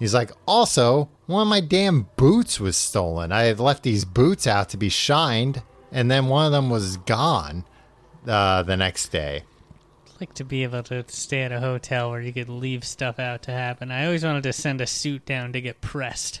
He's 0.00 0.14
like, 0.14 0.32
also, 0.48 1.10
one 1.26 1.42
of 1.42 1.48
my 1.48 1.60
damn 1.60 2.08
boots 2.16 2.58
was 2.58 2.76
stolen. 2.76 3.30
I 3.30 3.42
had 3.42 3.60
left 3.60 3.82
these 3.82 4.06
boots 4.06 4.46
out 4.46 4.70
to 4.70 4.78
be 4.78 4.88
shined, 4.88 5.62
and 5.92 6.10
then 6.10 6.26
one 6.26 6.46
of 6.46 6.52
them 6.52 6.70
was 6.70 6.96
gone 6.96 7.66
uh, 8.26 8.62
the 8.62 8.78
next 8.78 9.10
day. 9.10 9.44
I'd 10.06 10.20
like 10.20 10.34
to 10.34 10.44
be 10.44 10.62
able 10.62 10.82
to 10.84 11.04
stay 11.08 11.42
at 11.42 11.52
a 11.52 11.60
hotel 11.60 12.10
where 12.10 12.20
you 12.22 12.32
could 12.32 12.48
leave 12.48 12.82
stuff 12.82 13.18
out 13.18 13.42
to 13.42 13.52
happen. 13.52 13.90
I 13.90 14.06
always 14.06 14.24
wanted 14.24 14.42
to 14.44 14.54
send 14.54 14.80
a 14.80 14.86
suit 14.86 15.26
down 15.26 15.52
to 15.52 15.60
get 15.60 15.82
pressed. 15.82 16.40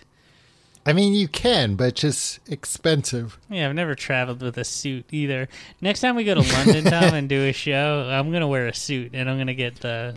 I 0.86 0.94
mean, 0.94 1.12
you 1.12 1.28
can, 1.28 1.74
but 1.74 1.88
it's 1.88 2.00
just 2.00 2.40
expensive. 2.50 3.38
Yeah, 3.50 3.68
I've 3.68 3.74
never 3.74 3.94
traveled 3.94 4.40
with 4.40 4.56
a 4.56 4.64
suit 4.64 5.04
either. 5.10 5.48
Next 5.82 6.00
time 6.00 6.16
we 6.16 6.24
go 6.24 6.34
to 6.34 6.52
London, 6.54 6.84
Tom, 6.84 7.12
and 7.14 7.28
do 7.28 7.44
a 7.46 7.52
show, 7.52 8.08
I'm 8.10 8.32
gonna 8.32 8.48
wear 8.48 8.66
a 8.66 8.74
suit 8.74 9.10
and 9.12 9.28
I'm 9.28 9.36
gonna 9.36 9.52
get 9.52 9.80
the. 9.80 10.16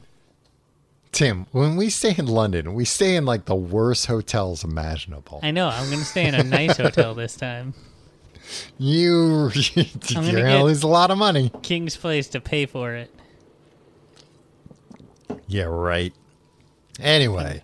Tim, 1.14 1.46
when 1.52 1.76
we 1.76 1.92
stay 1.92 2.16
in 2.18 2.26
London, 2.26 2.74
we 2.74 2.86
stay 2.86 3.16
in 3.16 3.24
like 3.24 3.46
the 3.46 3.56
worst 3.56 4.08
hotels 4.08 4.64
imaginable. 4.64 5.40
I 5.44 5.52
know 5.52 5.70
I'm 5.70 5.88
gonna 5.92 6.04
stay 6.04 6.28
in 6.28 6.34
a 6.34 6.44
nice 6.44 6.76
hotel 6.78 7.14
this 7.14 7.36
time. 7.36 7.76
You, 8.80 9.52
you're 9.74 9.86
gonna 10.12 10.32
gonna 10.32 10.64
lose 10.64 10.82
a 10.82 10.88
lot 10.88 11.12
of 11.12 11.20
money. 11.20 11.52
King's 11.62 11.96
Place 11.96 12.28
to 12.30 12.42
pay 12.42 12.66
for 12.66 12.94
it. 12.96 13.14
Yeah, 15.46 15.66
right. 15.66 16.14
Anyway, 17.00 17.64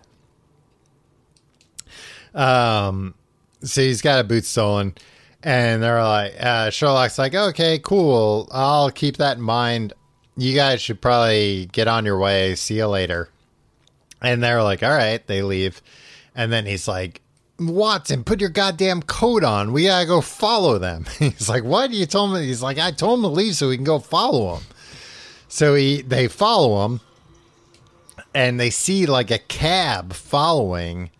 um, 2.34 3.14
so 3.62 3.80
he's 3.80 4.00
got 4.00 4.20
a 4.20 4.24
boot 4.24 4.44
stolen, 4.44 4.94
and 5.42 5.82
they're 5.82 6.02
like, 6.02 6.34
uh, 6.38 6.70
Sherlock's 6.70 7.18
like, 7.18 7.34
okay, 7.34 7.80
cool, 7.80 8.48
I'll 8.52 8.92
keep 8.92 9.16
that 9.16 9.38
in 9.38 9.42
mind. 9.42 9.92
You 10.36 10.54
guys 10.54 10.80
should 10.80 11.00
probably 11.00 11.68
get 11.72 11.88
on 11.88 12.04
your 12.04 12.18
way. 12.18 12.54
See 12.54 12.76
you 12.76 12.86
later. 12.86 13.28
And 14.22 14.42
they're 14.42 14.62
like, 14.62 14.82
all 14.82 14.90
right, 14.90 15.24
they 15.26 15.42
leave, 15.42 15.80
and 16.34 16.52
then 16.52 16.66
he's 16.66 16.88
like. 16.88 17.22
Watson, 17.62 18.24
put 18.24 18.40
your 18.40 18.48
goddamn 18.48 19.02
coat 19.02 19.44
on. 19.44 19.74
We 19.74 19.84
gotta 19.84 20.06
go 20.06 20.22
follow 20.22 20.78
them. 20.78 21.04
He's 21.18 21.46
like, 21.46 21.62
"What?" 21.62 21.90
You 21.90 22.06
told 22.06 22.32
me. 22.32 22.46
He's 22.46 22.62
like, 22.62 22.78
"I 22.78 22.90
told 22.90 23.18
him 23.18 23.22
to 23.24 23.28
leave 23.28 23.54
so 23.54 23.68
we 23.68 23.76
can 23.76 23.84
go 23.84 23.98
follow 23.98 24.54
him." 24.54 24.62
So 25.46 25.74
he 25.74 26.00
they 26.00 26.26
follow 26.26 26.86
him, 26.86 27.00
and 28.34 28.58
they 28.58 28.70
see 28.70 29.04
like 29.04 29.30
a 29.30 29.38
cab 29.38 30.14
following 30.14 31.10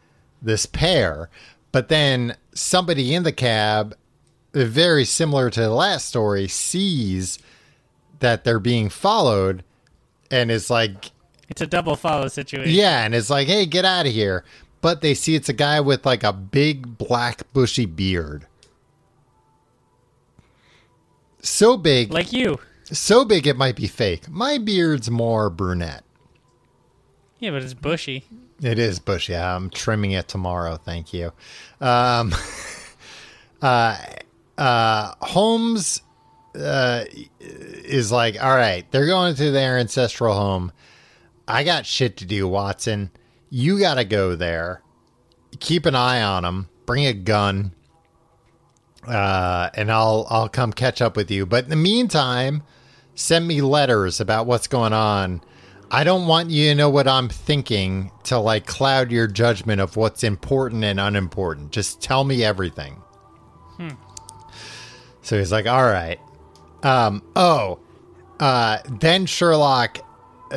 this 0.40 0.66
pair, 0.66 1.28
but 1.72 1.88
then 1.88 2.36
somebody 2.54 3.14
in 3.14 3.22
the 3.22 3.32
cab, 3.32 3.94
very 4.52 5.04
similar 5.04 5.50
to 5.50 5.60
the 5.60 5.70
last 5.70 6.06
story, 6.06 6.48
sees 6.48 7.38
that 8.20 8.44
they're 8.44 8.58
being 8.58 8.88
followed 8.88 9.64
and 10.30 10.50
is 10.50 10.70
like, 10.70 11.10
It's 11.50 11.60
a 11.60 11.66
double 11.66 11.96
follow 11.96 12.28
situation. 12.28 12.72
yeah, 12.72 13.04
and 13.04 13.14
it's 13.14 13.28
like, 13.28 13.48
hey, 13.48 13.66
get 13.66 13.84
out 13.84 14.06
of 14.06 14.12
here. 14.12 14.44
But 14.80 15.02
they 15.02 15.12
see 15.14 15.34
it's 15.34 15.48
a 15.48 15.52
guy 15.52 15.80
with 15.80 16.06
like 16.06 16.22
a 16.22 16.32
big 16.32 16.96
black 16.96 17.52
bushy 17.52 17.84
beard. 17.86 18.46
So 21.42 21.76
big, 21.76 22.12
Like 22.12 22.32
you. 22.32 22.58
so 22.84 23.24
big 23.24 23.46
it 23.46 23.56
might 23.56 23.76
be 23.76 23.86
fake. 23.86 24.28
My 24.28 24.58
beard's 24.58 25.10
more 25.10 25.50
brunette. 25.50 26.04
Yeah, 27.38 27.50
but 27.50 27.62
it's 27.62 27.74
bushy. 27.74 28.24
It 28.62 28.78
is 28.78 28.98
bushy. 28.98 29.34
I'm 29.34 29.70
trimming 29.70 30.10
it 30.12 30.28
tomorrow. 30.28 30.76
Thank 30.76 31.14
you. 31.14 31.32
Um, 31.80 32.34
uh, 33.62 33.96
uh, 34.58 35.14
Holmes 35.22 36.02
uh, 36.54 37.04
is 37.40 38.12
like, 38.12 38.42
all 38.42 38.54
right, 38.54 38.84
they're 38.90 39.06
going 39.06 39.34
to 39.36 39.50
their 39.50 39.78
ancestral 39.78 40.34
home. 40.34 40.72
I 41.50 41.64
got 41.64 41.86
shit 41.86 42.16
to 42.18 42.24
do, 42.24 42.48
Watson. 42.48 43.10
You 43.50 43.78
got 43.78 43.94
to 43.94 44.04
go 44.04 44.36
there. 44.36 44.82
Keep 45.58 45.86
an 45.86 45.94
eye 45.94 46.22
on 46.22 46.44
him. 46.44 46.68
Bring 46.86 47.06
a 47.06 47.12
gun. 47.12 47.72
Uh, 49.06 49.70
and 49.74 49.90
I'll 49.90 50.26
I'll 50.30 50.48
come 50.48 50.72
catch 50.72 51.00
up 51.00 51.16
with 51.16 51.30
you. 51.30 51.46
But 51.46 51.64
in 51.64 51.70
the 51.70 51.76
meantime, 51.76 52.62
send 53.14 53.48
me 53.48 53.62
letters 53.62 54.20
about 54.20 54.46
what's 54.46 54.66
going 54.66 54.92
on. 54.92 55.40
I 55.90 56.04
don't 56.04 56.26
want 56.28 56.50
you 56.50 56.68
to 56.68 56.74
know 56.74 56.90
what 56.90 57.08
I'm 57.08 57.28
thinking 57.28 58.12
to 58.24 58.38
like 58.38 58.66
cloud 58.66 59.10
your 59.10 59.26
judgment 59.26 59.80
of 59.80 59.96
what's 59.96 60.22
important 60.22 60.84
and 60.84 61.00
unimportant. 61.00 61.72
Just 61.72 62.00
tell 62.00 62.22
me 62.22 62.44
everything. 62.44 63.02
So 65.22 65.38
he's 65.38 65.50
like, 65.50 65.66
all 65.66 65.84
right. 65.84 66.20
Um, 66.82 67.22
oh, 67.34 67.80
uh, 68.38 68.78
then 69.00 69.26
Sherlock, 69.26 69.98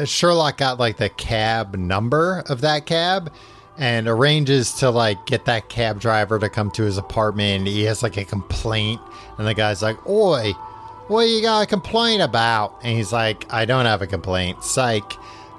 Sherlock 0.06 0.58
got 0.58 0.80
like 0.80 0.98
the 0.98 1.10
cab 1.10 1.76
number 1.76 2.44
of 2.48 2.62
that 2.62 2.86
cab 2.86 3.32
and 3.78 4.08
arranges 4.08 4.74
to 4.74 4.90
like 4.90 5.26
get 5.26 5.46
that 5.46 5.70
cab 5.70 6.00
driver 6.00 6.40
to 6.40 6.50
come 6.50 6.72
to 6.72 6.84
his 6.84 6.98
apartment. 6.98 7.68
He 7.68 7.84
has 7.84 8.04
like 8.04 8.18
a 8.18 8.26
complaint, 8.26 9.02
and 9.38 9.48
the 9.48 9.54
guy's 9.54 9.82
like, 9.82 10.06
"Oi, 10.08 10.52
what 11.08 11.24
you 11.24 11.42
got 11.42 11.62
a 11.62 11.66
complaint 11.66 12.22
about?" 12.22 12.76
And 12.84 12.96
he's 12.96 13.12
like, 13.12 13.46
"I 13.52 13.66
don't 13.66 13.86
have 13.86 14.02
a 14.02 14.08
complaint. 14.08 14.64
Psych. 14.64 15.14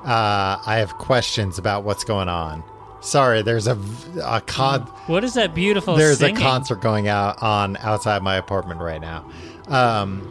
Uh, 0.04 0.60
I 0.66 0.76
have 0.76 0.94
questions 0.98 1.58
about 1.58 1.84
what's 1.84 2.04
going 2.04 2.28
on. 2.28 2.62
Sorry, 3.00 3.42
there's 3.42 3.66
a 3.66 3.78
a 4.22 4.40
con." 4.40 4.82
What 5.06 5.24
is 5.24 5.34
that 5.34 5.54
beautiful 5.54 5.96
there's 5.96 6.18
singing? 6.18 6.36
a 6.36 6.40
concert 6.40 6.80
going 6.80 7.08
out 7.08 7.42
on 7.42 7.76
outside 7.78 8.22
my 8.22 8.36
apartment 8.36 8.80
right 8.80 9.00
now. 9.00 9.24
Um, 9.68 10.30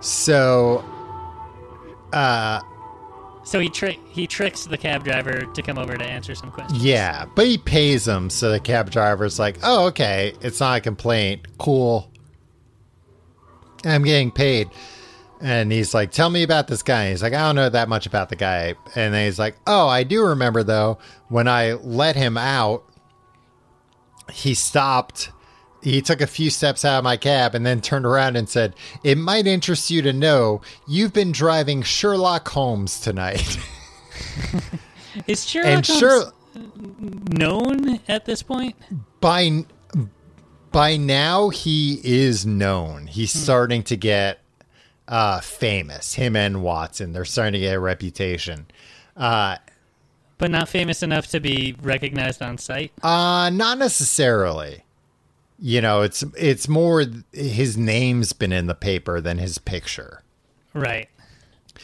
so, 0.00 0.84
uh, 2.12 2.60
So 3.44 3.60
he 3.60 3.68
tri- 3.68 3.98
he 4.08 4.26
tricks 4.26 4.64
the 4.64 4.78
cab 4.78 5.04
driver 5.04 5.42
to 5.42 5.62
come 5.62 5.76
over 5.78 5.96
to 5.96 6.04
answer 6.04 6.34
some 6.34 6.50
questions. 6.50 6.82
yeah, 6.82 7.26
but 7.34 7.46
he 7.46 7.58
pays 7.58 8.08
him, 8.08 8.30
so 8.30 8.50
the 8.50 8.58
cab 8.60 8.90
driver's 8.90 9.38
like, 9.38 9.58
"Oh, 9.62 9.86
okay, 9.88 10.32
it's 10.40 10.60
not 10.60 10.78
a 10.78 10.80
complaint. 10.80 11.46
Cool. 11.58 12.10
I'm 13.84 14.02
getting 14.02 14.30
paid." 14.30 14.70
And 15.40 15.70
he's 15.70 15.92
like, 15.92 16.10
"Tell 16.10 16.30
me 16.30 16.42
about 16.42 16.68
this 16.68 16.82
guy." 16.82 17.10
He's 17.10 17.22
like, 17.22 17.34
"I 17.34 17.40
don't 17.46 17.56
know 17.56 17.68
that 17.68 17.88
much 17.88 18.06
about 18.06 18.30
the 18.30 18.36
guy." 18.36 18.74
And 18.94 19.12
then 19.12 19.26
he's 19.26 19.38
like, 19.38 19.56
"Oh, 19.66 19.88
I 19.88 20.04
do 20.04 20.24
remember 20.24 20.62
though 20.62 20.98
when 21.28 21.46
I 21.46 21.72
let 21.74 22.16
him 22.16 22.38
out, 22.38 22.84
he 24.32 24.54
stopped." 24.54 25.30
He 25.84 26.00
took 26.02 26.20
a 26.22 26.26
few 26.26 26.48
steps 26.50 26.84
out 26.84 26.98
of 26.98 27.04
my 27.04 27.16
cab 27.16 27.54
and 27.54 27.64
then 27.64 27.80
turned 27.82 28.06
around 28.06 28.36
and 28.36 28.48
said, 28.48 28.74
It 29.04 29.18
might 29.18 29.46
interest 29.46 29.90
you 29.90 30.00
to 30.02 30.12
know 30.12 30.62
you've 30.88 31.12
been 31.12 31.30
driving 31.30 31.82
Sherlock 31.82 32.48
Holmes 32.48 32.98
tonight. 32.98 33.58
Is 35.26 35.44
Sherlock 35.46 35.70
and 35.70 35.86
Holmes 35.86 36.00
Sher- 36.00 36.32
known 37.30 38.00
at 38.08 38.24
this 38.24 38.42
point? 38.42 38.76
by 39.20 39.64
by 40.72 40.96
now 40.96 41.50
he 41.50 42.00
is 42.02 42.44
known. 42.46 43.06
He's 43.06 43.30
starting 43.32 43.82
to 43.84 43.96
get 43.96 44.40
uh 45.06 45.40
famous. 45.40 46.14
Him 46.14 46.34
and 46.36 46.62
Watson, 46.62 47.12
they're 47.12 47.24
starting 47.24 47.52
to 47.54 47.58
get 47.60 47.74
a 47.74 47.80
reputation. 47.80 48.66
Uh 49.16 49.56
But 50.38 50.50
not 50.50 50.68
famous 50.68 51.02
enough 51.02 51.26
to 51.28 51.40
be 51.40 51.76
recognized 51.82 52.40
on 52.42 52.56
sight? 52.58 52.92
uh 53.02 53.50
not 53.52 53.78
necessarily. 53.78 54.83
You 55.58 55.80
know, 55.80 56.02
it's 56.02 56.22
it's 56.36 56.68
more 56.68 57.04
his 57.32 57.76
name's 57.76 58.32
been 58.32 58.52
in 58.52 58.66
the 58.66 58.74
paper 58.74 59.20
than 59.20 59.38
his 59.38 59.58
picture. 59.58 60.22
Right. 60.72 61.08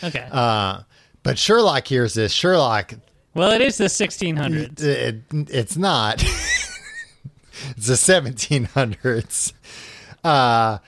Okay. 0.03 0.29
Uh 0.31 0.83
but 1.23 1.39
Sherlock 1.39 1.87
hears 1.87 2.15
this. 2.15 2.33
Sherlock 2.33 2.95
well, 3.35 3.53
it 3.53 3.61
is 3.61 3.79
the 3.79 3.85
1600s. 3.85 4.83
it, 4.83 5.23
it's 5.33 5.77
not. 5.77 6.21
it's 6.23 7.87
the 7.87 7.95
1700s. 7.95 9.53
Uh, 10.25 10.79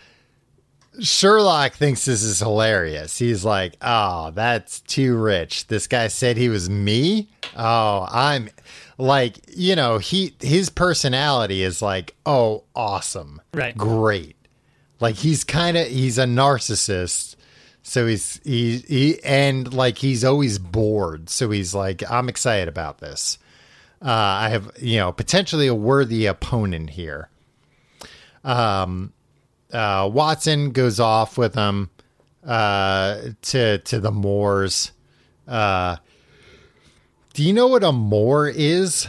Sherlock 1.01 1.75
thinks 1.75 2.05
this 2.05 2.23
is 2.23 2.41
hilarious. 2.41 3.19
He's 3.19 3.45
like, 3.45 3.77
"Oh, 3.81 4.31
that's 4.33 4.81
too 4.81 5.17
rich. 5.17 5.69
This 5.69 5.87
guy 5.87 6.09
said 6.09 6.37
he 6.37 6.49
was 6.49 6.69
me. 6.69 7.29
Oh, 7.57 8.07
I'm 8.11 8.51
like, 9.03 9.39
you 9.49 9.75
know, 9.75 9.99
he 9.99 10.35
his 10.41 10.71
personality 10.71 11.63
is 11.63 11.83
like, 11.83 12.15
oh, 12.25 12.65
awesome, 12.75 13.43
Right. 13.53 13.77
great. 13.77 14.37
Like 15.01 15.17
he's 15.17 15.43
kind 15.45 15.77
of 15.77 15.89
he's 15.89 16.19
a 16.19 16.25
narcissist." 16.25 17.35
So 17.83 18.07
he's 18.07 18.41
he 18.45 18.79
he 18.79 19.23
and 19.25 19.75
like 19.75 19.99
he's 19.99 20.25
always 20.25 20.59
bored. 20.61 21.29
So 21.29 21.51
he's 21.51 21.75
like, 21.75 22.03
I'm 22.09 22.29
excited 22.29 22.69
about 22.69 22.99
this. 22.99 23.39
Uh, 24.01 24.07
I 24.11 24.49
have 24.51 24.71
you 24.81 24.99
know 24.99 25.11
potentially 25.13 25.67
a 25.67 25.75
worthy 25.75 26.27
opponent 26.27 26.91
here. 26.91 27.29
Um, 28.45 29.13
uh, 29.73 30.09
Watson 30.13 30.71
goes 30.71 31.01
off 31.01 31.37
with 31.39 31.55
him 31.55 31.91
uh, 32.45 33.21
to 33.43 33.79
to 33.79 33.99
the 34.01 34.13
moors. 34.13 34.93
Uh, 35.49 35.97
do 37.35 37.43
you 37.43 37.53
know 37.53 37.67
what 37.67 37.83
a 37.83 37.93
moor 37.93 38.49
is? 38.49 39.09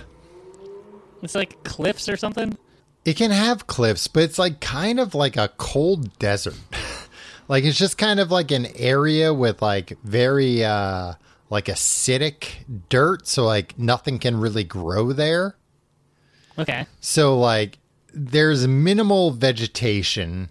It's 1.21 1.35
like 1.35 1.63
cliffs 1.63 2.07
or 2.07 2.17
something? 2.17 2.57
It 3.05 3.17
can 3.17 3.31
have 3.31 3.67
cliffs, 3.67 4.07
but 4.07 4.23
it's 4.23 4.39
like 4.39 4.61
kind 4.61 4.99
of 4.99 5.13
like 5.13 5.35
a 5.35 5.49
cold 5.57 6.17
desert. 6.19 6.55
like 7.47 7.63
it's 7.65 7.77
just 7.77 7.97
kind 7.97 8.19
of 8.19 8.31
like 8.31 8.51
an 8.51 8.67
area 8.75 9.33
with 9.33 9.61
like 9.61 9.97
very 10.03 10.63
uh 10.63 11.13
like 11.49 11.65
acidic 11.65 12.63
dirt, 12.89 13.27
so 13.27 13.45
like 13.45 13.77
nothing 13.77 14.19
can 14.19 14.39
really 14.39 14.63
grow 14.63 15.11
there. 15.11 15.55
Okay. 16.57 16.85
So 17.01 17.37
like 17.37 17.79
there's 18.13 18.67
minimal 18.67 19.31
vegetation. 19.31 20.49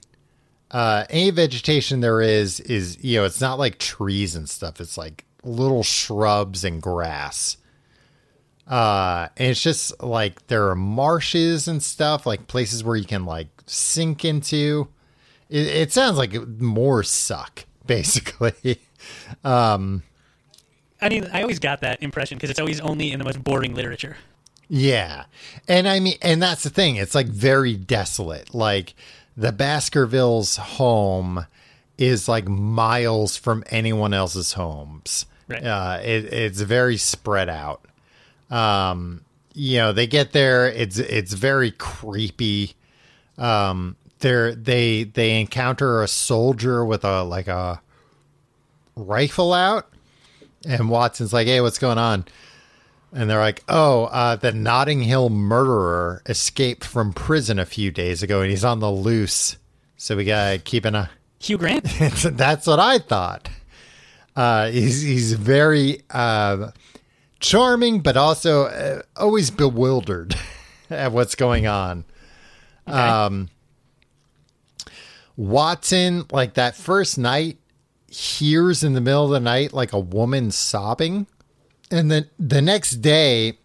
Uh 0.71 1.05
any 1.09 1.31
vegetation 1.31 2.01
there 2.01 2.21
is 2.21 2.61
is 2.61 3.03
you 3.03 3.19
know, 3.19 3.25
it's 3.25 3.41
not 3.41 3.59
like 3.59 3.79
trees 3.79 4.37
and 4.37 4.49
stuff. 4.49 4.81
It's 4.81 4.99
like 4.99 5.25
little 5.43 5.83
shrubs 5.83 6.65
and 6.65 6.81
grass. 6.83 7.57
Uh 8.67 9.29
and 9.37 9.49
it's 9.49 9.63
just 9.63 10.03
like 10.03 10.47
there 10.47 10.69
are 10.69 10.77
marshes 10.77 11.69
and 11.69 11.83
stuff, 11.83 12.27
like 12.27 12.47
places 12.47 12.85
where 12.85 12.97
you 12.97 13.05
can 13.05 13.25
like 13.25 13.49
sink 13.67 14.25
into. 14.25 14.89
It, 15.49 15.67
it 15.67 15.93
sounds 15.93 16.17
like 16.17 16.35
more 16.61 17.03
suck, 17.03 17.65
basically. 17.87 18.81
Um, 19.45 20.03
I 21.01 21.09
mean, 21.09 21.29
I 21.33 21.43
always 21.43 21.59
got 21.59 21.81
that 21.81 22.03
impression 22.03 22.39
because 22.39 22.51
it's 22.51 22.61
always 22.61 22.81
only 22.81 23.11
in 23.11 23.19
the 23.19 23.25
most 23.25 23.43
boring 23.43 23.75
literature. 23.75 24.17
Yeah. 24.69 25.25
And 25.69 25.89
I 25.89 26.01
mean, 26.01 26.17
and 26.23 26.41
that's 26.41 26.63
the 26.63 26.71
thing. 26.71 26.97
It's 26.97 27.15
like 27.15 27.27
very 27.27 27.75
desolate. 27.77 28.55
Like 28.55 28.95
the 29.37 29.53
Baskervilles 29.53 30.57
home 30.57 31.47
is 31.99 32.29
like 32.29 32.49
miles 32.49 33.37
from 33.37 33.65
anyone 33.67 34.15
else's 34.15 34.53
homes. 34.55 35.27
Right. 35.49 35.63
Uh, 35.63 36.01
it, 36.03 36.25
it's 36.33 36.61
very 36.61 36.97
spread 36.97 37.49
out. 37.49 37.85
Um, 38.53 39.25
you 39.55 39.79
know, 39.79 39.93
they 39.93 40.07
get 40.07 40.33
there. 40.33 40.69
It's, 40.69 40.99
it's 40.99 41.33
very 41.33 41.71
creepy. 41.73 42.75
Um, 43.39 43.97
they're, 44.21 44.55
they, 44.55 45.05
they 45.05 45.41
encounter 45.41 46.03
a 46.03 46.09
soldier 46.09 46.85
with 46.85 47.05
a, 47.05 47.23
like 47.23 47.49
a 47.49 47.81
rifle 48.95 49.53
out 49.53 49.89
and 50.67 50.89
Watson's 50.89 51.33
like, 51.33 51.47
Hey, 51.47 51.61
what's 51.61 51.79
going 51.79 51.99
on? 51.99 52.25
And 53.15 53.29
they're 53.29 53.39
like, 53.39 53.63
"Oh, 53.69 54.05
uh, 54.05 54.37
the 54.37 54.53
Notting 54.53 55.03
Hill 55.03 55.29
murderer 55.29 56.23
escaped 56.27 56.83
from 56.85 57.13
prison 57.13 57.59
a 57.59 57.67
few 57.67 57.91
days 57.91 58.23
ago, 58.23 58.41
and 58.41 58.51
he's 58.51 58.65
on 58.65 58.81
the 58.81 58.91
loose. 58.91 59.59
So 59.99 60.17
we 60.17 60.25
gotta 60.25 60.59
keep 60.59 60.87
an 60.87 60.97
eye." 60.97 61.09
Hugh 61.39 61.59
Grant? 61.59 61.85
That's 62.25 62.67
what 62.67 62.81
I 62.81 62.99
thought. 62.99 63.51
Uh, 64.35 64.71
he's 64.71 65.03
he's 65.03 65.35
very 65.35 66.01
uh, 66.09 66.71
charming, 67.43 68.01
but 68.01 68.17
also 68.17 68.65
uh, 68.65 69.03
always 69.17 69.51
bewildered 69.51 70.35
at 70.91 71.13
what's 71.13 71.35
going 71.35 71.67
on. 71.67 72.05
Um, 72.87 73.51
Watson, 75.37 76.25
like 76.31 76.55
that 76.55 76.75
first 76.75 77.19
night, 77.19 77.59
hears 78.09 78.83
in 78.83 78.93
the 78.93 79.01
middle 79.01 79.25
of 79.25 79.31
the 79.31 79.41
night 79.41 79.73
like 79.73 79.93
a 79.93 79.99
woman 79.99 80.51
sobbing. 80.51 81.27
And 81.91 82.11
then 82.11 82.31
the 82.39 82.63
next 82.63 82.97
day, 82.97 83.59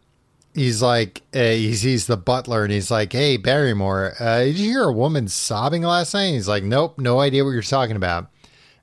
he's 0.53 0.81
like, 0.81 1.21
uh, 1.33 1.39
he 1.39 1.73
sees 1.75 2.07
the 2.07 2.17
butler 2.17 2.63
and 2.63 2.71
he's 2.71 2.91
like, 2.91 3.13
Hey, 3.13 3.37
Barrymore, 3.37 4.13
uh, 4.19 4.39
did 4.39 4.57
you 4.57 4.69
hear 4.69 4.83
a 4.83 4.91
woman 4.91 5.27
sobbing 5.27 5.83
last 5.83 6.13
night? 6.13 6.23
And 6.25 6.35
he's 6.35 6.47
like, 6.47 6.63
Nope, 6.63 6.97
no 6.97 7.19
idea 7.19 7.43
what 7.43 7.51
you're 7.51 7.61
talking 7.61 7.95
about. 7.95 8.29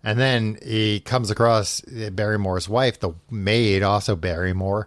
And 0.04 0.18
then 0.18 0.58
he 0.62 1.00
comes 1.00 1.30
across 1.30 1.82
uh, 1.88 2.10
Barrymore's 2.10 2.68
wife, 2.68 3.00
the 3.00 3.14
maid, 3.30 3.82
also 3.82 4.14
Barrymore. 4.14 4.86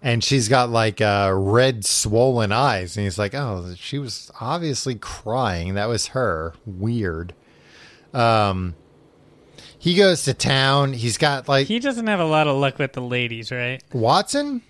And 0.00 0.22
she's 0.22 0.48
got 0.48 0.70
like 0.70 1.00
uh, 1.00 1.32
red, 1.34 1.84
swollen 1.84 2.52
eyes. 2.52 2.96
And 2.96 3.02
he's 3.04 3.18
like, 3.18 3.34
Oh, 3.34 3.74
she 3.76 3.98
was 3.98 4.30
obviously 4.40 4.94
crying. 4.94 5.74
That 5.74 5.86
was 5.88 6.08
her. 6.08 6.54
Weird. 6.64 7.34
Um, 8.14 8.76
he 9.76 9.96
goes 9.96 10.22
to 10.24 10.34
town. 10.34 10.92
He's 10.92 11.18
got 11.18 11.48
like 11.48 11.66
He 11.66 11.80
doesn't 11.80 12.06
have 12.06 12.20
a 12.20 12.24
lot 12.24 12.46
of 12.46 12.56
luck 12.56 12.78
with 12.78 12.92
the 12.92 13.02
ladies, 13.02 13.50
right? 13.50 13.82
Watson? 13.92 14.62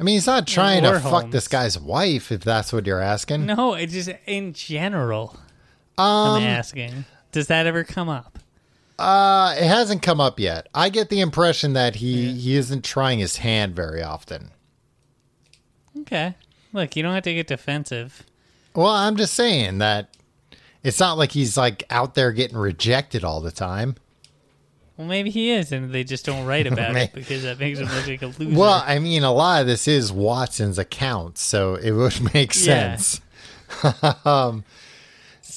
I 0.00 0.04
mean, 0.04 0.14
he's 0.14 0.26
not 0.26 0.46
trying 0.46 0.82
to 0.84 1.00
fuck 1.00 1.30
this 1.30 1.48
guy's 1.48 1.78
wife, 1.78 2.30
if 2.30 2.42
that's 2.42 2.72
what 2.72 2.86
you're 2.86 3.00
asking. 3.00 3.46
No, 3.46 3.74
it's 3.74 3.92
just 3.92 4.10
in 4.26 4.52
general. 4.52 5.36
um, 5.96 6.36
I'm 6.36 6.42
asking. 6.44 7.04
Does 7.32 7.46
that 7.48 7.66
ever 7.66 7.84
come 7.84 8.08
up? 8.08 8.38
uh, 8.98 9.54
it 9.56 9.64
hasn't 9.66 10.02
come 10.02 10.20
up 10.20 10.40
yet. 10.40 10.68
I 10.74 10.88
get 10.88 11.08
the 11.08 11.20
impression 11.20 11.72
that 11.74 11.96
he 11.96 12.32
he 12.32 12.56
isn't 12.56 12.84
trying 12.84 13.18
his 13.20 13.36
hand 13.38 13.76
very 13.76 14.02
often. 14.02 14.50
Okay. 16.00 16.34
Look, 16.72 16.96
you 16.96 17.02
don't 17.02 17.14
have 17.14 17.22
to 17.24 17.34
get 17.34 17.46
defensive. 17.46 18.24
Well, 18.74 18.88
I'm 18.88 19.16
just 19.16 19.34
saying 19.34 19.78
that 19.78 20.16
it's 20.82 20.98
not 21.00 21.16
like 21.18 21.32
he's 21.32 21.56
like 21.56 21.84
out 21.90 22.14
there 22.14 22.32
getting 22.32 22.56
rejected 22.56 23.24
all 23.24 23.40
the 23.40 23.50
time. 23.52 23.96
Well, 24.96 25.06
maybe 25.06 25.30
he 25.30 25.50
is, 25.52 25.70
and 25.70 25.92
they 25.92 26.02
just 26.02 26.26
don't 26.26 26.44
write 26.44 26.66
about 26.66 26.96
it 26.96 27.12
because 27.14 27.44
that 27.44 27.60
makes 27.60 27.78
him 27.78 27.86
look 27.88 28.06
like 28.08 28.22
a 28.22 28.26
loser. 28.26 28.58
Well, 28.58 28.82
I 28.84 28.98
mean, 28.98 29.22
a 29.22 29.32
lot 29.32 29.60
of 29.60 29.68
this 29.68 29.86
is 29.86 30.10
Watson's 30.12 30.76
account, 30.78 31.38
so 31.38 31.76
it 31.76 31.92
would 31.92 32.34
make 32.34 32.52
Yeah. 32.56 32.96
sense. 32.96 33.20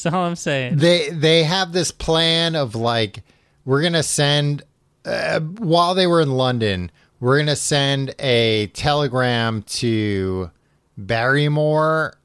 That's 0.03 0.15
all 0.15 0.25
I'm 0.25 0.35
saying. 0.35 0.77
they 0.77 1.09
they 1.09 1.43
have 1.43 1.71
this 1.71 1.91
plan 1.91 2.55
of 2.55 2.75
like 2.75 3.23
we're 3.65 3.81
gonna 3.81 4.03
send 4.03 4.63
uh, 5.05 5.39
while 5.39 5.95
they 5.95 6.07
were 6.07 6.21
in 6.21 6.31
London, 6.31 6.91
we're 7.19 7.37
gonna 7.39 7.55
send 7.55 8.13
a 8.19 8.67
telegram 8.67 9.63
to 9.63 10.51
Barrymore 10.97 12.17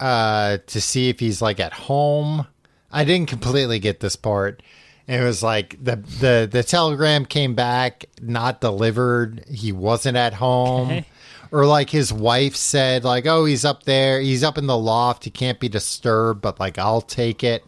uh, 0.00 0.58
to 0.66 0.80
see 0.80 1.08
if 1.08 1.20
he's 1.20 1.40
like 1.40 1.60
at 1.60 1.72
home. 1.72 2.46
I 2.90 3.04
didn't 3.04 3.28
completely 3.28 3.78
get 3.78 4.00
this 4.00 4.16
part. 4.16 4.62
It 5.06 5.22
was 5.22 5.42
like 5.42 5.82
the 5.82 5.96
the 5.96 6.48
the 6.50 6.62
telegram 6.62 7.26
came 7.26 7.54
back 7.54 8.04
not 8.20 8.60
delivered. 8.60 9.44
He 9.50 9.72
wasn't 9.72 10.16
at 10.16 10.34
home. 10.34 10.88
Okay. 10.88 11.06
Or 11.52 11.66
like 11.66 11.90
his 11.90 12.12
wife 12.12 12.56
said, 12.56 13.04
like, 13.04 13.26
oh, 13.26 13.44
he's 13.44 13.64
up 13.64 13.82
there, 13.84 14.20
he's 14.20 14.42
up 14.42 14.56
in 14.56 14.66
the 14.66 14.76
loft, 14.76 15.24
he 15.24 15.30
can't 15.30 15.60
be 15.60 15.68
disturbed, 15.68 16.40
but 16.40 16.58
like 16.58 16.78
I'll 16.78 17.02
take 17.02 17.44
it. 17.44 17.62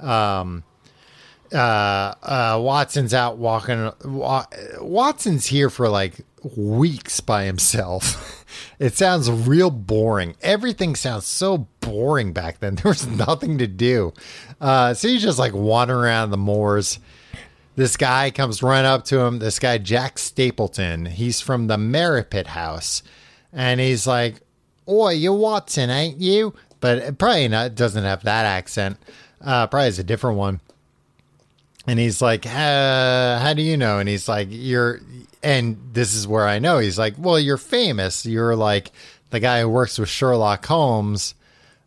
Um 0.00 0.64
uh 1.52 2.12
uh 2.22 2.58
Watson's 2.60 3.14
out 3.14 3.38
walking 3.38 3.92
Wa- 4.04 4.46
Watson's 4.80 5.46
here 5.46 5.70
for 5.70 5.88
like 5.88 6.20
weeks 6.56 7.20
by 7.20 7.44
himself. 7.44 8.44
it 8.80 8.94
sounds 8.94 9.30
real 9.30 9.70
boring. 9.70 10.34
Everything 10.42 10.96
sounds 10.96 11.24
so 11.26 11.68
boring 11.80 12.32
back 12.32 12.58
then. 12.58 12.74
There 12.82 12.90
was 12.90 13.06
nothing 13.06 13.58
to 13.58 13.68
do. 13.68 14.12
Uh 14.60 14.92
so 14.92 15.06
he's 15.06 15.22
just 15.22 15.38
like 15.38 15.54
wandering 15.54 16.00
around 16.00 16.30
the 16.30 16.36
moors. 16.36 16.98
This 17.76 17.98
guy 17.98 18.30
comes 18.30 18.62
running 18.62 18.86
up 18.86 19.04
to 19.06 19.20
him. 19.20 19.38
This 19.38 19.58
guy, 19.58 19.76
Jack 19.76 20.18
Stapleton, 20.18 21.04
he's 21.04 21.42
from 21.42 21.66
the 21.66 21.76
Merripit 21.76 22.46
House. 22.46 23.02
And 23.52 23.80
he's 23.80 24.06
like, 24.06 24.36
Oi, 24.88 25.10
you 25.10 25.34
Watson, 25.34 25.90
ain't 25.90 26.18
you? 26.18 26.54
But 26.80 26.98
it 26.98 27.18
probably 27.18 27.48
not, 27.48 27.74
doesn't 27.74 28.04
have 28.04 28.22
that 28.24 28.46
accent. 28.46 28.96
Uh, 29.42 29.66
probably 29.66 29.86
has 29.86 29.98
a 29.98 30.04
different 30.04 30.38
one. 30.38 30.60
And 31.86 31.98
he's 31.98 32.22
like, 32.22 32.46
uh, 32.46 33.38
How 33.40 33.52
do 33.54 33.60
you 33.60 33.76
know? 33.76 33.98
And 33.98 34.08
he's 34.08 34.26
like, 34.26 34.48
You're, 34.50 35.00
and 35.42 35.76
this 35.92 36.14
is 36.14 36.26
where 36.26 36.48
I 36.48 36.58
know. 36.58 36.78
He's 36.78 36.98
like, 36.98 37.14
Well, 37.18 37.38
you're 37.38 37.58
famous. 37.58 38.24
You're 38.24 38.56
like 38.56 38.90
the 39.30 39.40
guy 39.40 39.60
who 39.60 39.68
works 39.68 39.98
with 39.98 40.08
Sherlock 40.08 40.64
Holmes. 40.64 41.34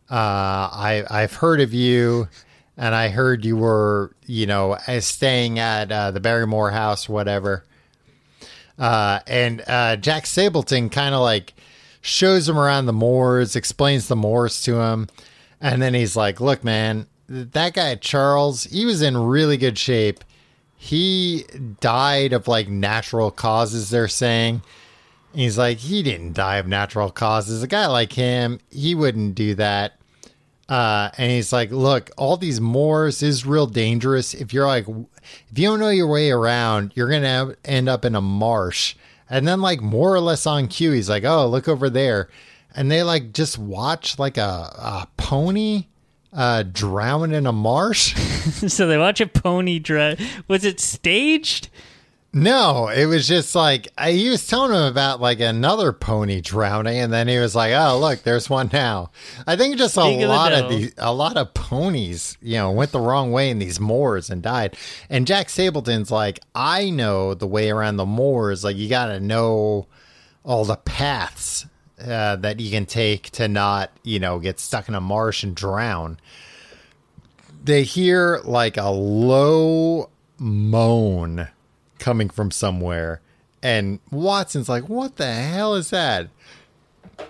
Uh, 0.09 0.69
I, 0.71 1.03
I've 1.09 1.33
heard 1.33 1.61
of 1.61 1.73
you 1.73 2.27
and 2.79 2.95
I 2.95 3.09
heard 3.09 3.43
you 3.43 3.57
were, 3.57 4.15
you 4.25 4.47
know, 4.47 4.77
uh, 4.87 5.01
staying 5.01 5.59
at 5.59 5.91
uh, 5.91 6.11
the 6.11 6.21
Barrymore 6.21 6.71
house, 6.71 7.09
whatever. 7.09 7.65
Uh, 8.79 9.19
and 9.27 9.61
uh, 9.67 9.97
Jack 9.97 10.25
Stapleton 10.25 10.89
kind 10.89 11.13
of 11.13 11.19
like 11.19 11.53
shows 11.99 12.47
him 12.47 12.57
around 12.57 12.85
the 12.85 12.93
moors, 12.93 13.57
explains 13.57 14.07
the 14.07 14.15
moors 14.15 14.61
to 14.61 14.79
him, 14.79 15.09
and 15.59 15.81
then 15.81 15.93
he's 15.93 16.15
like, 16.15 16.39
"Look, 16.39 16.63
man, 16.63 17.07
that 17.27 17.73
guy 17.73 17.95
Charles, 17.95 18.63
he 18.63 18.85
was 18.85 19.01
in 19.01 19.17
really 19.17 19.57
good 19.57 19.77
shape. 19.77 20.23
He 20.77 21.43
died 21.81 22.31
of 22.31 22.47
like 22.47 22.69
natural 22.69 23.29
causes. 23.29 23.89
They're 23.89 24.07
saying." 24.07 24.61
He's 25.31 25.59
like, 25.59 25.77
he 25.77 26.01
didn't 26.01 26.33
die 26.33 26.55
of 26.55 26.65
natural 26.65 27.11
causes. 27.11 27.61
A 27.61 27.67
guy 27.67 27.85
like 27.85 28.13
him, 28.13 28.59
he 28.71 28.95
wouldn't 28.95 29.35
do 29.35 29.53
that. 29.55 29.98
Uh, 30.69 31.09
and 31.17 31.31
he's 31.31 31.51
like, 31.51 31.71
look, 31.71 32.11
all 32.15 32.37
these 32.37 32.61
moors 32.61 33.23
is 33.23 33.43
real 33.43 33.65
dangerous. 33.65 34.35
If 34.35 34.53
you're 34.53 34.67
like, 34.67 34.87
if 34.87 35.57
you 35.57 35.67
don't 35.67 35.79
know 35.79 35.89
your 35.89 36.07
way 36.07 36.29
around, 36.29 36.91
you're 36.95 37.09
going 37.09 37.23
to 37.23 37.57
end 37.65 37.89
up 37.89 38.05
in 38.05 38.13
a 38.13 38.21
marsh. 38.21 38.95
And 39.31 39.47
then 39.47 39.61
like 39.61 39.81
more 39.81 40.13
or 40.13 40.19
less 40.19 40.45
on 40.45 40.67
cue, 40.67 40.91
he's 40.91 41.09
like, 41.09 41.23
oh, 41.23 41.47
look 41.47 41.67
over 41.67 41.89
there. 41.89 42.29
And 42.75 42.91
they 42.91 43.01
like 43.01 43.33
just 43.33 43.57
watch 43.57 44.19
like 44.19 44.37
a, 44.37 44.41
a 44.41 45.07
pony 45.17 45.87
uh, 46.31 46.63
drown 46.63 47.33
in 47.33 47.47
a 47.47 47.51
marsh. 47.51 48.13
so 48.67 48.87
they 48.87 48.97
watch 48.99 49.19
a 49.21 49.27
pony 49.27 49.79
drown. 49.79 50.17
Was 50.47 50.65
it 50.65 50.79
staged? 50.79 51.69
No, 52.31 52.89
it 52.89 53.07
was 53.07 53.27
just 53.27 53.55
like 53.55 53.87
I, 53.97 54.11
he 54.11 54.29
was 54.29 54.45
telling 54.45 54.71
him 54.71 54.83
about 54.83 55.19
like 55.19 55.39
another 55.39 55.91
pony 55.91 56.41
drowning, 56.41 56.99
and 56.99 57.11
then 57.11 57.27
he 57.27 57.39
was 57.39 57.55
like, 57.55 57.73
"Oh, 57.73 57.97
look, 57.99 58.21
there's 58.21 58.47
one 58.47 58.69
now." 58.71 59.09
I 59.47 59.55
think 59.55 59.77
just 59.77 59.97
a 59.97 60.01
Speak 60.01 60.15
of 60.15 60.21
the 60.21 60.27
lot 60.27 60.53
of 60.53 60.69
these, 60.69 60.93
a 60.99 61.11
lot 61.11 61.37
of 61.37 61.55
ponies, 61.55 62.37
you 62.39 62.53
know, 62.55 62.69
went 62.69 62.91
the 62.91 62.99
wrong 62.99 63.31
way 63.31 63.49
in 63.49 63.57
these 63.57 63.79
moors 63.79 64.29
and 64.29 64.43
died. 64.43 64.77
And 65.09 65.25
Jack 65.25 65.49
Stapleton's 65.49 66.11
like, 66.11 66.39
"I 66.53 66.91
know 66.91 67.33
the 67.33 67.47
way 67.47 67.71
around 67.71 67.97
the 67.97 68.05
moors. 68.05 68.63
Like, 68.63 68.77
you 68.77 68.89
got 68.89 69.07
to 69.07 69.19
know 69.19 69.87
all 70.43 70.65
the 70.65 70.75
paths 70.77 71.65
uh, 71.99 72.35
that 72.35 72.59
you 72.59 72.69
can 72.69 72.85
take 72.85 73.31
to 73.31 73.47
not, 73.47 73.89
you 74.03 74.19
know, 74.19 74.37
get 74.37 74.59
stuck 74.59 74.87
in 74.87 74.93
a 74.93 75.01
marsh 75.01 75.43
and 75.43 75.55
drown." 75.55 76.19
They 77.63 77.81
hear 77.81 78.39
like 78.43 78.77
a 78.77 78.89
low 78.91 80.11
moan 80.37 81.47
coming 81.99 82.29
from 82.29 82.51
somewhere. 82.51 83.21
And 83.61 83.99
Watson's 84.11 84.69
like, 84.69 84.87
"What 84.89 85.17
the 85.17 85.31
hell 85.31 85.75
is 85.75 85.89
that?" 85.89 86.29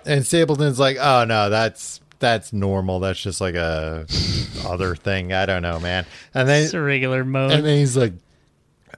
And 0.06 0.26
Stapleton's 0.26 0.80
like, 0.80 0.98
"Oh 1.00 1.26
no, 1.26 1.50
that's 1.50 2.00
that's 2.20 2.54
normal. 2.54 3.00
That's 3.00 3.20
just 3.22 3.42
like 3.42 3.56
a 3.56 4.06
other 4.66 4.96
thing. 4.96 5.34
I 5.34 5.46
don't 5.46 5.62
know, 5.64 5.80
man." 5.80 6.06
And 6.34 6.48
then 6.48 6.64
It's 6.64 6.74
a 6.74 6.82
regular 6.82 7.26
mode. 7.26 7.52
and 7.52 7.66
then 7.66 7.78
he's 7.80 7.98
like, 7.98 8.14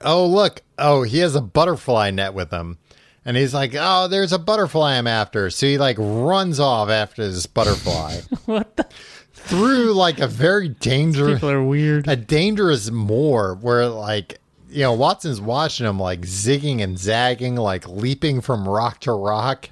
"Oh 0.02 0.26
look, 0.26 0.60
oh 0.78 1.02
he 1.04 1.18
has 1.20 1.34
a 1.34 1.40
butterfly 1.40 2.10
net 2.10 2.34
with 2.34 2.50
him." 2.50 2.78
And 3.24 3.36
he's 3.36 3.54
like, 3.54 3.72
"Oh, 3.78 4.08
there's 4.08 4.32
a 4.32 4.38
butterfly 4.38 4.96
I'm 4.98 5.06
after." 5.06 5.48
So 5.48 5.64
he 5.66 5.78
like 5.78 5.96
runs 5.98 6.60
off 6.60 6.90
after 6.90 7.26
this 7.26 7.46
butterfly 7.46 8.20
what 8.44 8.76
the? 8.76 8.86
through 9.32 9.92
like 9.94 10.20
a 10.20 10.26
very 10.26 10.68
dangerous 10.68 11.34
People 11.34 11.50
are 11.50 11.64
weird. 11.64 12.06
a 12.08 12.14
dangerous 12.16 12.90
moor 12.90 13.54
where 13.60 13.86
like 13.88 14.38
you 14.72 14.82
know 14.82 14.92
Watson's 14.92 15.40
watching 15.40 15.86
him 15.86 15.98
like 15.98 16.22
zigging 16.22 16.82
and 16.82 16.98
zagging 16.98 17.56
like 17.56 17.88
leaping 17.88 18.40
from 18.40 18.68
rock 18.68 19.00
to 19.00 19.12
rock. 19.12 19.70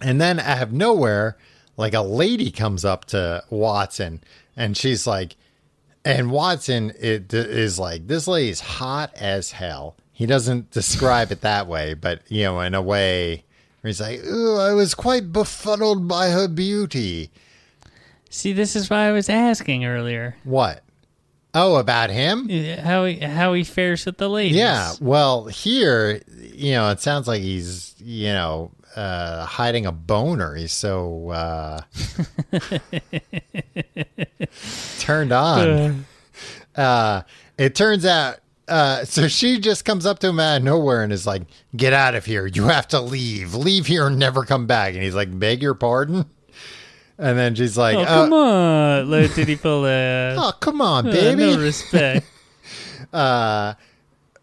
And 0.00 0.20
then 0.20 0.38
out 0.38 0.62
of 0.62 0.72
nowhere 0.72 1.36
like 1.76 1.94
a 1.94 2.02
lady 2.02 2.50
comes 2.50 2.84
up 2.84 3.04
to 3.06 3.42
Watson 3.50 4.22
and 4.56 4.76
she's 4.76 5.06
like 5.06 5.36
and 6.04 6.30
Watson 6.30 6.92
it 7.00 7.32
is 7.32 7.78
like 7.78 8.06
this 8.06 8.28
lady's 8.28 8.60
hot 8.60 9.12
as 9.14 9.52
hell. 9.52 9.96
He 10.12 10.26
doesn't 10.26 10.70
describe 10.70 11.32
it 11.32 11.40
that 11.40 11.66
way 11.66 11.94
but 11.94 12.22
you 12.28 12.44
know 12.44 12.60
in 12.60 12.74
a 12.74 12.82
way 12.82 13.44
where 13.80 13.88
he's 13.88 14.00
like 14.00 14.24
Ooh, 14.24 14.58
I 14.58 14.72
was 14.72 14.94
quite 14.94 15.32
befuddled 15.32 16.06
by 16.06 16.30
her 16.30 16.48
beauty. 16.48 17.30
See, 18.28 18.52
this 18.52 18.74
is 18.74 18.90
why 18.90 19.08
I 19.08 19.12
was 19.12 19.28
asking 19.28 19.84
earlier. 19.84 20.36
What 20.42 20.82
oh 21.54 21.76
about 21.76 22.10
him 22.10 22.48
how 22.80 23.04
he 23.04 23.18
how 23.18 23.52
he 23.52 23.64
fares 23.64 24.04
with 24.06 24.18
the 24.18 24.28
ladies. 24.28 24.56
Yeah, 24.56 24.92
well, 25.00 25.46
here, 25.46 26.20
you 26.36 26.72
know, 26.72 26.90
it 26.90 27.00
sounds 27.00 27.26
like 27.28 27.42
he's, 27.42 27.94
you 27.98 28.28
know, 28.32 28.70
uh, 28.96 29.44
hiding 29.46 29.86
a 29.86 29.92
boner. 29.92 30.54
He's 30.54 30.72
so 30.72 31.30
uh, 31.30 31.80
turned 34.98 35.32
on. 35.32 36.06
uh, 36.76 37.22
it 37.58 37.74
turns 37.74 38.04
out. 38.06 38.38
Uh, 38.66 39.04
so 39.04 39.28
she 39.28 39.60
just 39.60 39.84
comes 39.84 40.06
up 40.06 40.18
to 40.20 40.28
him 40.28 40.40
out 40.40 40.56
of 40.56 40.62
nowhere 40.62 41.02
and 41.02 41.12
is 41.12 41.26
like, 41.26 41.42
"Get 41.76 41.92
out 41.92 42.14
of 42.14 42.24
here! 42.24 42.46
You 42.46 42.64
have 42.68 42.88
to 42.88 43.00
leave. 43.00 43.54
Leave 43.54 43.86
here 43.86 44.06
and 44.06 44.18
never 44.18 44.44
come 44.44 44.66
back." 44.66 44.94
And 44.94 45.02
he's 45.02 45.14
like, 45.14 45.38
"Beg 45.38 45.60
your 45.62 45.74
pardon." 45.74 46.24
And 47.18 47.38
then 47.38 47.54
she's 47.54 47.78
like, 47.78 47.96
Oh, 47.96 48.02
"Uh, 48.02 48.24
come 48.24 48.32
on. 48.32 49.10
Like, 49.10 49.34
did 49.34 49.48
he 49.48 49.56
"Oh, 49.64 50.52
come 50.60 50.80
on, 50.80 51.06
uh, 51.08 51.12
baby." 51.12 51.52
no 51.54 51.58
respect. 51.58 52.26
Uh, 53.12 53.74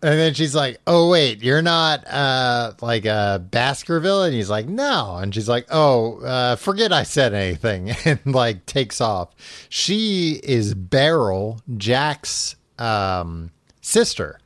and 0.04 0.20
then 0.20 0.34
she's 0.34 0.56
like, 0.56 0.80
"Oh 0.88 1.10
wait, 1.10 1.44
you're 1.44 1.62
not 1.62 2.08
uh 2.08 2.74
like 2.82 3.06
a 3.06 3.44
Baskerville?" 3.52 4.24
And 4.24 4.34
he's 4.34 4.50
like, 4.50 4.68
"No." 4.68 5.18
And 5.18 5.34
she's 5.34 5.50
like, 5.50 5.68
"Oh, 5.70 6.22
uh, 6.22 6.56
forget 6.56 6.92
I 6.94 7.04
said 7.04 7.34
anything," 7.34 7.92
and 8.06 8.20
like 8.26 8.66
takes 8.66 9.02
off. 9.02 9.30
She 9.70 10.40
is 10.44 10.74
Beryl, 10.74 11.62
Jack's 11.78 12.56
um 12.80 13.52
sister. 13.82 14.40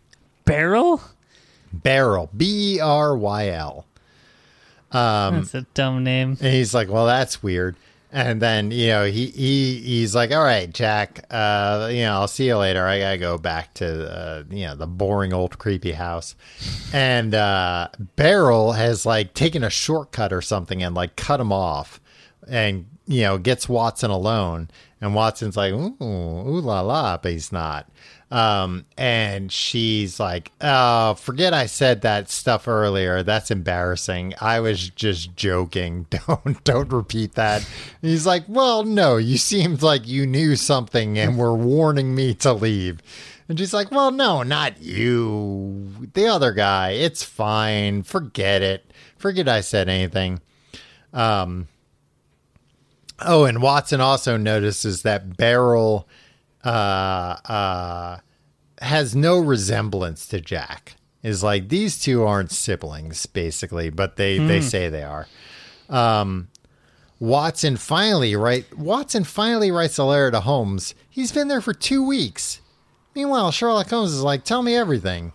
Barrel? 0.45 1.01
Beryl, 1.71 2.29
B 2.35 2.75
E 2.75 2.79
R 2.79 3.15
Y 3.17 3.49
L. 3.49 3.85
Um, 4.91 5.35
That's 5.35 5.55
a 5.55 5.61
dumb 5.73 6.03
name. 6.03 6.37
And 6.41 6.53
he's 6.53 6.73
like, 6.73 6.89
"Well, 6.89 7.05
that's 7.05 7.41
weird." 7.41 7.75
And 8.15 8.41
then 8.41 8.71
you 8.71 8.87
know 8.87 9.03
he 9.03 9.25
he 9.25 9.75
he's 9.81 10.15
like, 10.15 10.31
"All 10.31 10.41
right, 10.41 10.73
Jack. 10.73 11.25
Uh, 11.29 11.89
you 11.91 12.03
know, 12.03 12.13
I'll 12.13 12.29
see 12.29 12.45
you 12.45 12.55
later. 12.55 12.87
I 12.87 12.97
gotta 12.97 13.17
go 13.17 13.37
back 13.37 13.73
to 13.73 14.09
uh, 14.09 14.43
you 14.49 14.67
know 14.67 14.75
the 14.75 14.87
boring 14.87 15.33
old 15.33 15.57
creepy 15.57 15.91
house." 15.91 16.33
And 16.93 17.35
uh, 17.35 17.89
Beryl 18.15 18.71
has 18.71 19.05
like 19.05 19.33
taken 19.33 19.65
a 19.65 19.69
shortcut 19.69 20.31
or 20.31 20.41
something 20.41 20.81
and 20.81 20.95
like 20.95 21.17
cut 21.17 21.41
him 21.41 21.51
off, 21.51 21.99
and 22.47 22.85
you 23.05 23.23
know 23.23 23.37
gets 23.37 23.67
Watson 23.67 24.11
alone. 24.11 24.69
And 25.01 25.13
Watson's 25.13 25.57
like, 25.57 25.73
"Ooh, 25.73 25.97
ooh 26.01 26.61
la 26.61 26.79
la," 26.79 27.17
but 27.17 27.33
he's 27.33 27.51
not. 27.51 27.89
Um, 28.31 28.85
and 28.97 29.51
she's 29.51 30.19
like, 30.19 30.51
"Oh, 30.59 31.13
forget 31.13 31.53
I 31.53 31.67
said 31.67 32.01
that 32.01 32.29
stuff 32.29 32.67
earlier. 32.67 33.21
That's 33.21 33.51
embarrassing. 33.51 34.33
I 34.41 34.59
was 34.59 34.89
just 34.89 35.35
joking. 35.35 36.07
Don't 36.27 36.63
don't 36.63 36.91
repeat 36.91 37.33
that." 37.35 37.61
And 38.01 38.11
he's 38.11 38.25
like, 38.25 38.43
"Well, 38.47 38.83
no. 38.83 39.17
You 39.17 39.37
seemed 39.37 39.83
like 39.83 40.07
you 40.07 40.25
knew 40.25 40.55
something 40.55 41.19
and 41.19 41.37
were 41.37 41.53
warning 41.53 42.15
me 42.15 42.33
to 42.35 42.51
leave." 42.51 42.99
And 43.47 43.59
she's 43.59 43.75
like, 43.75 43.91
"Well, 43.91 44.09
no, 44.09 44.41
not 44.41 44.81
you. 44.81 46.09
The 46.13 46.27
other 46.27 46.51
guy. 46.51 46.91
It's 46.91 47.23
fine. 47.23 48.01
Forget 48.01 48.63
it. 48.63 48.91
Forget 49.17 49.47
I 49.47 49.61
said 49.61 49.87
anything." 49.87 50.41
Um. 51.13 51.67
Oh, 53.19 53.45
and 53.45 53.61
Watson 53.61 54.01
also 54.01 54.35
notices 54.35 55.03
that 55.03 55.37
Beryl 55.37 56.07
uh, 56.65 57.37
uh, 57.45 58.17
has 58.81 59.15
no 59.15 59.39
resemblance 59.39 60.27
to 60.27 60.41
Jack. 60.41 60.95
Is 61.23 61.41
like 61.41 61.69
these 61.69 61.99
two 61.99 62.23
aren't 62.23 62.51
siblings, 62.51 63.25
basically, 63.25 63.89
but 63.89 64.15
they 64.15 64.37
they 64.37 64.61
say 64.61 64.89
they 64.89 65.03
are. 65.03 65.27
Um, 65.89 66.49
Watson 67.19 67.77
finally 67.77 68.35
write 68.35 68.77
Watson 68.77 69.23
finally 69.23 69.71
writes 69.71 69.97
a 69.97 70.03
letter 70.03 70.29
to 70.31 70.41
Holmes. 70.41 70.93
He's 71.09 71.31
been 71.31 71.47
there 71.47 71.61
for 71.61 71.73
two 71.73 72.05
weeks. 72.05 72.61
Meanwhile, 73.15 73.51
Sherlock 73.51 73.89
Holmes 73.89 74.11
is 74.13 74.21
like, 74.21 74.43
"Tell 74.43 74.61
me 74.61 74.75
everything." 74.75 75.31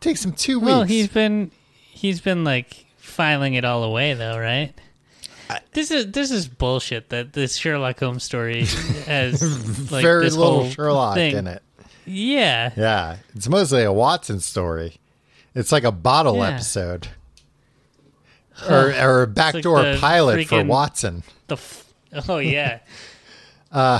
Takes 0.00 0.24
him 0.24 0.32
two 0.32 0.58
weeks. 0.60 0.66
Well, 0.68 0.82
he's 0.84 1.08
been 1.08 1.50
he's 1.76 2.20
been 2.20 2.44
like 2.44 2.86
filing 2.96 3.54
it 3.54 3.64
all 3.64 3.82
away 3.84 4.14
though, 4.14 4.38
right? 4.38 4.72
This 5.72 5.90
is 5.90 6.10
this 6.12 6.30
is 6.30 6.48
bullshit 6.48 7.08
that 7.10 7.32
this 7.32 7.56
Sherlock 7.56 7.98
Holmes 8.00 8.22
story 8.24 8.64
has 9.06 9.42
like 9.90 10.02
very 10.02 10.24
this 10.24 10.34
little 10.36 10.62
whole 10.62 10.70
Sherlock 10.70 11.14
thing. 11.16 11.36
in 11.36 11.46
it. 11.46 11.62
Yeah. 12.06 12.72
Yeah, 12.76 13.16
it's 13.34 13.48
mostly 13.48 13.82
a 13.82 13.92
Watson 13.92 14.40
story. 14.40 14.96
It's 15.54 15.72
like 15.72 15.84
a 15.84 15.92
bottle 15.92 16.36
Yeah. 16.36 16.50
episode, 16.50 17.08
or 18.68 18.92
or 18.92 19.22
a 19.22 19.26
backdoor 19.26 19.82
the 19.82 19.98
pilot 20.00 20.46
for 20.48 20.64
Watson. 20.64 21.22
The 21.48 21.54
f- 21.56 21.92
oh 22.28 22.38
yeah. 22.38 22.80
Uh, 23.72 23.98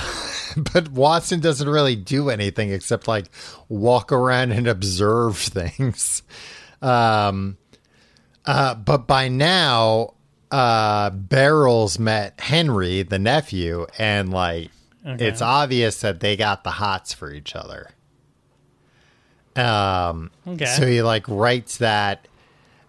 But 0.73 0.91
Watson 0.91 1.41
doesn't 1.41 1.69
really 1.69 1.97
do 1.97 2.31
anything 2.31 2.71
except 2.71 3.09
like 3.09 3.27
walk 3.69 4.13
around 4.13 4.53
and 4.53 4.69
observe 4.69 5.37
things. 5.39 6.23
Um, 6.81 7.57
uh, 8.47 8.77
but 8.77 9.09
by 9.09 9.27
now, 9.27 10.15
uh, 10.51 11.11
Beryl's 11.11 11.99
met 11.99 12.39
Henry, 12.41 13.03
the 13.03 13.19
nephew, 13.19 13.87
and 13.99 14.31
like 14.33 14.71
Okay. 15.07 15.27
it's 15.27 15.43
obvious 15.43 16.01
that 16.01 16.21
they 16.21 16.35
got 16.37 16.65
the 16.65 16.71
hots 16.71 17.13
for 17.13 17.31
each 17.31 17.55
other. 17.55 17.91
Um, 19.57 20.31
Okay. 20.47 20.65
so 20.65 20.87
he 20.87 21.03
like 21.03 21.29
writes 21.29 21.79
that, 21.79 22.27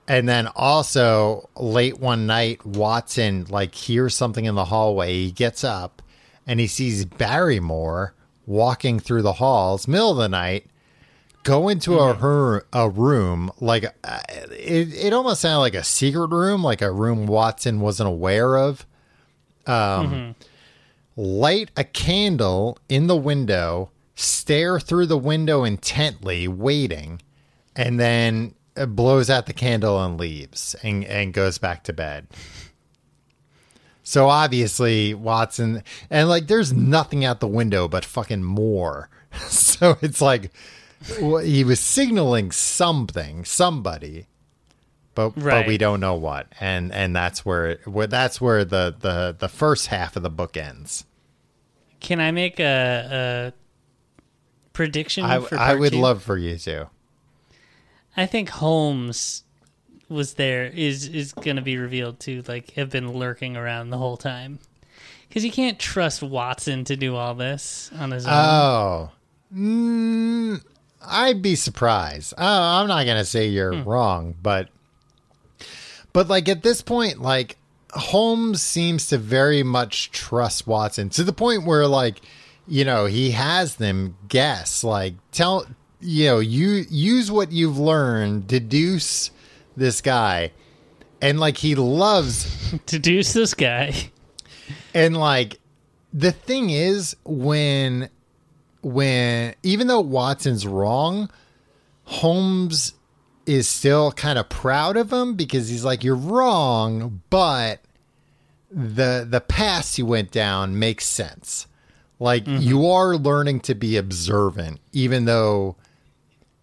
and 0.08 0.28
then 0.28 0.48
also 0.56 1.50
late 1.56 2.00
one 2.00 2.26
night, 2.26 2.66
Watson 2.66 3.46
like 3.50 3.76
hears 3.76 4.16
something 4.16 4.46
in 4.46 4.56
the 4.56 4.66
hallway. 4.66 5.14
He 5.14 5.32
gets 5.32 5.64
up 5.64 6.02
and 6.48 6.60
he 6.60 6.68
sees 6.68 7.06
Barrymore 7.06 8.14
walking 8.46 9.00
through 9.00 9.22
the 9.24 9.34
halls, 9.34 9.88
middle 9.88 10.12
of 10.12 10.18
the 10.18 10.30
night. 10.30 10.68
Go 11.46 11.70
into 11.70 12.00
a 12.00 12.16
her 12.16 12.66
a 12.74 12.90
room 12.90 13.52
like 13.62 13.86
uh, 14.04 14.20
it. 14.52 14.94
It 14.94 15.14
almost 15.14 15.42
sounded 15.42 15.60
like 15.60 15.76
a 15.76 15.84
secret 15.84 16.28
room, 16.28 16.64
like 16.64 16.82
a 16.82 16.92
room 16.92 17.28
Watson 17.28 17.80
wasn't 17.80 18.10
aware 18.10 18.58
of. 18.58 18.86
Um, 19.68 20.36
light 21.16 21.70
a 21.78 21.84
candle 21.84 22.80
in 22.90 23.08
the 23.08 23.16
window, 23.16 23.92
stare 24.16 24.80
through 24.80 25.06
the 25.06 25.18
window 25.18 25.64
intently, 25.64 26.48
waiting, 26.48 27.22
and 27.76 28.00
then 28.00 28.56
blows 28.88 29.30
out 29.30 29.46
the 29.46 29.54
candle 29.54 30.04
and 30.04 30.20
leaves 30.20 30.76
and, 30.84 31.06
and 31.06 31.34
goes 31.34 31.58
back 31.58 31.84
to 31.84 31.94
bed. 31.94 32.28
So 34.04 34.30
obviously 34.30 35.14
Watson 35.14 35.84
and 36.10 36.30
like 36.30 36.48
there's 36.48 36.74
nothing 36.74 37.26
out 37.26 37.40
the 37.40 37.48
window 37.48 37.88
but 37.88 38.06
fucking 38.06 38.44
moor. 38.44 39.10
so 39.48 39.98
it's 40.02 40.22
like 40.22 40.52
wh- 41.22 41.44
he 41.44 41.64
was 41.64 41.80
signaling 41.80 42.52
something, 42.52 43.46
somebody, 43.46 44.28
but 45.14 45.32
but 45.32 45.68
we 45.68 45.78
don't 45.78 46.00
know 46.00 46.16
what. 46.16 46.48
And 46.60 46.92
and 46.92 47.16
that's 47.16 47.46
where, 47.46 47.80
where 47.86 48.08
that's 48.08 48.40
where 48.40 48.66
the 48.66 48.96
the 49.00 49.36
the 49.38 49.50
first 49.50 49.88
half 49.88 50.16
of 50.16 50.24
the 50.24 50.30
book 50.30 50.58
ends. 50.58 51.06
Can 52.00 52.20
I 52.20 52.32
make 52.32 52.60
a, 52.60 53.54
a 53.54 53.54
prediction 54.74 55.24
I 55.26 55.40
for 55.40 55.58
I 55.58 55.74
would 55.74 55.94
two? 55.94 56.00
love 56.00 56.22
for 56.22 56.38
you 56.38 56.58
to. 56.60 56.90
I 58.18 58.26
think 58.26 58.50
Holmes 58.50 59.44
was 60.08 60.36
there 60.36 60.66
is 60.66 61.08
is 61.08 61.34
going 61.34 61.56
to 61.56 61.62
be 61.62 61.78
revealed 61.78 62.20
to 62.22 62.44
like 62.48 62.72
have 62.72 62.90
been 62.90 63.12
lurking 63.12 63.58
around 63.58 63.90
the 63.90 63.98
whole 63.98 64.18
time 64.18 64.60
because 65.28 65.44
you 65.44 65.52
can't 65.52 65.80
trust 65.80 66.22
Watson 66.22 66.84
to 66.86 66.96
do 66.96 67.16
all 67.16 67.34
this 67.34 67.90
on 67.98 68.12
his 68.12 68.26
own. 68.28 68.34
Oh, 68.34 69.12
mm, 69.56 70.64
I'd 71.08 71.42
be 71.42 71.56
surprised. 71.56 72.34
Oh, 72.38 72.46
I'm 72.46 72.88
not 72.88 73.06
gonna 73.06 73.26
say 73.26 73.48
you're 73.48 73.76
hmm. 73.76 73.90
wrong, 73.90 74.36
but 74.42 74.70
but 76.14 76.28
like 76.28 76.48
at 76.50 76.64
this 76.64 76.82
point, 76.82 77.22
like 77.22 77.58
Holmes 77.92 78.62
seems 78.62 79.08
to 79.08 79.18
very 79.18 79.64
much 79.64 80.12
trust 80.12 80.68
Watson 80.68 81.10
to 81.10 81.24
the 81.24 81.34
point 81.34 81.66
where 81.66 81.88
like 81.88 82.22
you 82.68 82.84
know 82.84 83.06
he 83.06 83.32
has 83.32 83.76
them 83.76 84.18
guess 84.28 84.84
like 84.84 85.14
tell 85.32 85.66
you 86.02 86.26
know 86.26 86.40
you 86.40 86.86
use 86.90 87.32
what 87.32 87.52
you've 87.52 87.78
learned 87.78 88.48
deduce 88.48 89.32
this 89.78 90.02
guy 90.02 90.52
and 91.22 91.40
like 91.40 91.58
he 91.58 91.76
loves 91.76 92.72
Deduce 92.86 93.34
this 93.34 93.54
guy. 93.54 93.94
and 94.94 95.16
like 95.16 95.60
the 96.14 96.32
thing 96.32 96.70
is 96.70 97.16
when 97.24 98.10
when 98.86 99.56
even 99.64 99.88
though 99.88 100.02
Watson's 100.02 100.68
wrong, 100.68 101.32
Holmes 102.04 102.94
is 103.48 103.68
still 103.68 104.12
kind 104.12 104.38
of 104.38 104.48
proud 104.48 104.96
of 104.96 105.12
him 105.12 105.34
because 105.34 105.70
he's 105.70 105.84
like 105.84 106.04
you're 106.04 106.16
wrong, 106.16 107.24
but 107.32 107.82
the 108.70 109.26
the 109.28 109.42
path 109.42 109.98
you 109.98 110.06
went 110.06 110.30
down 110.30 110.78
makes 110.78 111.08
sense. 111.08 111.66
Like 112.20 112.46
mm-hmm. 112.46 112.62
you 112.62 112.88
are 112.88 113.16
learning 113.16 113.62
to 113.62 113.74
be 113.74 113.98
observant 113.98 114.80
even 114.92 115.26
though 115.26 115.78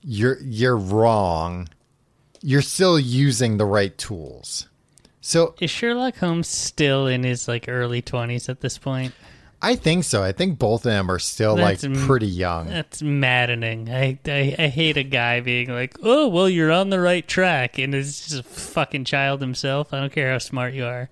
you're 0.00 0.38
you're 0.42 0.76
wrong. 0.76 1.68
You're 2.40 2.62
still 2.62 3.00
using 3.00 3.56
the 3.56 3.66
right 3.66 3.98
tools. 3.98 4.68
So 5.20 5.56
Is 5.60 5.72
Sherlock 5.72 6.16
Holmes 6.18 6.46
still 6.46 7.08
in 7.08 7.24
his 7.24 7.48
like 7.48 7.64
early 7.68 8.00
twenties 8.00 8.48
at 8.48 8.60
this 8.60 8.78
point? 8.78 9.12
I 9.64 9.76
think 9.76 10.02
so. 10.02 10.24
I 10.24 10.32
think 10.32 10.58
both 10.58 10.80
of 10.80 10.90
them 10.90 11.08
are 11.08 11.20
still 11.20 11.54
That's 11.54 11.84
like 11.84 11.94
pretty 12.00 12.26
young. 12.26 12.66
That's 12.66 13.00
maddening. 13.00 13.88
I, 13.88 14.18
I 14.26 14.56
I 14.58 14.66
hate 14.66 14.96
a 14.96 15.04
guy 15.04 15.38
being 15.38 15.70
like, 15.70 15.96
"Oh, 16.02 16.26
well, 16.26 16.48
you're 16.48 16.72
on 16.72 16.90
the 16.90 16.98
right 16.98 17.26
track," 17.26 17.78
and 17.78 17.94
is 17.94 18.20
just 18.20 18.40
a 18.40 18.42
fucking 18.42 19.04
child 19.04 19.40
himself. 19.40 19.94
I 19.94 20.00
don't 20.00 20.12
care 20.12 20.32
how 20.32 20.38
smart 20.38 20.74
you 20.74 20.84
are. 20.84 21.08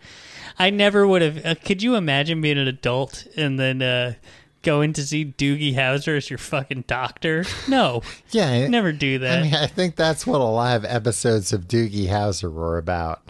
I 0.59 0.71
never 0.71 1.07
would 1.07 1.23
have. 1.23 1.47
Uh, 1.47 1.55
could 1.55 1.81
you 1.81 1.95
imagine 1.95 2.41
being 2.41 2.59
an 2.59 2.67
adult 2.67 3.25
and 3.37 3.59
then 3.59 3.81
uh, 3.83 4.15
going 4.63 4.95
to 4.95 5.07
see 5.07 5.25
Doogie 5.25 5.75
Howser 5.75 6.17
as 6.17 6.29
your 6.29 6.39
fucking 6.39 6.85
doctor? 6.89 7.45
No, 7.69 8.03
Yeah, 8.31 8.67
never 8.67 8.91
do 8.91 9.21
that. 9.21 9.39
I 9.39 9.43
mean, 9.43 9.55
I 9.55 9.69
think 9.69 9.95
that's 9.95 10.27
what 10.27 10.41
a 10.41 10.45
lot 10.45 10.77
of 10.77 10.85
episodes 10.85 11.53
of 11.53 11.69
Doogie 11.69 12.09
Howser 12.09 12.53
were 12.53 12.79
about. 12.79 13.23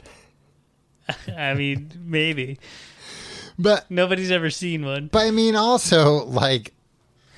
I 1.37 1.55
mean, 1.55 1.93
maybe 2.05 2.59
But 3.63 3.91
nobody's 3.91 4.31
ever 4.31 4.51
seen 4.51 4.85
one. 4.85 5.09
but 5.13 5.27
I 5.27 5.31
mean, 5.31 5.55
also 5.57 6.25
like, 6.25 6.73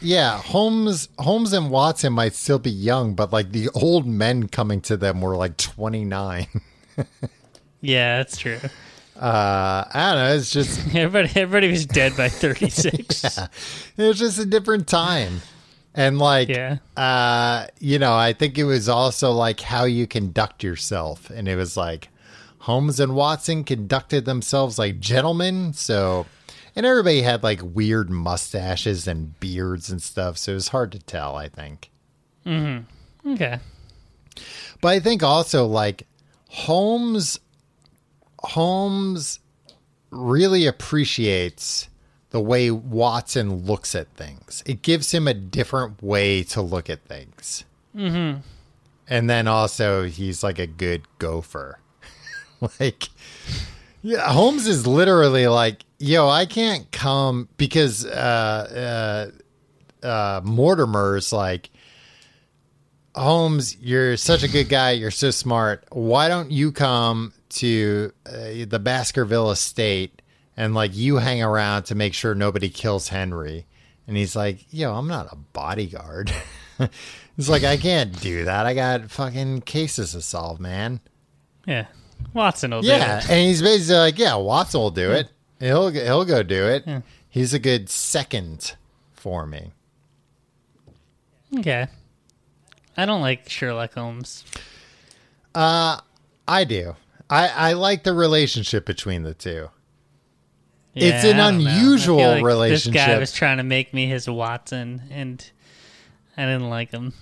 yeah, 0.00 0.38
Holmes 0.38 1.08
Holmes 1.18 1.52
and 1.52 1.70
Watson 1.70 2.12
might 2.12 2.34
still 2.34 2.58
be 2.58 2.70
young, 2.70 3.14
but 3.14 3.32
like 3.32 3.52
the 3.52 3.68
old 3.74 4.06
men 4.06 4.48
coming 4.48 4.80
to 4.82 4.96
them 4.96 5.20
were 5.20 5.36
like 5.36 5.56
twenty 5.56 6.04
nine. 6.04 6.46
Yeah, 7.84 8.18
that's 8.18 8.36
true. 8.36 8.58
Uh, 9.20 9.84
I 9.92 10.12
don't 10.12 10.24
know. 10.24 10.34
It's 10.36 10.50
just 10.52 10.86
Everybody, 10.94 11.28
everybody 11.40 11.68
was 11.68 11.84
dead 11.84 12.16
by 12.16 12.28
thirty 12.28 12.70
six. 12.70 13.24
it 13.96 14.02
was 14.02 14.18
just 14.20 14.38
a 14.38 14.46
different 14.46 14.86
time, 14.86 15.42
and 15.94 16.18
like, 16.18 16.48
Yeah. 16.48 16.78
uh, 16.96 17.66
you 17.80 17.98
know, 17.98 18.14
I 18.14 18.34
think 18.34 18.56
it 18.58 18.64
was 18.64 18.88
also 18.88 19.32
like 19.32 19.60
how 19.60 19.84
you 19.84 20.06
conduct 20.06 20.62
yourself, 20.62 21.28
and 21.30 21.48
it 21.48 21.56
was 21.56 21.76
like 21.76 22.08
Holmes 22.62 23.00
and 23.00 23.14
Watson 23.16 23.64
conducted 23.64 24.24
themselves 24.24 24.78
like 24.78 25.00
gentlemen, 25.00 25.72
so. 25.72 26.26
And 26.74 26.86
everybody 26.86 27.22
had 27.22 27.42
like 27.42 27.60
weird 27.62 28.08
mustaches 28.08 29.06
and 29.06 29.38
beards 29.40 29.90
and 29.90 30.00
stuff, 30.00 30.38
so 30.38 30.52
it 30.52 30.54
was 30.54 30.68
hard 30.68 30.92
to 30.92 30.98
tell, 31.00 31.36
I 31.36 31.48
think. 31.48 31.90
Okay. 32.46 33.58
But 34.80 34.88
I 34.88 35.00
think 35.00 35.22
also 35.22 35.66
like 35.66 36.06
Holmes 36.48 37.38
Holmes 38.38 39.40
really 40.10 40.66
appreciates 40.66 41.88
the 42.30 42.40
way 42.40 42.70
Watson 42.70 43.66
looks 43.66 43.94
at 43.94 44.08
things. 44.14 44.62
It 44.64 44.82
gives 44.82 45.12
him 45.12 45.28
a 45.28 45.34
different 45.34 46.02
way 46.02 46.42
to 46.44 46.62
look 46.62 46.88
at 46.88 47.04
things. 47.04 47.64
Mm-hmm. 47.94 48.40
And 49.08 49.28
then 49.28 49.46
also 49.46 50.04
he's 50.04 50.42
like 50.42 50.58
a 50.58 50.66
good 50.66 51.02
gopher. 51.18 51.78
like 52.80 53.08
yeah, 54.02 54.32
Holmes 54.32 54.66
is 54.66 54.86
literally 54.86 55.46
like, 55.46 55.84
yo, 55.98 56.28
I 56.28 56.46
can't 56.46 56.90
come 56.90 57.48
because 57.56 58.04
uh 58.04 59.30
uh 60.02 60.06
uh 60.06 60.40
Mortimer's 60.42 61.32
like 61.32 61.70
Holmes, 63.14 63.76
you're 63.76 64.16
such 64.16 64.42
a 64.42 64.48
good 64.48 64.68
guy. 64.68 64.92
You're 64.92 65.10
so 65.10 65.30
smart. 65.30 65.84
Why 65.90 66.28
don't 66.28 66.50
you 66.50 66.72
come 66.72 67.32
to 67.50 68.12
uh, 68.26 68.64
the 68.66 68.80
Baskerville 68.82 69.50
estate 69.50 70.22
and 70.56 70.74
like 70.74 70.96
you 70.96 71.16
hang 71.16 71.42
around 71.42 71.84
to 71.84 71.94
make 71.94 72.14
sure 72.14 72.34
nobody 72.34 72.70
kills 72.70 73.08
Henry? 73.08 73.66
And 74.06 74.16
he's 74.16 74.34
like, 74.34 74.64
yo, 74.72 74.94
I'm 74.94 75.08
not 75.08 75.30
a 75.30 75.36
bodyguard. 75.36 76.32
it's 76.78 77.48
like, 77.48 77.64
I 77.64 77.76
can't 77.76 78.18
do 78.20 78.46
that. 78.46 78.66
I 78.66 78.74
got 78.74 79.10
fucking 79.10 79.60
cases 79.62 80.12
to 80.12 80.22
solve, 80.22 80.58
man. 80.58 81.00
Yeah. 81.66 81.86
Watson 82.34 82.70
will 82.72 82.84
Yeah, 82.84 82.96
do 82.96 83.02
it. 83.02 83.28
Yeah. 83.28 83.34
And 83.36 83.46
he's 83.48 83.62
basically 83.62 83.96
like, 83.96 84.18
yeah, 84.18 84.34
Watson 84.36 84.80
will 84.80 84.90
do 84.90 85.10
it. 85.12 85.28
He'll 85.60 85.90
he'll 85.90 86.24
go 86.24 86.42
do 86.42 86.66
it. 86.66 86.84
He's 87.28 87.54
a 87.54 87.58
good 87.58 87.88
second 87.88 88.74
for 89.12 89.46
me. 89.46 89.72
Okay. 91.58 91.86
I 92.96 93.06
don't 93.06 93.20
like 93.20 93.48
Sherlock 93.48 93.94
Holmes. 93.94 94.44
Uh, 95.54 96.00
I 96.48 96.64
do. 96.64 96.96
I 97.30 97.48
I 97.48 97.72
like 97.74 98.02
the 98.04 98.12
relationship 98.14 98.84
between 98.86 99.22
the 99.22 99.34
two. 99.34 99.68
Yeah, 100.94 101.14
It's 101.16 101.24
an 101.24 101.40
I 101.40 101.50
don't 101.50 101.64
know. 101.64 101.70
I 101.70 101.74
unusual 101.74 102.18
feel 102.18 102.56
like 102.58 102.70
This 102.70 102.86
guy 102.86 103.18
was 103.18 103.32
trying 103.32 103.56
to 103.58 103.62
make 103.62 103.94
me 103.94 104.06
his 104.06 104.28
Watson, 104.28 105.02
and 105.10 105.50
I 106.36 106.42
didn't 106.42 106.68
like 106.68 106.90
him. 106.90 107.14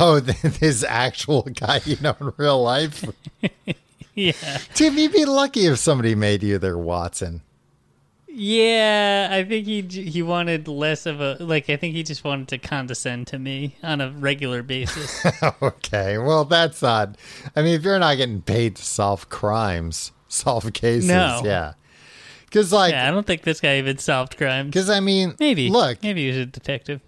Oh, 0.00 0.20
this 0.20 0.82
actual 0.84 1.42
guy 1.42 1.80
you 1.84 1.96
know 2.00 2.16
in 2.20 2.32
real 2.36 2.62
life. 2.62 3.04
Yeah. 4.16 4.32
Tim, 4.74 4.98
you'd 4.98 5.12
be 5.12 5.24
lucky 5.24 5.66
if 5.66 5.78
somebody 5.78 6.14
made 6.16 6.42
you 6.42 6.58
their 6.58 6.76
Watson. 6.76 7.42
Yeah, 8.28 9.28
I 9.30 9.44
think 9.44 9.64
he 9.66 9.80
he 9.82 10.20
wanted 10.22 10.68
less 10.68 11.06
of 11.06 11.22
a 11.22 11.36
like. 11.40 11.70
I 11.70 11.76
think 11.76 11.94
he 11.94 12.02
just 12.02 12.22
wanted 12.22 12.48
to 12.48 12.58
condescend 12.58 13.28
to 13.28 13.38
me 13.38 13.76
on 13.82 14.02
a 14.02 14.10
regular 14.10 14.62
basis. 14.62 15.24
okay, 15.62 16.18
well 16.18 16.44
that's 16.44 16.82
not. 16.82 17.16
I 17.54 17.62
mean, 17.62 17.74
if 17.76 17.82
you're 17.82 17.98
not 17.98 18.16
getting 18.18 18.42
paid 18.42 18.76
to 18.76 18.84
solve 18.84 19.30
crimes, 19.30 20.12
solve 20.28 20.70
cases, 20.74 21.08
No. 21.08 21.40
yeah. 21.44 21.74
Because 22.44 22.74
like, 22.74 22.92
yeah, 22.92 23.08
I 23.08 23.10
don't 23.10 23.26
think 23.26 23.40
this 23.42 23.60
guy 23.60 23.78
even 23.78 23.96
solved 23.96 24.36
crimes. 24.36 24.66
because 24.66 24.90
I 24.90 25.00
mean, 25.00 25.34
Maybe 25.40 25.70
look, 25.70 26.02
maybe 26.02 26.22
he 26.22 26.28
was 26.28 26.36
a 26.36 26.46
detective. 26.46 27.00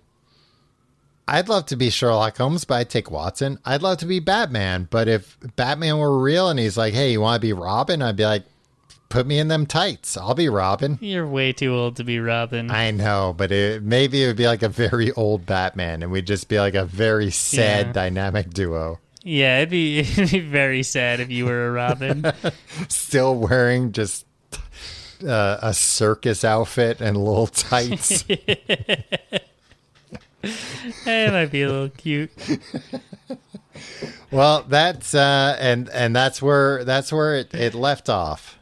I'd 1.28 1.48
love 1.48 1.66
to 1.66 1.76
be 1.76 1.90
Sherlock 1.90 2.36
Holmes, 2.38 2.64
but 2.64 2.74
I'd 2.76 2.90
take 2.90 3.10
Watson. 3.10 3.58
I'd 3.64 3.82
love 3.82 3.98
to 3.98 4.06
be 4.06 4.18
Batman, 4.18 4.88
but 4.90 5.06
if 5.08 5.36
Batman 5.56 5.98
were 5.98 6.18
real 6.18 6.48
and 6.48 6.58
he's 6.58 6.76
like, 6.76 6.94
"Hey, 6.94 7.12
you 7.12 7.20
want 7.20 7.40
to 7.40 7.46
be 7.46 7.52
Robin?" 7.52 8.00
I'd 8.02 8.16
be 8.16 8.24
like, 8.24 8.44
"Put 9.10 9.26
me 9.26 9.38
in 9.38 9.48
them 9.48 9.66
tights. 9.66 10.16
I'll 10.16 10.34
be 10.34 10.48
Robin." 10.48 10.98
You're 11.00 11.26
way 11.28 11.52
too 11.52 11.74
old 11.74 11.96
to 11.96 12.04
be 12.04 12.18
Robin. 12.18 12.70
I 12.70 12.90
know, 12.90 13.34
but 13.36 13.52
it, 13.52 13.82
maybe 13.82 14.24
it 14.24 14.26
would 14.28 14.36
be 14.36 14.46
like 14.46 14.62
a 14.62 14.68
very 14.68 15.12
old 15.12 15.44
Batman, 15.46 16.02
and 16.02 16.10
we'd 16.10 16.26
just 16.26 16.48
be 16.48 16.58
like 16.58 16.74
a 16.74 16.84
very 16.86 17.30
sad 17.30 17.86
Yeah. 17.88 17.92
dynamic 17.92 18.50
duo, 18.50 18.98
yeah, 19.22 19.58
it'd 19.58 19.70
be, 19.70 19.98
it'd 20.00 20.30
be 20.30 20.40
very 20.40 20.82
sad 20.82 21.20
if 21.20 21.30
you 21.30 21.44
were 21.44 21.68
a 21.68 21.70
Robin. 21.72 22.24
still 22.88 23.34
wearing 23.34 23.92
just 23.92 24.24
uh, 25.26 25.58
a 25.60 25.74
circus 25.74 26.44
outfit 26.44 27.00
and 27.02 27.16
little 27.16 27.48
tights. 27.48 28.24
it 30.42 31.32
might 31.32 31.50
be 31.50 31.62
a 31.62 31.68
little 31.68 31.88
cute. 31.90 32.30
well, 34.30 34.64
that's 34.68 35.14
uh, 35.14 35.56
and 35.58 35.88
and 35.90 36.14
that's 36.14 36.40
where 36.42 36.84
that's 36.84 37.12
where 37.12 37.36
it, 37.36 37.54
it 37.54 37.74
left 37.74 38.08
off 38.08 38.58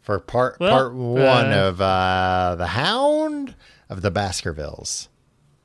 for 0.00 0.18
part 0.18 0.58
Well, 0.60 0.70
part 0.70 0.94
one 0.94 1.52
uh, 1.52 1.68
of 1.68 1.80
uh, 1.80 2.54
the 2.56 2.68
Hound 2.68 3.54
of 3.88 4.02
the 4.02 4.10
Baskervilles. 4.10 5.08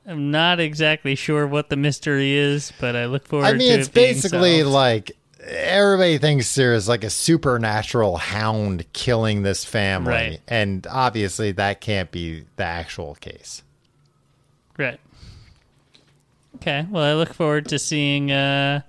I'm 0.06 0.30
not 0.32 0.58
exactly 0.58 1.14
sure 1.14 1.46
what 1.46 1.68
the 1.70 1.76
mystery 1.76 2.32
is, 2.32 2.72
but 2.80 2.96
I 2.96 3.06
look 3.06 3.26
forward. 3.28 3.46
I 3.46 3.52
mean, 3.52 3.72
to 3.72 3.78
it's 3.78 3.88
it 3.88 3.94
basically 3.94 4.64
like 4.64 5.12
everybody 5.40 6.18
thinks 6.18 6.54
there's 6.54 6.88
like 6.88 7.04
a 7.04 7.10
supernatural 7.10 8.16
hound 8.16 8.84
killing 8.92 9.42
this 9.42 9.64
family, 9.64 10.12
Right. 10.12 10.40
and 10.48 10.86
obviously 10.90 11.52
that 11.52 11.80
can't 11.80 12.10
be 12.10 12.44
the 12.56 12.64
actual 12.64 13.14
case. 13.16 13.62
Right. 14.78 14.98
Okay. 16.56 16.86
Well, 16.90 17.02
I 17.04 17.14
look 17.14 17.34
forward 17.34 17.66
to 17.68 17.78
seeing 17.78 18.30
uh, 18.30 18.82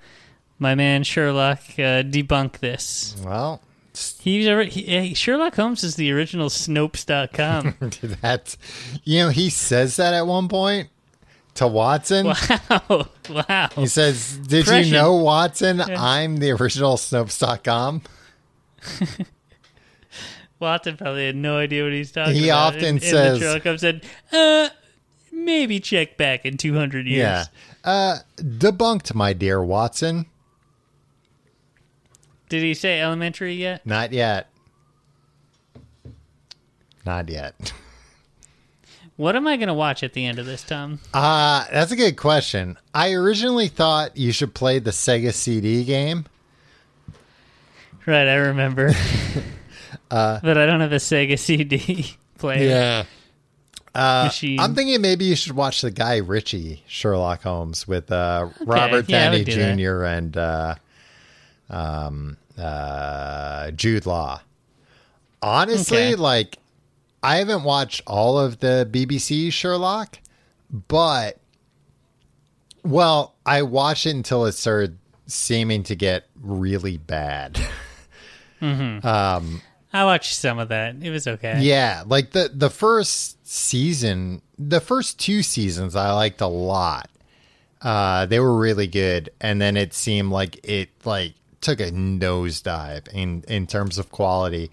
my 0.60 0.76
man 0.76 1.04
Sherlock 1.04 1.60
uh, 1.78 2.04
debunk 2.04 2.60
this. 2.60 3.16
Well, 3.24 3.62
He's 4.20 4.48
already, 4.48 4.72
he, 4.72 5.14
Sherlock 5.14 5.54
Holmes 5.56 5.84
is 5.84 5.96
the 5.98 6.12
original 6.12 6.50
Snopes.com. 6.50 7.76
that's 8.22 8.58
you 9.04 9.20
know 9.20 9.30
he 9.30 9.52
says 9.52 9.98
that 9.98 10.16
at 10.16 10.26
one 10.26 10.48
point 10.48 10.90
to 11.56 11.68
Watson. 11.68 12.26
wow. 12.28 13.08
Wow. 13.30 13.70
He 13.76 13.86
says, 13.86 14.38
"Did 14.38 14.66
Prescient. 14.66 14.88
you 14.88 14.94
know, 14.94 15.14
Watson? 15.16 15.80
I'm 15.82 16.38
the 16.38 16.50
original 16.52 16.96
Snopes.com." 16.98 18.02
Watson 20.60 20.98
probably 20.98 21.26
had 21.28 21.36
no 21.36 21.58
idea 21.58 21.84
what 21.84 21.94
he's 21.94 22.12
talking 22.12 22.34
He 22.36 22.50
about. 22.50 22.74
often 22.76 22.86
and, 22.86 23.02
says- 23.04 23.34
and 23.34 23.42
Sherlock 23.42 23.64
Holmes 23.64 23.82
said, 23.82 24.04
uh, 24.32 24.70
maybe 25.34 25.80
check 25.80 26.18
back 26.18 26.46
in 26.46 26.58
200 26.58 27.06
years. 27.08 27.18
Yeah, 27.18 27.46
uh, 27.84 28.18
debunked, 28.38 29.14
my 29.14 29.34
dear 29.34 29.64
Watson. 29.64 30.26
Did 32.50 32.62
he 32.64 32.74
say 32.74 33.02
elementary 33.02 33.56
yet? 33.56 33.86
Not 33.86 34.14
yet. 34.14 34.50
Not 37.06 37.30
yet. 37.30 37.74
What 39.16 39.36
am 39.36 39.48
I 39.48 39.58
going 39.58 39.68
to 39.68 39.74
watch 39.74 40.04
at 40.04 40.14
the 40.14 40.26
end 40.26 40.40
of 40.40 40.46
this, 40.46 40.64
Tom? 40.64 41.00
Uh, 41.14 41.66
that's 41.72 41.92
a 41.92 41.96
good 41.96 42.18
question. 42.18 42.78
I 42.94 43.14
originally 43.14 43.68
thought 43.68 44.18
you 44.18 44.32
should 44.32 44.54
play 44.54 44.80
the 44.80 44.92
Sega 44.92 45.34
CD 45.34 45.84
game. 45.84 46.26
Right, 48.06 48.28
I 48.28 48.36
remember. 48.36 48.92
Uh, 50.12 50.40
but 50.44 50.60
I 50.60 50.68
don't 50.68 50.82
have 50.82 50.92
a 50.92 50.98
Sega 50.98 51.40
CD 51.40 52.16
player. 52.38 53.06
Machine. 53.96 54.60
I'm 54.60 54.74
thinking 54.76 55.00
maybe 55.02 55.26
you 55.26 55.36
should 55.36 55.56
watch 55.56 55.82
the 55.82 55.92
Guy 55.92 56.18
Ritchie 56.18 56.84
Sherlock 56.88 57.44
Holmes 57.44 57.88
with 57.88 58.12
uh, 58.12 58.50
Robert 58.66 59.08
yeah, 59.10 59.26
Downey 59.32 59.44
do 59.44 59.56
that. 59.56 59.78
Jr. 59.78 60.04
and 60.06 60.38
uh, 60.38 60.76
um, 61.70 62.38
uh, 62.58 63.72
Jude 63.72 64.06
Law. 64.06 64.42
Honestly, 65.42 65.98
Okay. 65.98 66.16
like 66.16 66.58
I 67.22 67.38
haven't 67.38 67.64
watched 67.64 68.02
all 68.08 68.40
of 68.40 68.60
the 68.60 68.88
BBC 68.92 69.52
Sherlock, 69.52 70.18
but 70.88 71.38
well, 72.84 73.36
I 73.46 73.62
watched 73.62 74.06
it 74.06 74.16
until 74.16 74.46
it 74.46 74.54
started 74.54 74.98
seeming 75.28 75.84
to 75.84 75.96
get 75.96 76.26
really 76.42 76.98
bad. 76.98 77.60
I 79.94 80.06
watched 80.06 80.36
some 80.36 80.58
of 80.58 80.70
that. 80.70 80.96
It 81.02 81.12
was 81.12 81.28
okay. 81.28 81.60
Yeah, 81.62 82.04
like 82.06 82.32
the 82.32 82.50
the 82.54 82.72
first 82.72 83.46
season, 83.48 84.42
the 84.58 84.82
first 84.82 85.20
two 85.20 85.44
seasons, 85.44 85.96
I 85.96 86.12
liked 86.14 86.42
a 86.42 86.48
lot. 86.48 87.10
Uh, 87.82 88.26
they 88.26 88.40
were 88.40 88.58
really 88.58 88.88
good, 88.88 89.30
and 89.40 89.62
then 89.62 89.78
it 89.78 89.94
seemed 89.94 90.32
like 90.32 90.60
it 90.64 90.90
like 91.06 91.34
took 91.62 91.80
a 91.80 91.92
nosedive 91.92 93.08
in 93.10 93.44
in 93.48 93.68
terms 93.68 93.98
of 94.00 94.12
quality. 94.12 94.72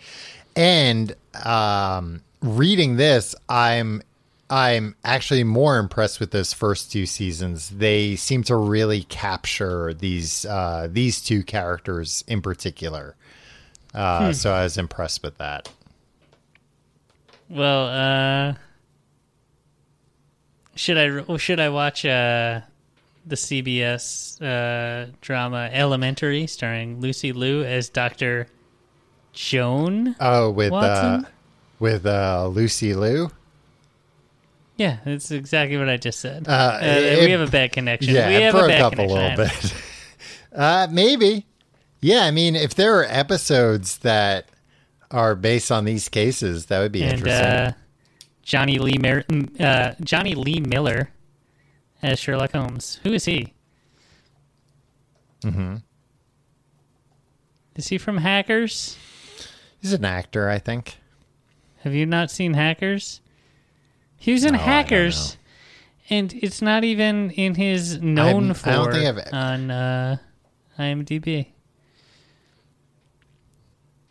And 0.56 1.14
um, 1.44 2.22
reading 2.40 2.96
this, 2.96 3.34
I'm 3.48 4.02
I'm 4.48 4.96
actually 5.04 5.44
more 5.44 5.78
impressed 5.78 6.18
with 6.18 6.32
those 6.32 6.52
first 6.52 6.90
two 6.90 7.06
seasons. 7.06 7.68
They 7.70 8.16
seem 8.16 8.42
to 8.44 8.56
really 8.56 9.04
capture 9.04 9.92
these 9.94 10.46
uh, 10.46 10.88
these 10.90 11.20
two 11.20 11.42
characters 11.42 12.24
in 12.26 12.42
particular. 12.42 13.16
Uh, 13.94 14.32
So 14.32 14.52
I 14.52 14.62
was 14.62 14.76
impressed 14.78 15.22
with 15.22 15.38
that. 15.38 15.68
Well, 17.48 17.86
uh, 17.88 18.54
should 20.76 20.96
I 20.96 21.36
should 21.36 21.58
I 21.60 21.68
watch 21.68 22.04
uh, 22.04 22.60
the 23.26 23.34
CBS 23.36 24.40
uh, 24.40 25.10
drama 25.20 25.68
Elementary, 25.72 26.46
starring 26.46 27.00
Lucy 27.00 27.32
Liu 27.32 27.64
as 27.64 27.88
Doctor 27.88 28.46
Joan? 29.32 30.14
Oh, 30.20 30.50
with 30.50 30.72
uh, 30.72 31.22
with 31.80 32.06
uh, 32.06 32.46
Lucy 32.48 32.94
Liu. 32.94 33.30
Yeah, 34.76 34.98
that's 35.04 35.30
exactly 35.30 35.76
what 35.76 35.88
I 35.90 35.96
just 35.98 36.20
said. 36.20 36.46
It- 36.48 37.24
we 37.24 37.30
have 37.32 37.40
a 37.46 37.50
bad 37.50 37.72
connection. 37.72 38.14
Yeah, 38.14 38.28
we 38.28 38.34
have 38.34 38.54
broke 38.54 38.70
a 38.70 38.86
a 38.86 38.90
connection. 38.90 39.18
little 39.18 39.36
bit. 39.36 39.74
uh, 40.54 40.86
maybe. 40.90 41.46
Yeah, 42.00 42.24
I 42.24 42.30
mean, 42.30 42.56
if 42.56 42.74
there 42.74 42.98
are 42.98 43.04
episodes 43.04 43.98
that 43.98 44.48
are 45.10 45.34
based 45.34 45.70
on 45.70 45.84
these 45.84 46.08
cases, 46.08 46.66
that 46.66 46.80
would 46.80 46.92
be 46.92 47.02
and 47.02 47.12
interesting. 47.18 47.46
uh, 47.46 47.72
Johnny 48.42 48.78
Lee 48.78 48.96
Mer- 48.98 49.24
mm, 49.24 49.60
uh, 49.60 49.94
Jonny 50.02 50.34
Lee 50.34 50.60
Miller 50.60 51.10
as 52.02 52.18
Sherlock 52.18 52.52
Holmes. 52.52 53.00
Who 53.02 53.12
is 53.12 53.24
he? 53.26 53.52
Mm-hmm. 55.42 55.76
Is 57.76 57.88
he 57.88 57.98
from 57.98 58.18
Hackers? 58.18 58.96
He's 59.80 59.92
an 59.92 60.04
actor, 60.04 60.48
I 60.48 60.58
think. 60.58 60.96
Have 61.82 61.94
you 61.94 62.04
not 62.06 62.30
seen 62.30 62.54
Hackers? 62.54 63.20
He 64.18 64.32
was 64.32 64.44
in 64.44 64.52
No, 64.52 64.58
Hackers, 64.58 65.38
and 66.10 66.32
it's 66.34 66.60
not 66.60 66.84
even 66.84 67.30
in 67.30 67.54
his 67.54 68.00
known 68.02 68.46
I'm- 68.46 68.54
for 68.54 68.68
I 68.68 68.72
don't 68.72 68.92
think 68.92 69.06
I've- 69.18 69.30
on 69.36 69.70
uh, 69.70 70.16
IMDb. 70.78 71.46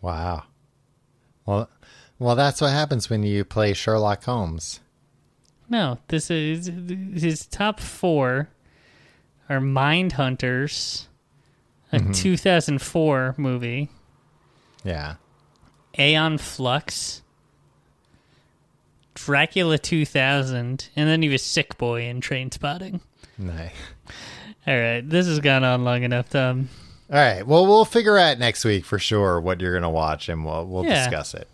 Wow. 0.02 0.44
Well, 1.46 1.70
well, 2.20 2.36
that's 2.36 2.62
what 2.62 2.72
happens 2.72 3.10
when 3.10 3.24
you 3.24 3.44
play 3.46 3.74
Sherlock 3.74 4.24
Holmes. 4.24 4.80
No, 5.70 6.00
this 6.08 6.30
is 6.32 6.68
his 7.14 7.46
top 7.46 7.80
four 7.80 8.50
are 9.50 9.60
Mindhunters, 9.60 11.06
a 11.92 11.98
Mm-hmm. 12.00 12.12
2004 12.12 13.36
movie, 13.38 13.90
Yeah. 14.84 15.16
Aeon 15.98 16.38
Flux, 16.38 17.22
Dracula 19.16 19.78
2000, 19.78 20.90
and 20.96 21.10
then 21.10 21.22
he 21.22 21.30
was 21.30 21.42
Sick 21.44 21.78
Boy 21.78 22.04
in 22.04 22.22
Trainspotting. 22.22 23.02
Nice. 23.38 23.72
All 24.68 24.78
right, 24.78 25.02
this 25.08 25.26
has 25.28 25.40
gone 25.40 25.64
on 25.64 25.84
long 25.84 26.04
enough, 26.04 26.30
Tom. 26.30 26.70
All 27.12 27.16
right. 27.18 27.46
Well, 27.46 27.66
we'll 27.66 27.86
figure 27.86 28.18
out 28.18 28.38
next 28.40 28.64
week 28.66 28.86
for 28.86 29.00
sure 29.00 29.42
what 29.42 29.60
you're 29.62 29.72
going 29.74 29.84
to 29.84 29.90
watch, 29.90 30.30
and 30.30 30.46
we'll 30.46 30.66
we'll 30.68 30.86
Yeah. 30.86 31.04
discuss 31.04 31.34
it. 31.34 31.48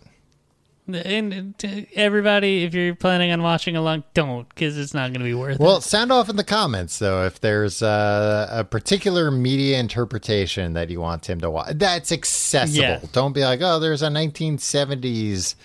And 0.88 1.54
everybody, 1.96 2.62
if 2.62 2.72
you're 2.72 2.94
planning 2.94 3.32
on 3.32 3.42
watching 3.42 3.74
along, 3.74 4.04
don't, 4.14 4.48
because 4.48 4.78
it's 4.78 4.94
not 4.94 5.08
going 5.10 5.18
to 5.18 5.24
be 5.24 5.34
worth 5.34 5.56
it. 5.56 5.60
Well, 5.60 5.80
sound 5.80 6.12
off 6.12 6.28
in 6.28 6.36
the 6.36 6.44
comments 6.44 7.00
though 7.00 7.26
if 7.26 7.40
there's 7.40 7.82
uh, 7.82 8.46
a 8.52 8.62
particular 8.62 9.32
media 9.32 9.80
interpretation 9.80 10.74
that 10.74 10.88
you 10.88 11.00
want 11.00 11.24
Tim 11.24 11.40
to 11.40 11.50
watch. 11.50 11.72
That's 11.74 12.12
accessible. 12.12 12.80
Yeah. 12.80 13.00
Don't 13.12 13.32
be 13.32 13.42
like, 13.42 13.60
oh, 13.62 13.80
there's 13.80 14.02
a 14.02 14.08
1970s, 14.08 15.56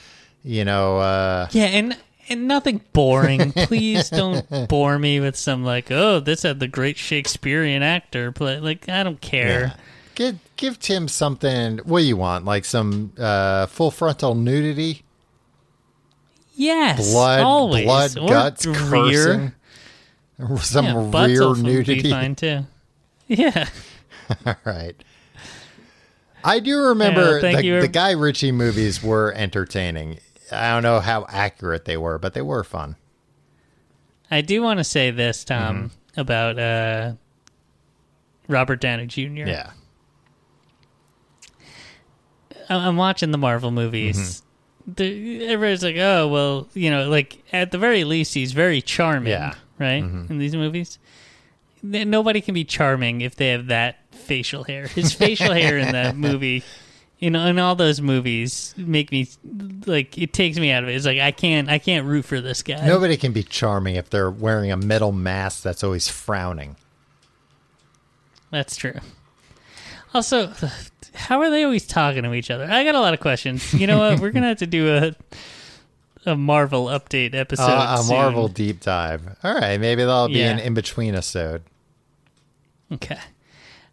you 0.44 0.66
know. 0.66 0.98
Uh, 0.98 1.48
Yeah, 1.52 1.66
and 1.66 1.96
and 2.32 2.48
nothing 2.48 2.82
boring. 2.94 3.52
Please 3.52 4.10
don't 4.10 4.46
bore 4.70 4.98
me 4.98 5.20
with 5.20 5.36
some 5.36 5.64
like, 5.64 5.92
oh, 5.92 6.20
this 6.20 6.44
had 6.44 6.60
the 6.60 6.68
great 6.68 6.98
Shakespearean 6.98 7.84
actor 7.84 8.32
play. 8.32 8.60
Like, 8.60 8.88
I 8.90 9.04
don't 9.04 9.22
care. 9.22 9.62
yeah. 9.62 9.76
Give 10.16 10.40
give 10.58 10.78
Tim 10.80 11.08
something. 11.08 11.78
What 11.80 12.00
do 12.00 12.06
you 12.06 12.18
want? 12.18 12.44
Like 12.46 12.66
some 12.66 13.14
uh, 13.18 13.66
full 13.68 13.92
frontal 13.92 14.36
nudity, 14.36 15.04
Yes, 16.56 17.12
blood, 17.12 17.40
always. 17.42 17.86
blood, 17.86 18.18
Or 18.18 18.28
guts, 18.28 18.66
rear. 18.66 19.54
cursing, 20.38 20.58
some 20.60 20.86
Yeah, 20.86 21.26
rear 21.26 21.56
nudity. 21.56 22.10
fine 22.12 22.36
too. 22.36 22.66
Yeah, 23.28 23.70
All 24.46 24.56
right. 24.66 24.94
I 26.44 26.60
do 26.60 26.78
remember 26.88 27.40
Yeah, 27.40 27.62
the, 27.62 27.80
the 27.82 27.88
Guy 27.88 28.12
Ritchie 28.12 28.52
movies 28.52 29.02
were 29.02 29.32
entertaining. 29.34 30.20
I 30.52 30.72
don't 30.74 30.84
know 30.84 31.00
how 31.00 31.26
accurate 31.30 31.86
they 31.86 31.98
were, 31.98 32.18
but 32.20 32.34
they 32.34 32.42
were 32.42 32.64
fun. 32.64 32.96
I 34.30 34.42
do 34.42 34.62
want 34.62 34.78
to 34.80 34.84
say 34.84 35.12
this, 35.12 35.44
Tom, 35.44 35.92
Mm-hmm. 36.16 36.20
about 36.22 36.60
uh, 36.60 37.14
Robert 38.48 38.80
Downey 38.82 39.06
Jr. 39.08 39.48
Yeah. 39.48 39.72
I'm 42.70 42.96
watching 42.96 43.32
the 43.32 43.38
Marvel 43.38 43.72
movies. 43.72 44.18
Mm-hmm. 44.18 44.94
The, 44.94 45.46
everybody's 45.48 45.84
like, 45.84 45.98
oh, 45.98 46.28
well, 46.28 46.68
you 46.74 46.90
know, 46.90 47.10
like 47.10 47.44
at 47.54 47.72
the 47.72 47.78
very 47.78 48.04
least, 48.04 48.34
he's 48.34 48.52
very 48.54 48.82
charming, 48.82 49.32
Yeah. 49.32 49.52
Mm-hmm. 49.80 49.84
right? 49.84 50.04
In 50.30 50.38
these 50.38 50.56
movies, 50.56 50.98
nobody 51.84 52.42
can 52.42 52.54
be 52.54 52.64
charming 52.64 53.22
if 53.22 53.36
they 53.36 53.50
have 53.50 53.68
that 53.68 53.98
facial 54.12 54.64
hair. 54.64 54.88
His 54.88 55.14
facial 55.14 55.54
hair 55.54 55.78
in 55.78 55.92
that 55.92 56.16
movie, 56.28 56.64
in 57.22 57.36
in 57.36 57.60
all 57.60 57.76
those 57.76 58.02
movies, 58.02 58.74
make 58.78 59.12
me 59.12 59.30
like 59.86 60.18
it 60.18 60.34
takes 60.34 60.58
me 60.58 60.72
out 60.72 60.84
of 60.84 60.90
it. 60.90 60.96
It's 60.96 61.06
like 61.06 61.20
I 61.20 61.32
can't, 61.32 61.70
I 61.70 61.78
can't 61.80 62.06
root 62.06 62.26
for 62.26 62.42
this 62.42 62.64
guy. 62.64 62.86
Nobody 62.86 63.16
can 63.16 63.32
be 63.32 63.44
charming 63.44 63.96
if 63.96 64.10
they're 64.10 64.32
wearing 64.32 64.72
a 64.72 64.78
metal 64.78 65.12
mask 65.12 65.62
that's 65.64 65.84
always 65.84 66.08
frowning. 66.08 66.76
That's 68.50 68.76
true. 68.76 68.96
Also, 70.14 70.52
how 71.14 71.40
are 71.42 71.50
they 71.50 71.64
always 71.64 71.88
talking 71.88 72.24
to 72.24 72.34
each 72.34 72.52
other? 72.52 72.66
I 72.70 72.84
got 72.84 72.96
a 72.96 73.00
lot 73.00 73.14
of 73.14 73.20
questions. 73.22 73.74
You 73.74 73.88
know 73.88 73.98
what? 74.00 74.20
We're 74.20 74.32
gonna 74.32 74.48
have 74.50 74.58
to 74.58 74.68
do 74.68 74.94
a 74.94 75.16
a 76.26 76.36
Marvel 76.36 76.86
update 76.88 77.34
episode. 77.34 77.64
Uh, 77.64 77.96
a 78.00 78.04
soon. 78.04 78.16
Marvel 78.16 78.48
deep 78.48 78.82
dive. 78.82 79.38
All 79.44 79.54
right, 79.54 79.80
maybe 79.80 80.04
that'll 80.04 80.28
be 80.28 80.40
Yeah. 80.40 80.52
an 80.52 80.60
in 80.60 80.74
between 80.74 81.14
episode. 81.16 81.64
Okay. 82.92 83.18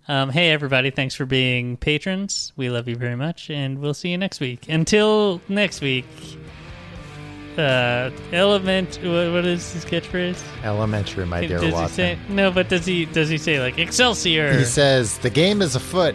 Um, 0.08 0.30
hey 0.30 0.50
everybody! 0.50 0.90
Thanks 0.90 1.14
for 1.14 1.26
being 1.26 1.76
patrons. 1.76 2.52
We 2.56 2.70
love 2.70 2.88
you 2.88 2.96
very 2.96 3.14
much, 3.16 3.50
and 3.50 3.78
we'll 3.78 3.92
see 3.92 4.08
you 4.08 4.16
next 4.16 4.40
week. 4.40 4.68
Until 4.68 5.42
next 5.48 5.82
week. 5.82 6.06
Uh, 7.58 8.10
element. 8.32 8.96
What, 9.02 9.32
what 9.32 9.44
is 9.44 9.70
his 9.72 9.84
catchphrase? 9.84 10.40
Elementary, 10.64 11.26
my 11.26 11.46
dear 11.46 11.58
does 11.58 11.66
he 11.66 11.72
Watson. 11.72 11.94
say 11.96 12.18
no? 12.28 12.50
But 12.50 12.68
does 12.68 12.86
he? 12.86 13.04
Does 13.04 13.28
he 13.28 13.36
say 13.36 13.60
like 13.60 13.78
Excelsior? 13.78 14.56
He 14.56 14.64
says 14.64 15.18
the 15.18 15.30
game 15.30 15.60
is 15.60 15.74
afoot. 15.74 16.14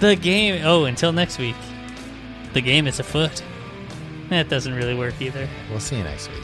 The 0.00 0.16
game. 0.16 0.62
Oh, 0.64 0.84
until 0.84 1.12
next 1.12 1.38
week. 1.38 1.56
The 2.54 2.60
game 2.60 2.86
is 2.86 2.98
afoot. 2.98 3.42
That 4.30 4.48
doesn't 4.48 4.74
really 4.74 4.94
work 4.94 5.20
either. 5.20 5.48
We'll 5.70 5.80
see 5.80 5.96
you 5.98 6.04
next 6.04 6.28
week. 6.30 6.43